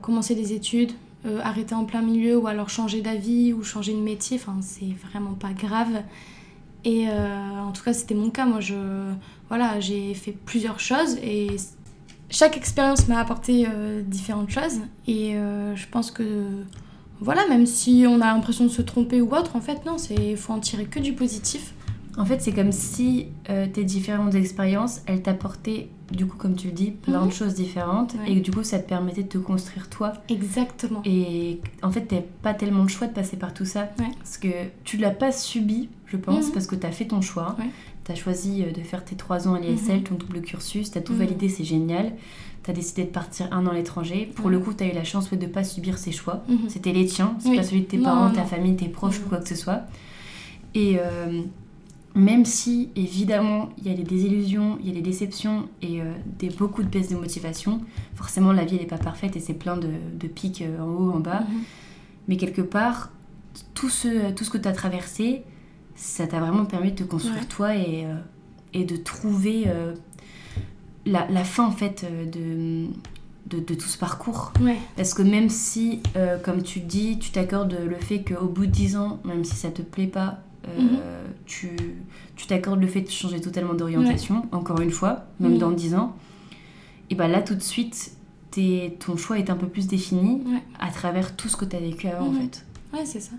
commencer 0.00 0.36
des 0.36 0.52
études, 0.52 0.92
euh, 1.26 1.40
arrêter 1.42 1.74
en 1.74 1.84
plein 1.84 2.00
milieu 2.00 2.38
ou 2.38 2.46
alors 2.46 2.70
changer 2.70 3.00
d'avis 3.00 3.52
ou 3.52 3.64
changer 3.64 3.92
de 3.92 3.98
métier, 3.98 4.38
enfin 4.40 4.56
c'est 4.60 4.94
vraiment 5.10 5.34
pas 5.34 5.52
grave. 5.52 6.02
Et 6.84 7.08
euh, 7.08 7.58
en 7.58 7.72
tout 7.72 7.82
cas 7.82 7.92
c'était 7.92 8.14
mon 8.14 8.30
cas, 8.30 8.46
moi 8.46 8.60
je 8.60 8.76
voilà 9.48 9.80
j'ai 9.80 10.14
fait 10.14 10.30
plusieurs 10.30 10.78
choses 10.78 11.16
et 11.16 11.56
chaque 12.30 12.56
expérience 12.56 13.08
m'a 13.08 13.18
apporté 13.18 13.66
euh, 13.68 14.02
différentes 14.02 14.50
choses 14.50 14.80
et 15.06 15.34
je 15.74 15.86
pense 15.90 16.10
que 16.10 16.46
voilà 17.20 17.46
même 17.48 17.66
si 17.66 18.04
on 18.08 18.20
a 18.20 18.26
l'impression 18.26 18.64
de 18.64 18.70
se 18.70 18.82
tromper 18.82 19.20
ou 19.20 19.34
autre 19.34 19.56
en 19.56 19.60
fait 19.60 19.84
non 19.86 19.98
c'est 19.98 20.36
faut 20.36 20.52
en 20.52 20.60
tirer 20.60 20.84
que 20.84 21.00
du 21.00 21.14
positif. 21.14 21.74
En 22.16 22.24
fait 22.24 22.40
c'est 22.40 22.52
comme 22.52 22.72
si 22.72 23.28
tes 23.46 23.84
différentes 23.84 24.34
expériences 24.34 25.00
elles 25.06 25.22
t'apportaient 25.22 25.88
du 26.10 26.26
coup, 26.26 26.36
comme 26.36 26.54
tu 26.54 26.68
le 26.68 26.72
dis, 26.72 26.90
plein 26.90 27.20
de 27.20 27.26
mhm. 27.26 27.32
choses 27.32 27.54
différentes. 27.54 28.14
Et 28.26 28.40
du 28.40 28.50
coup, 28.50 28.62
ça 28.62 28.78
te 28.78 28.88
permettait 28.88 29.22
de 29.22 29.28
te 29.28 29.38
construire 29.38 29.88
toi. 29.88 30.14
Exactement. 30.28 31.02
Et 31.04 31.60
en 31.82 31.90
fait, 31.90 32.02
t'as 32.02 32.22
pas 32.42 32.54
tellement 32.54 32.82
le 32.82 32.88
choix 32.88 33.06
de 33.06 33.12
passer 33.12 33.36
par 33.36 33.52
tout 33.52 33.64
ça. 33.64 33.88
Parce 34.18 34.38
que 34.38 34.48
tu 34.84 34.96
l'as 34.96 35.10
pas 35.10 35.32
subi, 35.32 35.88
je 36.06 36.16
pense, 36.16 36.46
mhm. 36.46 36.52
parce 36.52 36.66
que 36.66 36.76
tu 36.76 36.86
as 36.86 36.92
fait 36.92 37.06
ton 37.06 37.20
choix. 37.20 37.56
Tu 38.08 38.12
as 38.12 38.16
choisi 38.16 38.62
euh, 38.62 38.72
de 38.72 38.80
faire 38.80 39.04
tes 39.04 39.16
trois 39.16 39.48
ans 39.48 39.54
à 39.54 39.60
l'ISL, 39.60 39.98
mhm. 39.98 40.02
ton 40.04 40.14
double 40.14 40.40
cursus, 40.40 40.90
tu 40.90 40.96
as 40.96 41.02
tout 41.02 41.14
validé, 41.14 41.50
c'est 41.50 41.64
génial. 41.64 42.14
Tu 42.64 42.70
as 42.70 42.74
décidé 42.74 43.04
de 43.04 43.10
partir 43.10 43.52
un 43.52 43.66
an 43.66 43.70
à 43.70 43.74
l'étranger. 43.74 44.32
Pour 44.34 44.48
le 44.48 44.58
coup, 44.58 44.72
tu 44.72 44.82
as 44.82 44.86
eu 44.86 44.94
la 44.94 45.04
chance 45.04 45.30
de 45.30 45.46
pas 45.46 45.62
subir 45.62 45.98
ces 45.98 46.10
choix. 46.10 46.42
C'était 46.68 46.92
les 46.92 47.04
tiens, 47.04 47.36
c'est 47.38 47.54
pas 47.54 47.62
celui 47.62 47.82
de 47.82 47.86
tes 47.86 47.98
parents, 47.98 48.30
ta 48.30 48.44
famille, 48.44 48.76
tes 48.76 48.88
proches 48.88 49.20
ou 49.20 49.28
quoi 49.28 49.38
que 49.38 49.48
ce 49.48 49.54
soit. 49.54 49.82
Et. 50.74 50.98
Euh, 50.98 51.42
même 52.14 52.44
si 52.44 52.90
évidemment 52.96 53.68
il 53.78 53.86
y 53.86 53.90
a 53.90 53.94
des 53.94 54.02
désillusions, 54.02 54.78
il 54.80 54.88
y 54.88 54.90
a 54.90 54.94
des 54.94 55.02
déceptions 55.02 55.68
et 55.82 56.00
euh, 56.00 56.12
des, 56.38 56.48
beaucoup 56.48 56.82
de 56.82 56.88
baisses 56.88 57.10
de 57.10 57.16
motivation, 57.16 57.80
forcément 58.16 58.50
la 58.50 58.64
vie 58.64 58.76
n'est 58.76 58.86
pas 58.86 58.98
parfaite 58.98 59.36
et 59.36 59.40
c'est 59.40 59.54
plein 59.54 59.76
de, 59.76 60.26
pics 60.26 60.64
en 60.80 60.84
haut, 60.84 61.12
en 61.12 61.20
bas. 61.20 61.40
Mhm. 61.40 61.60
Mais 62.26 62.36
quelque 62.36 62.62
part, 62.62 63.12
tout 63.74 63.88
ce, 63.88 64.32
tout 64.32 64.44
ce 64.44 64.50
que 64.50 64.58
tu 64.58 64.68
as 64.68 64.72
traversé, 64.72 65.44
ça 65.98 66.26
t'a 66.26 66.40
vraiment 66.40 66.64
permis 66.64 66.92
de 66.92 66.96
te 66.96 67.04
construire 67.04 67.46
toi 67.48 67.76
et, 67.76 68.04
euh, 68.06 68.14
et, 68.72 68.84
de 68.84 68.96
trouver 68.96 69.66
la, 71.04 71.26
la, 71.28 71.44
fin 71.44 71.66
en 71.66 71.70
fait 71.70 72.06
de, 72.32 72.86
de, 73.46 73.60
de, 73.60 73.74
tout 73.74 73.88
ce 73.88 73.98
parcours. 73.98 74.52
Parce 74.96 75.12
que 75.12 75.22
même 75.22 75.48
si, 75.48 76.00
comme 76.44 76.62
tu 76.62 76.80
dis, 76.80 77.18
tu 77.18 77.30
t'accordes 77.30 77.76
le 77.84 77.96
fait 77.96 78.22
qu'au 78.22 78.46
bout 78.46 78.66
de 78.66 78.70
10 78.70 78.96
ans, 78.96 79.20
même 79.24 79.44
si 79.44 79.56
ça 79.56 79.70
te 79.70 79.82
plaît 79.82 80.06
pas, 80.06 80.40
euh, 80.66 80.80
mhm. 80.80 80.98
tu 81.46 82.46
t'accordes 82.46 82.80
le 82.80 82.86
fait 82.86 83.00
de 83.00 83.10
changer 83.10 83.40
totalement 83.40 83.74
d'orientation, 83.74 84.46
encore 84.52 84.80
une 84.80 84.90
fois, 84.90 85.26
même 85.40 85.52
mhm. 85.52 85.58
dans 85.58 85.70
10 85.70 85.94
ans, 85.94 86.16
et 87.10 87.14
bien 87.14 87.28
là 87.28 87.42
tout 87.42 87.54
de 87.54 87.62
suite, 87.62 88.12
es, 88.56 88.96
ton 88.98 89.16
choix 89.16 89.38
est 89.38 89.50
un 89.50 89.56
peu 89.56 89.68
plus 89.68 89.86
défini 89.86 90.42
à 90.80 90.90
travers 90.90 91.36
tout 91.36 91.48
ce 91.48 91.56
que 91.56 91.64
tu 91.64 91.76
as 91.76 91.80
vécu 91.80 92.08
avant 92.08 92.26
en 92.26 92.30
mhm. 92.30 92.40
fait. 92.40 92.66
Ouais, 92.92 93.04
c'est 93.04 93.20
ça. 93.20 93.32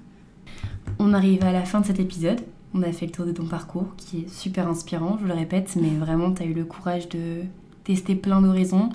On 0.97 1.13
arrive 1.13 1.43
à 1.43 1.51
la 1.51 1.65
fin 1.65 1.81
de 1.81 1.85
cet 1.85 1.99
épisode. 1.99 2.41
On 2.73 2.81
a 2.83 2.91
fait 2.91 3.05
le 3.05 3.11
tour 3.11 3.25
de 3.25 3.31
ton 3.31 3.45
parcours 3.45 3.95
qui 3.97 4.19
est 4.19 4.29
super 4.29 4.67
inspirant, 4.67 5.17
je 5.21 5.27
le 5.27 5.33
répète, 5.33 5.75
mais 5.79 5.89
vraiment 5.89 6.31
tu 6.31 6.43
as 6.43 6.45
eu 6.45 6.53
le 6.53 6.65
courage 6.65 7.09
de 7.09 7.41
tester 7.83 8.15
plein 8.15 8.41
d'horizons, 8.41 8.89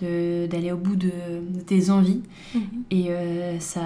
d'aller 0.00 0.70
au 0.72 0.76
bout 0.76 0.96
de, 0.96 1.10
tes 1.66 1.90
envies. 1.90 2.22
Et 2.90 3.06
euh, 3.10 3.58
ça 3.58 3.82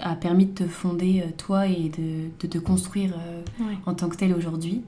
a 0.00 0.14
permis 0.14 0.46
de 0.46 0.52
te 0.52 0.66
fonder 0.66 1.22
euh, 1.24 1.30
toi 1.36 1.66
et 1.66 1.90
de, 1.90 2.46
te 2.46 2.58
construire 2.58 3.14
euh, 3.14 3.42
en 3.86 3.94
tant 3.94 4.08
que 4.08 4.16
tel 4.16 4.34
aujourd'hui. 4.34 4.82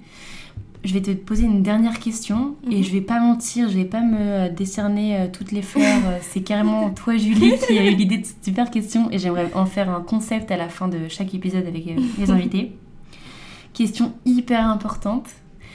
Je 0.84 0.92
vais 0.94 1.00
te 1.00 1.12
poser 1.12 1.44
une 1.44 1.62
dernière 1.62 2.00
question 2.00 2.56
et 2.68 2.78
mhm. 2.78 2.82
je 2.82 2.90
vais 2.90 3.00
pas 3.00 3.20
mentir, 3.20 3.68
je 3.68 3.76
vais 3.76 3.84
pas 3.84 4.00
me 4.00 4.18
euh, 4.18 4.48
décerner 4.48 5.30
toutes 5.32 5.52
les 5.52 5.62
fleurs. 5.62 6.02
C'est 6.22 6.42
carrément 6.42 6.90
toi, 6.94 7.16
Julie, 7.16 7.52
qui 7.66 7.78
a 7.78 7.88
eu 7.88 7.94
l'idée 7.94 8.18
de 8.18 8.26
cette 8.26 8.44
super 8.44 8.70
question 8.70 9.10
et 9.10 9.18
j'aimerais 9.18 9.50
en 9.54 9.66
faire 9.66 9.90
un 9.90 10.00
concept 10.00 10.50
à 10.50 10.56
la 10.56 10.68
fin 10.68 10.88
de 10.88 11.08
chaque 11.08 11.34
épisode 11.34 11.66
avec 11.66 11.84
les 12.18 12.30
invités. 12.30 12.72
question 13.72 14.12
hyper 14.24 14.66
importante. 14.66 15.28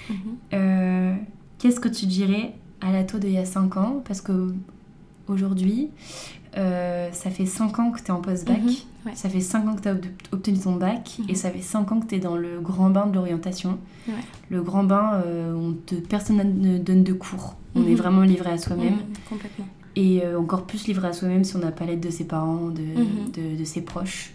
Mhm. 0.10 1.18
Qu'est-ce 1.60 1.80
que 1.80 1.90
tu 1.90 2.06
dirais 2.06 2.54
à 2.82 2.92
la 2.92 3.04
taux 3.04 3.18
d'il 3.18 3.32
y 3.32 3.38
a 3.38 3.46
5 3.46 3.78
ans? 3.78 4.04
Parce 4.06 4.22
que 4.22 4.54
aujourd'hui, 5.28 5.90
ça 6.58 7.30
fait 7.30 7.46
5 7.46 7.80
ans 7.80 7.92
que 7.92 8.00
tu 8.00 8.08
es 8.08 8.12
en 8.12 8.22
post-bac. 8.22 8.62
Mhm. 8.62 9.16
Ça 9.16 9.30
fait 9.30 9.42
5 9.42 9.68
ans 9.68 9.76
que 9.76 9.82
tu 9.82 9.88
as 9.88 9.96
obtenu 10.32 10.60
ton 10.60 10.76
bac 10.76 11.20
et 11.28 11.32
mhm. 11.32 11.36
ça 11.36 11.52
fait 11.52 11.62
5 11.62 11.92
ans 11.92 12.00
que 12.00 12.08
tu 12.08 12.16
es 12.16 12.20
dans 12.20 12.36
le 12.36 12.60
grand 12.60 12.90
bain 12.90 13.06
de 13.08 13.16
l'orientation. 13.16 13.78
Le 14.50 14.62
grand 14.62 14.84
bain 14.84 15.22
euh, 15.26 15.72
te, 15.86 15.96
personne 15.96 16.38
ne 16.38 16.78
donne 16.78 17.04
de 17.04 17.14
cours. 17.14 17.56
On 17.76 17.84
est 17.84 17.90
mhm. 17.90 17.96
vraiment 17.96 18.22
livré 18.22 18.52
à 18.52 18.58
soi-même. 18.58 18.98
Complètement. 19.30 19.68
Et 19.96 20.22
euh, 20.24 20.40
encore 20.40 20.66
plus 20.66 20.88
livré 20.88 21.08
à 21.08 21.14
soi-même 21.14 21.44
si 21.44 21.56
on 21.56 21.60
n'a 21.60 21.72
pas 21.72 21.86
l'aide 21.86 22.00
de 22.00 22.10
ses 22.10 22.26
parents, 22.26 22.70
de, 22.70 23.58
de, 23.58 23.64
ses 23.64 23.82
proches. 23.82 24.34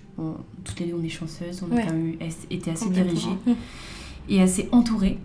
toutes 0.64 0.80
les 0.80 0.86
deux, 0.86 0.96
on 1.00 1.04
est 1.04 1.08
chanceuses. 1.08 1.62
On 1.62 1.76
a 1.76 1.82
quand 1.82 1.92
même 1.92 2.16
été 2.50 2.70
assez 2.70 2.90
dirigées 2.90 3.36
et 4.28 4.42
assez 4.42 4.68
entourées. 4.72 5.18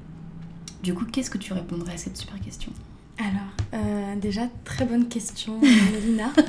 Du 0.83 0.93
coup, 0.93 1.05
qu'est-ce 1.05 1.29
que 1.29 1.38
tu 1.38 1.53
répondrais 1.53 1.93
à 1.93 1.97
cette 1.97 2.17
super 2.17 2.39
question? 2.39 2.71
Alors, 3.17 3.53
euh, 3.73 4.15
déjà, 4.15 4.43
très 4.63 4.86
bonne 4.86 5.08
question, 5.08 5.60
Lina. 6.06 6.32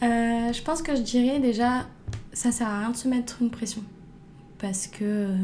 Euh, 0.00 0.52
je 0.52 0.62
pense 0.62 0.80
que 0.80 0.94
je 0.94 1.00
dirais 1.00 1.40
déjà, 1.40 1.84
ça 2.32 2.52
sert 2.52 2.68
à 2.68 2.78
rien 2.78 2.90
de 2.90 2.96
se 2.96 3.08
mettre 3.08 3.38
une 3.40 3.50
pression. 3.50 3.82
Parce 4.58 4.86
que 4.86 5.34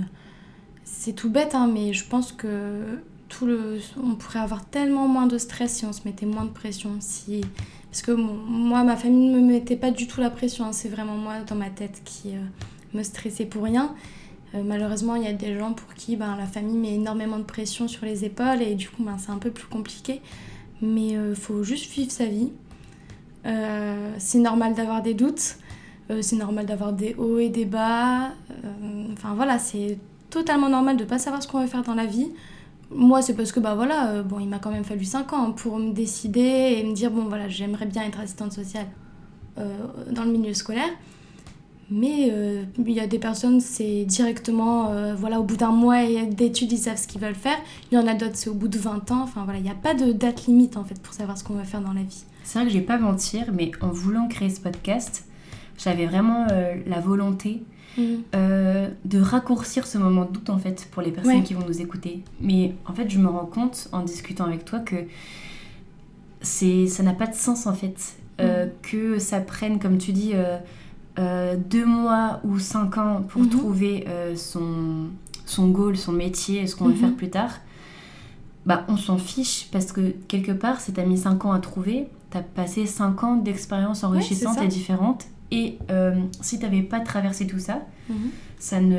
c'est 0.85 1.13
tout 1.13 1.29
bête, 1.29 1.57
hein, 1.57 1.67
mais 1.67 1.93
je 1.93 2.07
pense 2.07 2.31
que 2.31 3.01
tout 3.29 3.47
le, 3.47 3.81
on 4.01 4.15
pourrait 4.15 4.39
avoir 4.39 4.65
tellement 4.65 5.09
moins 5.09 5.27
de 5.27 5.39
stress 5.39 5.79
si 5.79 5.87
on 5.87 5.93
se 5.93 6.03
mettait 6.05 6.27
moins 6.27 6.45
de 6.45 6.51
pression. 6.51 6.99
Si, 7.01 7.41
parce 7.91 8.03
que 8.03 8.13
moi, 8.13 8.85
ma 8.85 8.97
famille 8.97 9.29
ne 9.29 9.41
me 9.41 9.53
mettait 9.53 9.77
pas 9.77 9.91
du 9.91 10.07
tout 10.07 10.21
la 10.21 10.31
pression. 10.31 10.67
Hein. 10.67 10.73
c'est 10.73 10.89
vraiment 10.89 11.17
moi 11.17 11.41
dans 11.41 11.57
ma 11.57 11.71
tête 11.71 12.03
qui 12.05 12.37
euh, 12.37 12.41
me 12.93 13.03
stressait 13.03 13.47
pour 13.47 13.65
rien. 13.65 13.95
Euh, 14.55 14.63
malheureusement, 14.65 15.17
il 15.17 15.25
y 15.25 15.29
a 15.29 15.33
des 15.33 15.59
gens 15.59 15.73
pour 15.73 15.95
qui 15.95 16.17
ben, 16.17 16.37
la 16.37 16.47
famille 16.47 16.77
met 16.77 16.95
énormément 16.95 17.39
de 17.39 17.45
pression 17.45 17.89
sur 17.89 18.05
les 18.05 18.25
épaules 18.25 18.63
et 18.63 18.75
du 18.75 18.89
coup, 18.89 19.03
ben, 19.03 19.17
c'est 19.19 19.31
un 19.31 19.39
peu 19.39 19.51
plus 19.51 19.67
compliqué. 19.67 20.21
Mais 20.83 21.09
il 21.09 21.35
faut 21.35 21.63
juste 21.63 21.91
vivre 21.93 22.11
sa 22.11 22.27
vie. 22.27 22.51
Euh, 23.47 24.15
c'est 24.19 24.39
normal 24.39 24.75
d'avoir 24.75 25.03
des 25.03 25.15
doutes, 25.15 25.57
euh, 26.11 26.23
c'est 26.23 26.37
normal 26.37 26.65
d'avoir 26.65 26.93
des 26.93 27.15
hauts 27.15 27.39
et 27.39 27.51
des 27.51 27.67
bas. 27.67 28.29
Euh, 28.29 29.13
enfin 29.13 29.35
voilà, 29.35 29.59
c'est 29.59 29.99
totalement 30.31 30.69
normal 30.69 30.97
de 30.97 31.05
ne 31.05 31.09
pas 31.09 31.19
savoir 31.19 31.43
ce 31.43 31.49
qu'on 31.49 31.61
veut 31.61 31.67
faire 31.67 31.83
dans 31.83 31.95
la 31.95 32.07
vie. 32.07 32.31
Moi, 32.91 33.23
c'est 33.23 33.35
parce 33.35 33.53
que 33.53 33.61
bah 33.61 33.75
voilà, 33.75 34.23
bon, 34.23 34.41
il 34.41 34.49
m'a 34.49 34.59
quand 34.59 34.71
même 34.71 34.85
fallu 34.85 35.05
5 35.05 35.33
ans 35.33 35.53
pour 35.53 35.79
me 35.79 35.93
décider 35.93 36.77
et 36.79 36.85
me 36.85 36.95
dire 36.95 37.11
bon 37.11 37.25
voilà, 37.25 37.49
j'aimerais 37.49 37.87
bien 37.87 38.03
être 38.05 38.21
assistante 38.21 38.53
sociale 38.53 38.87
dans 39.57 40.25
le 40.25 40.31
milieu 40.31 40.53
scolaire. 40.53 40.91
Mais 41.91 42.33
il 42.79 42.93
y 42.93 43.01
a 43.01 43.07
des 43.07 43.19
personnes, 43.19 43.61
c'est 43.61 44.05
directement, 44.05 45.15
voilà, 45.17 45.39
au 45.39 45.45
bout 45.45 45.57
d'un 45.57 45.71
mois 45.71 46.03
d'études, 46.31 46.73
ils 46.73 46.79
savent 46.79 46.97
ce 46.97 47.07
qu'ils 47.07 47.21
veulent 47.21 47.35
faire. 47.35 47.59
Il 47.93 47.97
y 47.97 47.99
en 47.99 48.07
a 48.07 48.15
d'autres, 48.15 48.37
c'est 48.37 48.51
au 48.51 48.55
bout 48.55 48.69
de 48.69 48.79
20 48.79 49.11
ans. 49.11 49.23
Enfin 49.23 49.45
voilà, 49.45 49.59
il 49.59 49.65
n'y 49.65 49.71
a 49.71 49.75
pas 49.75 49.95
de 49.95 50.13
date 50.13 50.47
limite 50.47 50.77
en 50.77 50.85
fait 50.85 51.01
pour 51.01 51.15
savoir 51.15 51.37
ce 51.37 51.45
qu'on 51.45 51.55
veut 51.55 51.65
faire 51.65 51.83
dans 51.83 51.93
la 51.93 52.03
vie. 52.03 52.25
C'est 52.45 52.59
vrai 52.59 52.67
que 52.67 52.73
je 52.73 52.79
vais 52.79 52.85
pas 52.85 52.99
mentir, 52.99 53.47
mais 53.53 53.71
en 53.81 53.89
voulant 53.89 54.29
créer 54.29 54.51
ce 54.51 54.61
podcast, 54.61 55.25
j'avais 55.79 56.07
vraiment 56.07 56.47
euh, 56.53 56.77
la 56.87 57.01
volonté 57.01 57.63
mm. 57.97 58.03
euh, 58.35 58.89
de 59.05 59.19
raccourcir 59.19 59.87
ce 59.87 59.97
moment 59.97 60.27
de 60.27 60.33
doute 60.33 60.51
en 60.51 60.59
fait 60.59 60.87
pour 60.91 61.03
les 61.03 61.11
personnes 61.11 61.43
qui 61.43 61.55
vont 61.55 61.67
nous 61.67 61.81
écouter. 61.81 62.23
Mais 62.41 62.75
en 62.87 62.93
fait, 62.93 63.09
je 63.09 63.19
me 63.19 63.29
rends 63.29 63.47
compte 63.47 63.89
en 63.93 64.03
discutant 64.03 64.45
avec 64.45 64.65
toi 64.67 64.79
que 64.79 64.97
c'est 66.43 66.87
ça 66.87 67.03
n'a 67.03 67.15
pas 67.15 67.27
de 67.27 67.35
sens 67.35 67.67
en 67.67 67.73
fait 67.73 68.15
euh, 68.41 68.67
mm. 68.67 68.71
que 68.83 69.19
ça 69.19 69.41
prenne, 69.41 69.79
comme 69.79 69.97
tu 69.97 70.13
dis, 70.13 70.35
deux 71.17 71.87
mois 71.87 72.41
ou 72.45 72.59
cinq 72.59 72.99
ans 72.99 73.23
pour 73.29 73.43
mm-hmm. 73.43 73.49
trouver 73.49 74.07
son 74.37 75.09
son 75.47 75.69
goal, 75.69 75.97
son 75.97 76.13
métier, 76.13 76.67
ce 76.67 76.75
qu'on 76.75 76.87
veut 76.87 76.95
mm-hmm. 76.95 76.99
faire 76.99 77.15
plus 77.15 77.31
tard. 77.31 77.51
Bah, 78.67 78.85
on 78.89 78.97
s'en 78.97 79.19
fiche 79.19 79.69
parce 79.71 79.93
que 79.93 80.15
quelque 80.27 80.53
part, 80.53 80.81
si 80.81 80.93
t'as 80.93 81.05
mis 81.05 81.19
5 81.19 81.45
ans 81.45 81.53
à 81.53 81.59
trouver, 81.59 82.09
tu 82.31 82.39
as 82.39 82.43
passé 82.43 82.87
5 82.87 83.23
ans 83.25 83.37
d'expérience 83.37 84.05
enrichissante 84.05 84.61
et 84.63 84.69
différente. 84.69 85.27
Et 85.51 85.79
euh, 85.91 86.15
si 86.41 86.59
tu 86.59 86.65
n'avais 86.65 86.83
pas 86.83 87.01
traversé 87.01 87.47
tout 87.47 87.59
ça, 87.59 87.83
mhm. 88.09 88.31
ça 88.59 88.81
ne, 88.81 88.99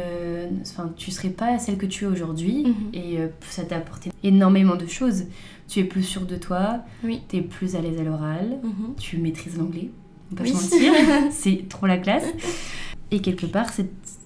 enfin, 0.62 0.91
tu 0.95 1.10
serais 1.10 1.30
pas 1.30 1.58
celle 1.58 1.78
que 1.78 1.88
tu 1.88 2.06
es 2.06 2.08
aujourd'hui. 2.08 2.63
Mhm. 2.65 2.75
Et 2.93 3.19
euh, 3.19 3.28
ça 3.49 3.63
t'a 3.63 3.78
apporté 3.78 4.12
énormément 4.23 4.75
de 4.75 4.86
choses. 4.86 5.25
Tu 5.67 5.80
es 5.80 5.84
plus 5.84 6.04
sûre 6.04 6.28
de 6.28 6.36
toi, 6.36 6.82
tu 7.04 7.38
es 7.38 7.41
plus 7.41 7.75
à 7.75 7.82
l'aise 7.82 7.99
à 7.99 8.04
l'oral, 8.04 8.60
mhm. 8.63 8.93
tu 8.97 9.17
maîtrises 9.17 9.58
l'anglais. 9.58 9.89
On 10.39 10.43
pas 10.43 10.50
mentir, 10.50 10.93
c'est 11.32 11.67
trop 11.69 11.88
la 11.88 11.98
classe. 11.98 12.26
Et 13.12 13.19
quelque 13.19 13.45
part, 13.45 13.71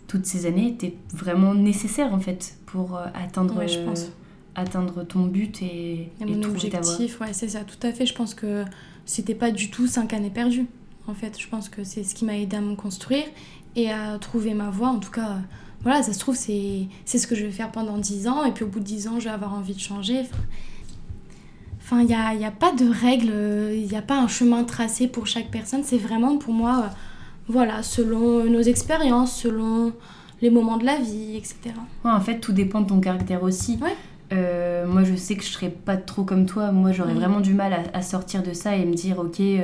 toutes 0.08 0.26
ces 0.26 0.46
années 0.46 0.70
étaient 0.70 0.96
vraiment 1.14 1.54
nécessaires 1.54 2.14
en 2.14 2.20
fait 2.20 2.58
pour 2.66 2.98
euh, 2.98 3.06
atteindre, 3.14 3.68
je 3.68 3.80
pense. 3.80 4.12
atteindre 4.56 5.06
ton 5.06 5.26
but 5.26 5.62
et, 5.62 6.12
et, 6.20 6.26
mon 6.26 6.44
objectif. 6.44 7.20
Ouais, 7.22 7.34
c'est 7.34 7.50
ça, 7.50 7.62
tout 7.62 7.88
à 7.88 7.92
fait. 7.92 8.06
Je 8.06 8.14
pense 8.14 8.34
que 8.34 8.66
c'était 9.06 9.36
pas 9.36 9.52
du 9.52 9.70
tout 9.70 9.88
cinq 9.88 10.14
années 10.14 10.30
perdues. 10.30 10.68
En 11.08 11.14
fait, 11.14 11.40
je 11.40 11.48
pense 11.48 11.70
que 11.70 11.84
c'est 11.84 12.04
ce 12.04 12.14
qui 12.14 12.26
m'a 12.26 12.38
aidé 12.38 12.58
à 12.58 12.62
me 12.62 12.76
construire 12.76 13.26
et 13.76 13.92
à 13.92 14.18
trouver 14.20 14.54
ma 14.54 14.70
voie. 14.70 14.90
En 14.90 15.00
tout 15.00 15.12
cas, 15.12 15.38
voilà, 15.82 16.04
ça 16.04 16.14
se 16.14 16.20
trouve, 16.20 16.36
c'est 16.36 16.88
ce 17.06 17.28
que 17.28 17.36
je 17.36 17.46
vais 17.46 17.52
faire 17.52 17.72
pendant 17.72 17.98
dix 17.98 18.28
ans. 18.28 18.46
Et 18.46 18.52
puis 18.52 18.64
au 18.64 18.68
bout 18.68 18.80
de 18.80 18.86
dix 18.86 19.08
ans, 19.08 19.20
je 19.20 19.26
vais 19.26 19.34
avoir 19.34 19.54
envie 19.54 19.74
de 19.74 19.80
changer. 19.80 20.20
Enfin, 20.20 20.38
il 21.98 22.06
n'y 22.06 22.14
a, 22.14 22.34
y 22.34 22.46
a, 22.46 22.52
pas 22.52 22.72
de 22.72 22.88
règles, 22.88 23.34
il 23.74 23.88
n'y 23.88 23.96
a 23.96 24.02
pas 24.02 24.20
un 24.20 24.28
chemin 24.28 24.64
tracé 24.64 25.08
pour 25.08 25.28
chaque 25.28 25.50
personne. 25.50 25.82
C'est 25.84 25.98
vraiment 25.98 26.38
pour 26.38 26.54
moi, 26.54 26.84
euh, 26.84 26.88
voilà, 27.48 27.84
selon 27.84 28.44
nos 28.46 28.62
expériences, 28.62 29.36
selon 29.36 29.94
les 30.42 30.50
moments 30.50 30.78
de 30.78 30.86
la 30.86 30.98
vie, 30.98 31.36
etc. 31.36 31.76
en 32.04 32.22
fait, 32.22 32.40
tout 32.40 32.54
dépend 32.54 32.82
de 32.82 32.88
ton 32.88 33.00
caractère 33.00 33.44
aussi. 33.44 33.80
Euh, 34.32 34.86
moi, 34.86 35.04
je 35.04 35.16
sais 35.16 35.36
que 35.36 35.44
je 35.44 35.50
serais 35.50 35.70
pas 35.70 35.98
trop 35.98 36.24
comme 36.24 36.46
toi. 36.46 36.72
Moi, 36.72 36.92
j'aurais 36.92 37.14
mm. 37.14 37.20
vraiment 37.20 37.42
du 37.42 37.54
mal 37.54 37.76
à, 37.94 38.02
sortir 38.02 38.44
de 38.44 38.54
ça 38.54 38.76
et 38.76 38.86
me 38.86 38.94
dire, 38.94 39.20
ok, 39.20 39.40
euh, 39.40 39.62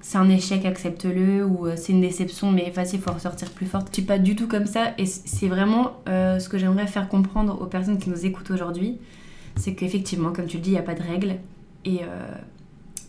c'est 0.00 0.18
un 0.18 0.28
échec, 0.30 0.64
accepte-le, 0.64 1.44
ou 1.44 1.66
c'est 1.76 1.92
une 1.92 2.00
déception, 2.00 2.50
mais 2.50 2.70
vas-y, 2.70 2.94
il 2.94 3.00
faut 3.00 3.12
ressortir 3.12 3.50
plus 3.50 3.66
forte. 3.66 3.88
Je 3.90 3.94
suis 3.94 4.02
pas 4.02 4.18
du 4.18 4.34
tout 4.34 4.48
comme 4.48 4.66
ça, 4.66 4.94
et 4.98 5.06
c'est 5.06 5.48
vraiment 5.48 5.96
ce 6.06 6.48
que 6.48 6.58
j'aimerais 6.58 6.86
faire 6.86 7.08
comprendre 7.08 7.60
aux 7.60 7.66
personnes 7.66 7.98
qui 7.98 8.08
nous 8.08 8.24
écoutent 8.24 8.50
aujourd'hui. 8.50 8.98
C'est 9.56 9.74
qu'effectivement, 9.74 10.32
comme 10.32 10.46
tu 10.46 10.58
le 10.58 10.62
dis, 10.62 10.70
il 10.70 10.74
n'y 10.74 10.78
a 10.78 10.82
pas 10.82 10.94
de 10.94 11.02
règles. 11.02 11.36
Et 11.86 12.00
euh, 12.02 12.34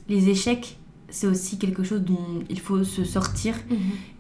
les 0.08 0.30
échecs, 0.30 0.78
c'est 1.10 1.28
aussi 1.28 1.58
quelque 1.58 1.84
chose 1.84 2.02
dont 2.02 2.44
il 2.50 2.60
faut 2.60 2.84
se 2.84 3.04
sortir. 3.04 3.56
Mhm. 3.70 3.78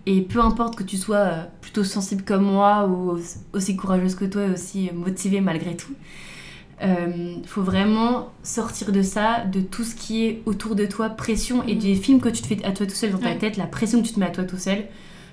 Et 0.08 0.22
peu 0.22 0.42
importe 0.42 0.76
que 0.76 0.84
tu 0.84 0.98
sois 0.98 1.18
euh, 1.18 1.44
plutôt 1.62 1.84
sensible 1.84 2.24
comme 2.24 2.44
moi 2.44 2.88
ou 2.88 3.20
aussi 3.54 3.76
courageuse 3.76 4.16
que 4.16 4.26
toi 4.26 4.44
et 4.48 4.52
aussi 4.52 4.90
motivée 4.94 5.42
malgré 5.42 5.78
tout, 5.78 5.94
il 6.82 6.88
euh, 6.88 7.36
faut 7.46 7.62
vraiment 7.62 8.32
sortir 8.44 8.92
de 8.92 9.02
ça, 9.02 9.46
de 9.46 9.62
tout 9.62 9.84
ce 9.84 9.96
qui 9.96 10.26
est 10.26 10.42
autour 10.46 10.76
de 10.76 10.86
toi, 10.86 11.10
pression 11.10 11.64
et 11.64 11.76
mhm. 11.76 11.80
des 11.82 11.96
films 11.96 12.20
que 12.20 12.30
tu 12.30 12.42
te 12.42 12.48
fais 12.48 12.64
à 12.66 12.72
toi 12.72 12.88
tout 12.88 12.96
seul 12.96 13.12
dans 13.12 13.20
ta 13.20 13.36
tête, 13.36 13.58
la 13.58 13.68
pression 13.68 14.02
que 14.02 14.08
tu 14.08 14.14
te 14.14 14.20
mets 14.20 14.28
à 14.28 14.32
toi 14.32 14.44
tout 14.44 14.58
seul. 14.58 14.86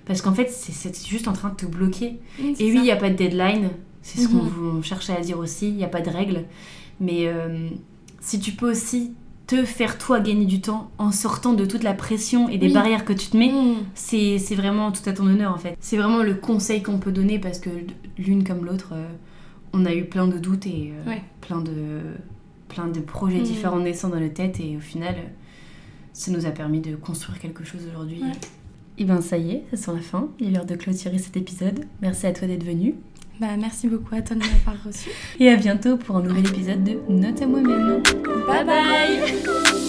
Parce 0.06 0.20
qu'en 0.20 0.34
fait, 0.34 0.50
c'est 0.50 1.06
juste 1.06 1.28
en 1.28 1.32
train 1.32 1.48
de 1.48 1.54
te 1.54 1.64
bloquer. 1.64 2.20
et 2.38 2.54
oui, 2.58 2.74
il 2.74 2.82
n'y 2.82 2.90
a 2.90 2.96
pas 2.96 3.08
de 3.08 3.14
deadline. 3.14 3.70
C'est 4.02 4.20
ce 4.20 4.28
mhm. 4.28 4.50
qu'on 4.50 4.82
cherchait 4.82 5.16
à 5.16 5.20
dire 5.20 5.38
aussi. 5.38 5.68
Il 5.68 5.76
n'y 5.76 5.84
a 5.84 5.88
pas 5.88 6.02
de 6.02 6.10
règles. 6.10 6.44
Mais 7.00 7.26
si 8.24 8.40
tu 8.40 8.52
peux 8.52 8.70
aussi 8.70 9.12
te 9.46 9.66
faire 9.66 9.98
toi 9.98 10.18
gagner 10.18 10.46
du 10.46 10.62
temps 10.62 10.90
en 10.96 11.12
sortant 11.12 11.52
de 11.52 11.66
toute 11.66 11.82
la 11.82 11.92
pression 11.92 12.48
et 12.48 12.56
des 12.56 12.70
barrières 12.70 13.04
que 13.04 13.12
tu 13.12 13.28
te 13.28 13.36
mets, 13.36 13.52
mm. 13.52 13.76
c'est 13.94 14.54
vraiment 14.54 14.90
tout 14.92 15.06
à 15.06 15.12
ton 15.12 15.26
honneur 15.26 15.52
en 15.52 15.58
fait. 15.58 15.76
C'est 15.78 15.98
vraiment 15.98 16.22
le 16.22 16.34
conseil 16.34 16.82
qu'on 16.82 16.98
peut 16.98 17.12
donner 17.12 17.38
parce 17.38 17.58
que 17.58 17.68
l'une 18.16 18.42
comme 18.42 18.64
l'autre, 18.64 18.92
euh, 18.92 19.06
on 19.74 19.84
a 19.84 19.94
eu 19.94 20.06
plein 20.06 20.26
de 20.26 20.38
doutes 20.38 20.66
et 20.66 20.94
euh, 21.06 21.14
plein, 21.42 21.60
de, 21.60 22.00
plein 22.68 22.88
de 22.88 23.00
projets 23.00 23.40
mm. 23.40 23.44
différents 23.44 23.80
naissant 23.80 24.08
dans 24.08 24.20
la 24.20 24.30
tête 24.30 24.58
et 24.58 24.78
au 24.78 24.80
final, 24.80 25.16
ça 26.14 26.30
nous 26.30 26.46
a 26.46 26.50
permis 26.50 26.80
de 26.80 26.96
construire 26.96 27.38
quelque 27.38 27.62
chose 27.62 27.82
aujourd'hui. 27.90 28.22
Et 28.96 29.04
ben 29.04 29.20
ça 29.20 29.36
y 29.36 29.50
est, 29.50 29.64
ça 29.72 29.76
sent 29.76 29.92
la 29.96 30.00
fin. 30.00 30.28
Il 30.40 30.46
est 30.46 30.50
l'heure 30.52 30.64
de 30.64 30.76
clôturer 30.76 31.18
cet 31.18 31.36
épisode. 31.36 31.84
Merci 32.00 32.26
à 32.26 32.32
toi 32.32 32.48
d'être 32.48 32.64
venu. 32.64 32.94
Bah, 33.40 33.56
merci 33.58 33.88
beaucoup 33.88 34.14
à 34.14 34.22
toi 34.22 34.36
de 34.36 34.40
m'avoir 34.40 34.76
reçu. 34.84 35.10
Et 35.40 35.48
à 35.48 35.56
bientôt 35.56 35.96
pour 35.96 36.16
un 36.16 36.22
nouvel 36.22 36.46
épisode 36.46 36.84
de 36.84 36.98
Note 37.08 37.42
à 37.42 37.46
moi-même. 37.46 38.02
Bye 38.46 38.64
bye 38.64 39.83